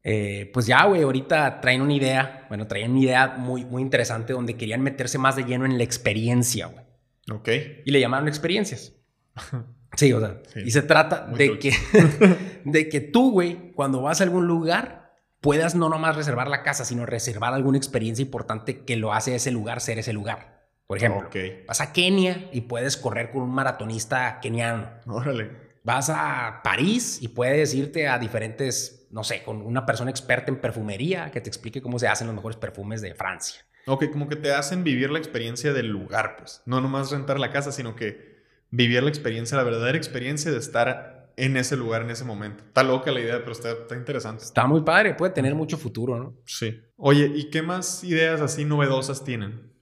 Eh, 0.02 0.50
pues 0.52 0.66
ya, 0.66 0.84
güey, 0.84 1.00
ahorita 1.00 1.62
traen 1.62 1.80
una 1.80 1.94
idea, 1.94 2.44
bueno, 2.50 2.66
traen 2.66 2.90
una 2.90 3.00
idea 3.00 3.28
muy, 3.38 3.64
muy 3.64 3.80
interesante 3.80 4.34
donde 4.34 4.58
querían 4.58 4.82
meterse 4.82 5.16
más 5.16 5.36
de 5.36 5.44
lleno 5.44 5.64
en 5.64 5.78
la 5.78 5.84
experiencia, 5.84 6.66
güey. 6.66 6.84
Ok. 7.32 7.48
Y 7.86 7.90
le 7.92 8.00
llamaron 8.00 8.28
experiencias. 8.28 8.92
Sí, 9.96 10.12
o 10.12 10.20
sea, 10.20 10.42
y 10.62 10.72
se 10.72 10.82
trata 10.82 11.26
de 11.26 11.58
que, 11.58 11.72
de 12.66 12.88
que 12.90 13.00
tú, 13.00 13.30
güey, 13.30 13.72
cuando 13.72 14.02
vas 14.02 14.20
a 14.20 14.24
algún 14.24 14.46
lugar, 14.46 15.14
puedas 15.40 15.74
no 15.74 15.88
nomás 15.88 16.16
reservar 16.16 16.48
la 16.48 16.62
casa, 16.62 16.84
sino 16.84 17.06
reservar 17.06 17.54
alguna 17.54 17.78
experiencia 17.78 18.22
importante 18.22 18.84
que 18.84 18.96
lo 18.96 19.14
hace 19.14 19.34
ese 19.34 19.52
lugar 19.52 19.80
ser 19.80 19.98
ese 19.98 20.12
lugar. 20.12 20.55
Por 20.86 20.98
ejemplo, 20.98 21.28
vas 21.66 21.80
a 21.80 21.92
Kenia 21.92 22.48
y 22.52 22.62
puedes 22.62 22.96
correr 22.96 23.30
con 23.30 23.42
un 23.42 23.50
maratonista 23.50 24.38
keniano. 24.40 24.88
Órale. 25.06 25.50
Vas 25.82 26.10
a 26.10 26.60
París 26.62 27.18
y 27.20 27.28
puedes 27.28 27.74
irte 27.74 28.08
a 28.08 28.18
diferentes, 28.18 29.06
no 29.10 29.24
sé, 29.24 29.42
con 29.42 29.62
una 29.62 29.86
persona 29.86 30.10
experta 30.10 30.50
en 30.50 30.60
perfumería 30.60 31.30
que 31.30 31.40
te 31.40 31.48
explique 31.48 31.80
cómo 31.80 31.98
se 31.98 32.08
hacen 32.08 32.26
los 32.26 32.36
mejores 32.36 32.56
perfumes 32.56 33.00
de 33.02 33.14
Francia. 33.14 33.64
Ok, 33.86 34.10
como 34.10 34.28
que 34.28 34.36
te 34.36 34.52
hacen 34.52 34.82
vivir 34.82 35.10
la 35.10 35.18
experiencia 35.18 35.72
del 35.72 35.88
lugar, 35.88 36.36
pues. 36.38 36.62
No 36.66 36.80
nomás 36.80 37.10
rentar 37.10 37.38
la 37.38 37.52
casa, 37.52 37.70
sino 37.70 37.94
que 37.94 38.36
vivir 38.70 39.02
la 39.02 39.08
experiencia, 39.08 39.56
la 39.56 39.62
verdadera 39.62 39.96
experiencia 39.96 40.50
de 40.50 40.58
estar 40.58 41.32
en 41.36 41.56
ese 41.56 41.76
lugar 41.76 42.02
en 42.02 42.10
ese 42.10 42.24
momento. 42.24 42.64
Está 42.66 42.82
loca 42.82 43.12
la 43.12 43.20
idea, 43.20 43.38
pero 43.40 43.52
está, 43.52 43.94
interesante. 43.94 44.44
Está 44.44 44.66
muy 44.66 44.80
padre, 44.80 45.14
puede 45.14 45.32
tener 45.32 45.54
mucho 45.54 45.76
futuro, 45.76 46.18
¿no? 46.18 46.34
Sí. 46.46 46.80
Oye, 46.96 47.30
¿y 47.34 47.50
qué 47.50 47.62
más 47.62 48.02
ideas 48.02 48.40
así 48.40 48.64
novedosas 48.64 49.22
tienen? 49.22 49.75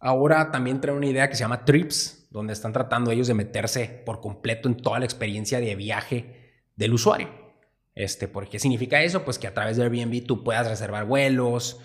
Ahora 0.00 0.50
también 0.50 0.80
traen 0.80 0.98
una 0.98 1.06
idea 1.06 1.28
que 1.28 1.36
se 1.36 1.40
llama 1.40 1.64
Trips, 1.64 2.28
donde 2.30 2.52
están 2.52 2.72
tratando 2.72 3.10
ellos 3.10 3.26
de 3.26 3.34
meterse 3.34 4.02
por 4.04 4.20
completo 4.20 4.68
en 4.68 4.76
toda 4.76 4.98
la 4.98 5.04
experiencia 5.04 5.60
de 5.60 5.74
viaje 5.74 6.62
del 6.76 6.94
usuario. 6.94 7.28
Este, 7.94 8.28
¿Por 8.28 8.48
qué 8.48 8.58
significa 8.58 9.02
eso? 9.02 9.24
Pues 9.24 9.38
que 9.38 9.48
a 9.48 9.54
través 9.54 9.76
de 9.76 9.82
Airbnb 9.82 10.24
tú 10.24 10.44
puedas 10.44 10.68
reservar 10.68 11.04
vuelos, 11.04 11.80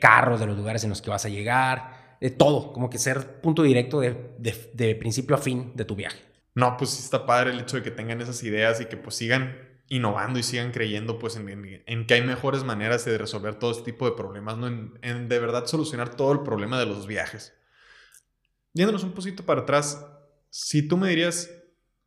carros, 0.00 0.40
de 0.40 0.46
los 0.46 0.56
lugares 0.56 0.84
en 0.84 0.90
los 0.90 1.02
que 1.02 1.10
vas 1.10 1.24
a 1.24 1.28
llegar, 1.28 2.16
de 2.20 2.30
todo, 2.30 2.72
como 2.72 2.88
que 2.88 2.98
ser 2.98 3.40
punto 3.40 3.62
directo 3.62 4.00
de, 4.00 4.96
principio 4.98 5.36
a 5.36 5.38
fin 5.38 5.72
de 5.74 5.84
tu 5.84 5.94
viaje. 5.94 6.18
No, 6.54 6.76
pues 6.76 6.98
está 6.98 7.26
padre 7.26 7.50
el 7.50 7.60
hecho 7.60 7.76
de 7.76 7.82
que 7.82 7.90
tengan 7.90 8.20
esas 8.20 8.42
ideas 8.42 8.80
y 8.80 8.86
que 8.86 8.96
pues 8.96 9.16
sigan 9.16 9.54
innovando 9.88 10.38
y 10.38 10.42
sigan 10.42 10.72
creyendo 10.72 11.18
pues 11.18 11.36
en, 11.36 12.06
que 12.06 12.14
hay 12.14 12.22
mejores 12.22 12.64
maneras 12.64 13.04
de 13.04 13.18
resolver 13.18 13.56
todo 13.56 13.70
este 13.70 13.84
tipo 13.84 14.06
de 14.06 14.16
problemas, 14.16 14.56
¿no? 14.58 14.66
En, 14.66 15.28
de 15.28 15.38
verdad 15.38 15.66
solucionar 15.66 16.14
todo 16.16 16.32
el 16.32 16.40
problema 16.40 16.78
de 16.78 16.86
los 16.86 17.06
viajes. 17.06 17.54
Yéndonos 18.72 19.04
un 19.04 19.12
poquito 19.12 19.44
para 19.44 19.62
atrás, 19.62 20.04
si 20.50 20.86
tú 20.86 20.96
me 20.96 21.08
dirías, 21.08 21.50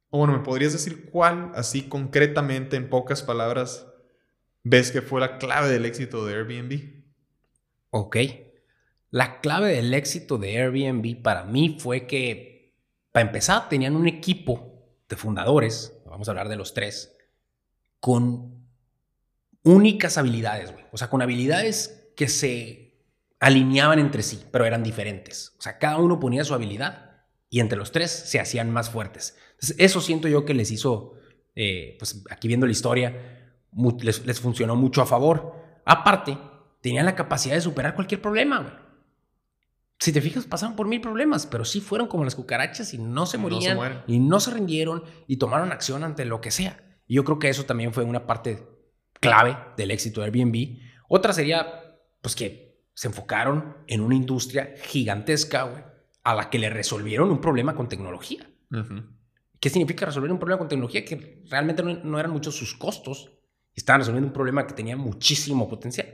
o 0.10 0.20
bueno, 0.20 0.34
me 0.34 0.44
podrías 0.44 0.74
decir 0.74 1.10
cuál, 1.10 1.52
así 1.56 1.84
concretamente, 1.84 2.76
en 2.76 2.90
pocas 2.90 3.24
palabras, 3.24 3.88
ves 4.64 4.92
que 4.92 5.02
fue 5.02 5.22
la 5.22 5.38
clave 5.38 5.70
del 5.70 5.86
éxito 5.86 6.26
de 6.26 6.36
Airbnb. 6.36 7.04
Ok. 7.92 8.18
La 9.10 9.40
clave 9.40 9.74
del 9.74 9.94
éxito 9.94 10.38
de 10.38 10.58
Airbnb 10.58 11.22
para 11.24 11.44
mí 11.46 11.78
fue 11.80 12.06
que, 12.06 12.76
para 13.12 13.26
empezar, 13.26 13.70
tenían 13.70 13.96
un 13.96 14.08
equipo 14.08 14.86
de 15.08 15.16
fundadores, 15.16 16.00
vamos 16.06 16.28
a 16.28 16.32
hablar 16.32 16.50
de 16.50 16.56
los 16.56 16.76
tres, 16.76 17.16
con 18.00 18.66
únicas 19.64 20.18
habilidades, 20.18 20.72
güey. 20.72 20.86
O 20.92 20.98
sea, 20.98 21.10
con 21.10 21.22
habilidades 21.22 22.12
que 22.16 22.28
se 22.28 22.90
alineaban 23.40 24.00
entre 24.00 24.24
sí, 24.24 24.44
pero 24.52 24.66
eran 24.66 24.84
diferentes. 24.84 25.56
O 25.58 25.62
sea, 25.62 25.78
cada 25.78 25.98
uno 25.98 26.20
ponía 26.20 26.44
su 26.44 26.54
habilidad 26.54 27.24
y 27.50 27.60
entre 27.60 27.78
los 27.78 27.92
tres 27.92 28.12
se 28.12 28.40
hacían 28.40 28.72
más 28.72 28.90
fuertes. 28.90 29.38
Entonces, 29.52 29.76
eso 29.80 30.02
siento 30.02 30.28
yo 30.28 30.46
que 30.46 30.54
les 30.54 30.72
hizo, 30.72 31.14
eh, 31.56 31.96
pues 31.98 32.24
aquí 32.30 32.48
viendo 32.48 32.66
la 32.66 32.72
historia, 32.72 33.66
les, 34.02 34.26
les 34.26 34.40
funcionó 34.40 34.76
mucho 34.76 35.02
a 35.02 35.06
favor. 35.06 35.56
Aparte, 35.86 36.38
tenían 36.82 37.06
la 37.06 37.16
capacidad 37.16 37.56
de 37.56 37.62
superar 37.62 37.96
cualquier 37.96 38.22
problema, 38.22 38.60
güey. 38.60 38.90
Si 40.00 40.14
te 40.14 40.22
fijas, 40.22 40.46
pasaron 40.46 40.78
por 40.78 40.88
mil 40.88 41.02
problemas, 41.02 41.46
pero 41.46 41.66
sí 41.66 41.82
fueron 41.82 42.08
como 42.08 42.24
las 42.24 42.36
cucarachas 42.36 42.94
y 42.94 42.98
no 42.98 43.26
se 43.26 43.38
morían 43.38 44.04
y 44.08 44.20
no 44.20 44.40
se 44.40 44.52
rindieron 44.52 45.04
y 45.28 45.38
tomaron 45.38 45.74
acción 45.74 46.06
ante 46.06 46.24
lo 46.24 46.40
que 46.40 46.52
sea. 46.52 46.82
Y 47.10 47.16
yo 47.16 47.24
creo 47.24 47.40
que 47.40 47.50
eso 47.50 47.66
también 47.66 47.92
fue 47.92 48.04
una 48.04 48.28
parte 48.28 48.68
clave 49.20 49.58
del 49.76 49.90
éxito 49.90 50.22
de 50.22 50.28
Airbnb. 50.28 50.78
Otra 51.08 51.34
sería, 51.34 51.98
pues 52.22 52.36
que 52.36 52.86
se 52.94 53.08
enfocaron 53.08 53.78
en 53.88 54.02
una 54.02 54.14
industria 54.14 54.76
gigantesca, 54.84 55.64
güey, 55.64 55.84
a 56.24 56.36
la 56.36 56.52
que 56.52 56.60
le 56.60 56.70
resolvieron 56.70 57.32
un 57.32 57.42
problema 57.42 57.74
con 57.74 57.90
tecnología. 57.90 58.48
¿Qué 59.60 59.72
significa 59.72 60.06
resolver 60.06 60.32
un 60.32 60.38
problema 60.38 60.60
con 60.60 60.68
tecnología? 60.68 61.04
Que 61.04 61.42
realmente 61.50 61.82
no, 61.82 62.20
eran 62.20 62.32
muchos 62.32 62.56
sus 62.56 62.76
costos. 62.76 63.32
Estaban 63.74 64.02
resolviendo 64.02 64.28
un 64.28 64.34
problema 64.34 64.68
que 64.68 64.76
tenía 64.76 64.96
muchísimo 64.96 65.68
potencial. 65.68 66.08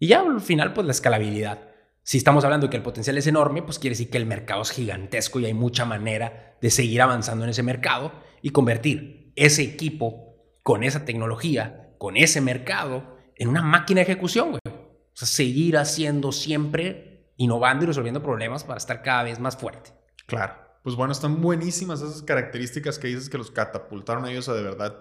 Y 0.00 0.08
ya 0.08 0.22
al 0.22 0.40
final, 0.40 0.72
pues 0.72 0.86
la 0.86 0.92
escalabilidad. 0.92 1.68
Si 2.02 2.18
estamos 2.18 2.42
hablando 2.42 2.66
de 2.66 2.70
que 2.70 2.78
el 2.78 2.82
potencial 2.82 3.16
es 3.16 3.28
enorme, 3.28 3.62
pues 3.62 3.78
quiere 3.78 3.92
decir 3.92 4.10
que 4.10 4.18
el 4.18 4.26
mercado 4.26 4.62
es 4.62 4.72
gigantesco 4.72 5.38
y 5.38 5.46
hay 5.46 5.54
mucha 5.54 5.84
manera 5.84 6.58
de 6.60 6.70
seguir 6.70 7.00
avanzando 7.00 7.44
en 7.44 7.50
ese 7.50 7.62
mercado 7.62 8.12
y 8.42 8.50
convertir 8.50 9.23
ese 9.36 9.62
equipo 9.62 10.36
con 10.62 10.82
esa 10.82 11.04
tecnología, 11.04 11.94
con 11.98 12.16
ese 12.16 12.40
mercado, 12.40 13.16
en 13.36 13.48
una 13.48 13.62
máquina 13.62 13.98
de 13.98 14.12
ejecución, 14.12 14.50
güey. 14.50 14.60
O 14.66 15.16
sea, 15.16 15.28
seguir 15.28 15.76
haciendo 15.76 16.32
siempre, 16.32 17.30
innovando 17.36 17.84
y 17.84 17.86
resolviendo 17.86 18.22
problemas 18.22 18.64
para 18.64 18.78
estar 18.78 19.02
cada 19.02 19.24
vez 19.24 19.38
más 19.38 19.56
fuerte. 19.56 19.92
Claro. 20.26 20.54
Pues 20.82 20.96
bueno, 20.96 21.12
están 21.12 21.40
buenísimas 21.40 22.02
esas 22.02 22.22
características 22.22 22.98
que 22.98 23.08
dices 23.08 23.30
que 23.30 23.38
los 23.38 23.50
catapultaron 23.50 24.24
a 24.24 24.30
ellos 24.30 24.48
a 24.48 24.54
de 24.54 24.62
verdad, 24.62 24.96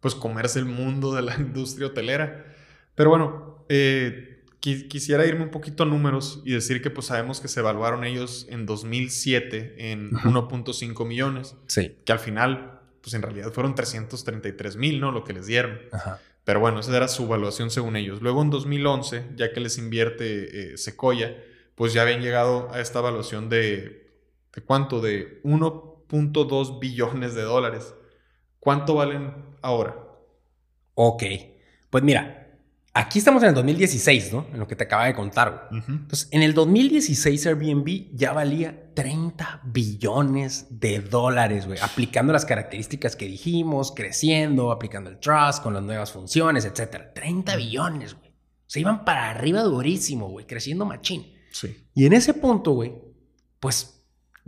pues 0.00 0.14
comerse 0.14 0.58
el 0.58 0.64
mundo 0.64 1.14
de 1.14 1.22
la 1.22 1.34
industria 1.38 1.88
hotelera. 1.88 2.46
Pero 2.94 3.10
bueno, 3.10 3.66
eh, 3.68 4.44
quisiera 4.60 5.26
irme 5.26 5.44
un 5.44 5.50
poquito 5.50 5.82
a 5.82 5.86
números 5.86 6.42
y 6.44 6.52
decir 6.52 6.82
que 6.82 6.90
pues 6.90 7.06
sabemos 7.06 7.40
que 7.40 7.48
se 7.48 7.60
evaluaron 7.60 8.04
ellos 8.04 8.46
en 8.50 8.66
2007 8.66 9.92
en 9.92 10.10
1.5 10.10 11.06
millones. 11.06 11.56
Sí. 11.66 11.96
Que 12.04 12.12
al 12.12 12.18
final, 12.18 12.77
pues 13.00 13.14
en 13.14 13.22
realidad 13.22 13.52
fueron 13.52 13.74
333 13.74 14.76
mil, 14.76 15.00
¿no? 15.00 15.12
Lo 15.12 15.24
que 15.24 15.32
les 15.32 15.46
dieron. 15.46 15.80
Ajá. 15.92 16.20
Pero 16.48 16.60
bueno, 16.60 16.80
esa 16.80 16.96
era 16.96 17.08
su 17.08 17.24
evaluación 17.24 17.70
según 17.70 17.94
ellos. 17.96 18.22
Luego 18.22 18.40
en 18.40 18.48
2011, 18.48 19.32
ya 19.36 19.52
que 19.52 19.60
les 19.60 19.76
invierte 19.76 20.72
eh, 20.72 20.78
Sequoia, 20.78 21.36
pues 21.74 21.92
ya 21.92 22.00
habían 22.00 22.22
llegado 22.22 22.72
a 22.72 22.80
esta 22.80 23.00
evaluación 23.00 23.50
de, 23.50 24.10
¿de 24.54 24.62
cuánto? 24.62 25.02
De 25.02 25.42
1.2 25.42 26.80
billones 26.80 27.34
de 27.34 27.42
dólares. 27.42 27.94
¿Cuánto 28.60 28.94
valen 28.94 29.34
ahora? 29.60 29.94
Ok. 30.94 31.22
Pues 31.90 32.02
mira, 32.02 32.47
Aquí 32.94 33.18
estamos 33.18 33.42
en 33.42 33.50
el 33.50 33.54
2016, 33.54 34.32
¿no? 34.32 34.46
En 34.52 34.58
lo 34.58 34.66
que 34.66 34.74
te 34.74 34.84
acaba 34.84 35.06
de 35.06 35.14
contar. 35.14 35.68
Entonces, 35.70 36.28
en 36.32 36.42
el 36.42 36.52
2016 36.54 37.46
Airbnb 37.46 38.08
ya 38.14 38.32
valía 38.32 38.92
30 38.94 39.62
billones 39.66 40.66
de 40.70 41.00
dólares, 41.00 41.66
güey, 41.66 41.78
aplicando 41.80 42.32
las 42.32 42.44
características 42.44 43.14
que 43.14 43.26
dijimos, 43.26 43.92
creciendo, 43.94 44.72
aplicando 44.72 45.10
el 45.10 45.18
trust 45.20 45.62
con 45.62 45.74
las 45.74 45.82
nuevas 45.82 46.10
funciones, 46.10 46.64
etcétera. 46.64 47.12
30 47.14 47.56
billones, 47.56 48.14
güey. 48.14 48.32
Se 48.66 48.80
iban 48.80 49.04
para 49.04 49.30
arriba 49.30 49.62
durísimo, 49.62 50.28
güey, 50.28 50.46
creciendo 50.46 50.84
machín. 50.84 51.32
Sí. 51.52 51.86
Y 51.94 52.06
en 52.06 52.14
ese 52.14 52.34
punto, 52.34 52.72
güey, 52.72 52.94
pues 53.60 53.97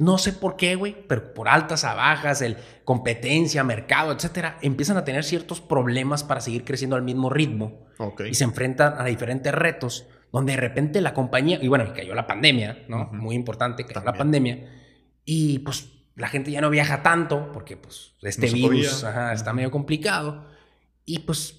no 0.01 0.16
sé 0.16 0.32
por 0.32 0.57
qué, 0.57 0.76
güey, 0.76 0.96
pero 1.07 1.34
por 1.34 1.46
altas 1.46 1.84
a 1.84 1.92
bajas, 1.92 2.40
el 2.40 2.57
competencia, 2.84 3.62
mercado, 3.64 4.12
etcétera, 4.12 4.57
empiezan 4.62 4.96
a 4.96 5.05
tener 5.05 5.24
ciertos 5.24 5.61
problemas 5.61 6.24
para 6.24 6.40
seguir 6.40 6.64
creciendo 6.64 6.96
al 6.96 7.03
mismo 7.03 7.28
ritmo. 7.28 7.86
Y 8.26 8.32
se 8.32 8.44
enfrentan 8.44 8.94
a 8.96 9.05
diferentes 9.05 9.53
retos, 9.53 10.07
donde 10.32 10.53
de 10.53 10.57
repente 10.57 11.03
la 11.03 11.12
compañía, 11.12 11.59
y 11.61 11.68
bueno, 11.68 11.92
cayó 11.92 12.14
la 12.14 12.26
pandemia, 12.26 12.86
¿no? 12.88 13.11
Muy 13.12 13.34
importante, 13.34 13.84
cayó 13.84 14.03
la 14.03 14.14
pandemia. 14.14 14.72
Y 15.26 15.59
pues 15.59 15.90
la 16.16 16.28
gente 16.28 16.51
ya 16.51 16.62
no 16.62 16.70
viaja 16.70 17.03
tanto, 17.03 17.53
porque 17.53 17.76
pues 17.76 18.14
este 18.22 18.48
virus 18.48 19.05
está 19.34 19.53
medio 19.53 19.70
complicado. 19.70 20.46
Y 21.05 21.18
pues, 21.18 21.57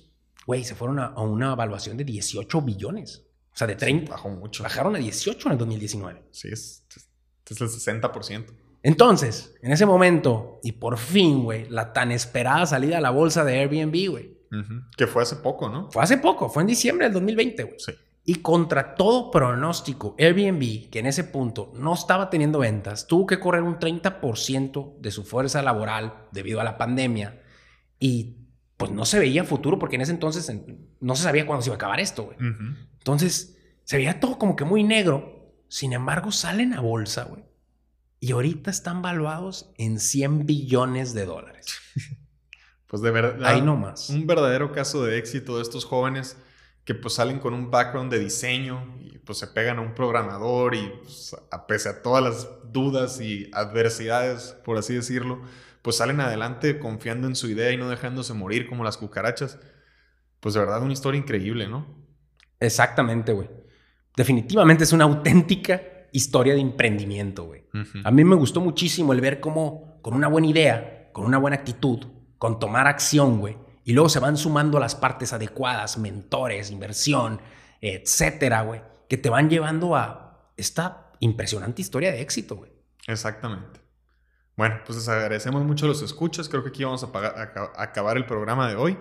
güey, 0.48 0.64
se 0.64 0.74
fueron 0.74 0.98
a, 0.98 1.12
una 1.22 1.54
evaluación 1.54 1.96
de 1.96 2.06
18 2.06 2.60
billones. 2.64 3.24
O 3.54 3.56
sea, 3.56 3.68
de 3.68 3.76
30. 3.76 4.10
bajó 4.10 4.30
mucho. 4.30 4.64
Bajaron 4.64 4.96
a 4.96 4.98
18 4.98 5.48
en 5.48 5.52
el 5.52 5.58
2019. 5.60 6.24
Sí, 6.32 6.48
es 6.52 6.88
es 6.96 7.11
el 7.60 7.70
60%. 7.70 8.46
Entonces, 8.84 9.56
en 9.62 9.72
ese 9.72 9.86
momento, 9.86 10.60
y 10.64 10.72
por 10.74 10.98
fin, 10.98 11.44
güey, 11.44 11.70
la 11.70 11.94
tan 11.94 12.12
esperada 12.12 12.66
salida 12.66 12.98
a 12.98 13.02
la 13.02 13.12
bolsa 13.12 13.44
de 13.44 13.60
Airbnb, 13.60 14.10
güey. 14.10 14.42
Que 14.98 15.08
fue 15.08 15.24
hace 15.24 15.38
poco, 15.38 15.70
¿no? 15.70 15.90
Fue 15.92 16.04
hace 16.04 16.18
poco, 16.18 16.50
fue 16.50 16.64
en 16.64 16.68
diciembre 16.68 17.06
del 17.06 17.14
2020, 17.14 17.64
güey. 17.64 17.80
Sí. 17.80 17.94
Y 18.24 18.36
contra 18.36 18.96
todo 18.96 19.32
pronóstico, 19.32 20.16
Airbnb, 20.20 20.90
que 20.90 21.00
en 21.00 21.08
ese 21.08 21.24
punto 21.24 21.72
no 21.76 21.94
estaba 21.94 22.30
teniendo 22.30 22.60
ventas, 22.60 23.08
tuvo 23.08 23.26
que 23.26 23.40
correr 23.40 23.64
un 23.64 23.80
30% 23.80 24.98
de 25.00 25.12
su 25.12 25.24
fuerza 25.24 25.62
laboral 25.62 26.28
debido 26.32 26.62
a 26.62 26.64
la 26.64 26.78
pandemia. 26.78 27.42
Y 28.00 28.38
pues 28.78 28.92
no 28.92 29.06
se 29.06 29.20
veía 29.20 29.44
futuro 29.44 29.80
porque 29.80 29.96
en 29.96 30.02
ese 30.02 30.12
entonces 30.12 30.52
no 31.00 31.16
se 31.16 31.24
sabía 31.24 31.46
cuándo 31.46 31.62
se 31.62 31.70
iba 31.70 31.76
a 31.76 31.78
acabar 31.78 32.00
esto, 32.00 32.26
güey. 32.26 32.38
Entonces, 32.98 33.58
se 33.84 33.98
veía 33.98 34.20
todo 34.20 34.38
como 34.38 34.56
que 34.56 34.66
muy 34.66 34.84
negro. 34.84 35.41
Sin 35.72 35.94
embargo, 35.94 36.34
salen 36.34 36.74
a 36.74 36.82
bolsa, 36.82 37.24
güey. 37.24 37.46
Y 38.20 38.34
ahorita 38.34 38.70
están 38.70 39.02
valuados 39.02 39.72
en 39.78 40.02
100 40.02 40.46
billones 40.46 41.14
de 41.14 41.26
dólares. 41.26 41.80
Pues 42.88 43.02
de 43.02 43.10
verdad. 43.10 43.42
Ahí 43.46 43.62
nomás. 43.62 44.10
Un 44.10 44.28
verdadero 44.28 44.74
caso 44.74 45.06
de 45.06 45.18
éxito 45.18 45.56
de 45.56 45.62
estos 45.62 45.86
jóvenes 45.86 46.36
que 46.84 46.94
pues 46.94 47.14
salen 47.14 47.40
con 47.40 47.54
un 47.54 47.72
background 47.72 48.12
de 48.12 48.20
diseño 48.20 48.98
y 49.00 49.18
pues 49.20 49.38
se 49.38 49.48
pegan 49.48 49.78
a 49.78 49.82
un 49.82 49.96
programador 49.96 50.76
y 50.76 50.92
pues, 51.02 51.34
a 51.52 51.68
pese 51.68 51.88
a 51.88 52.02
todas 52.02 52.22
las 52.22 52.50
dudas 52.74 53.22
y 53.22 53.50
adversidades, 53.54 54.58
por 54.66 54.78
así 54.78 54.94
decirlo, 54.94 55.42
pues 55.82 55.96
salen 55.96 56.20
adelante 56.20 56.80
confiando 56.80 57.28
en 57.28 57.38
su 57.38 57.48
idea 57.48 57.72
y 57.72 57.78
no 57.78 57.88
dejándose 57.88 58.34
morir 58.34 58.68
como 58.68 58.84
las 58.84 58.98
cucarachas. 58.98 59.58
Pues 60.42 60.54
de 60.54 60.60
verdad 60.60 60.84
una 60.84 60.92
historia 60.92 61.18
increíble, 61.18 61.70
¿no? 61.70 61.88
Exactamente, 62.60 63.32
güey 63.32 63.61
definitivamente 64.16 64.84
es 64.84 64.94
una 64.94 65.06
auténtica 65.06 65.82
historia 66.12 66.54
de 66.54 66.60
emprendimiento, 66.60 67.46
güey. 67.46 67.64
A 68.04 68.12
mí 68.12 68.24
me 68.24 68.36
gustó 68.36 68.62
muchísimo 68.62 69.14
el 69.14 69.22
ver 69.22 69.40
cómo 69.40 70.00
con 70.02 70.14
una 70.14 70.28
buena 70.28 70.48
idea, 70.48 71.10
con 71.14 71.26
una 71.26 71.38
buena 71.38 71.58
actitud, 71.58 72.06
con 72.38 72.60
tomar 72.60 72.88
acción, 72.88 73.40
güey, 73.40 73.58
y 73.84 73.94
luego 73.94 74.10
se 74.10 74.20
van 74.20 74.38
sumando 74.38 74.80
las 74.80 74.96
partes 74.96 75.34
adecuadas, 75.34 75.98
mentores, 75.98 76.72
inversión, 76.72 77.42
etcétera, 77.82 78.62
güey, 78.62 78.82
que 79.08 79.18
te 79.18 79.30
van 79.30 79.50
llevando 79.50 79.96
a 79.96 80.52
esta 80.58 81.12
impresionante 81.20 81.82
historia 81.82 82.12
de 82.12 82.22
éxito, 82.22 82.56
güey. 82.56 82.72
Exactamente. 83.08 83.80
Bueno, 84.58 84.80
pues 84.86 84.98
les 84.98 85.08
agradecemos 85.08 85.64
mucho 85.64 85.88
los 85.88 86.02
escuchas. 86.02 86.50
Creo 86.50 86.62
que 86.64 86.70
aquí 86.70 86.84
vamos 86.84 87.04
a 87.04 87.74
acabar 87.78 88.18
el 88.18 88.26
programa 88.26 88.68
de 88.68 88.76
hoy. 88.76 88.98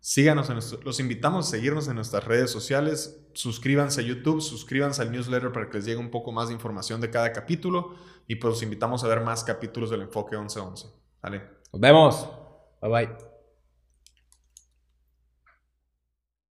Síganos, 0.00 0.48
en 0.48 0.56
los 0.84 1.00
invitamos 1.00 1.46
a 1.46 1.50
seguirnos 1.50 1.88
en 1.88 1.96
nuestras 1.96 2.24
redes 2.24 2.50
sociales, 2.50 3.20
suscríbanse 3.32 4.00
a 4.00 4.04
YouTube, 4.04 4.40
suscríbanse 4.40 5.02
al 5.02 5.10
newsletter 5.10 5.52
para 5.52 5.68
que 5.68 5.78
les 5.78 5.86
llegue 5.86 5.98
un 5.98 6.10
poco 6.10 6.30
más 6.32 6.48
de 6.48 6.54
información 6.54 7.00
de 7.00 7.10
cada 7.10 7.32
capítulo 7.32 7.94
y 8.28 8.36
pues 8.36 8.54
los 8.54 8.62
invitamos 8.62 9.02
a 9.02 9.08
ver 9.08 9.20
más 9.22 9.42
capítulos 9.42 9.90
del 9.90 10.02
Enfoque 10.02 10.36
1111. 10.36 10.86
Vale. 11.22 11.42
Nos 11.72 11.80
vemos. 11.80 12.28
Bye 12.80 12.90
bye. 12.90 13.27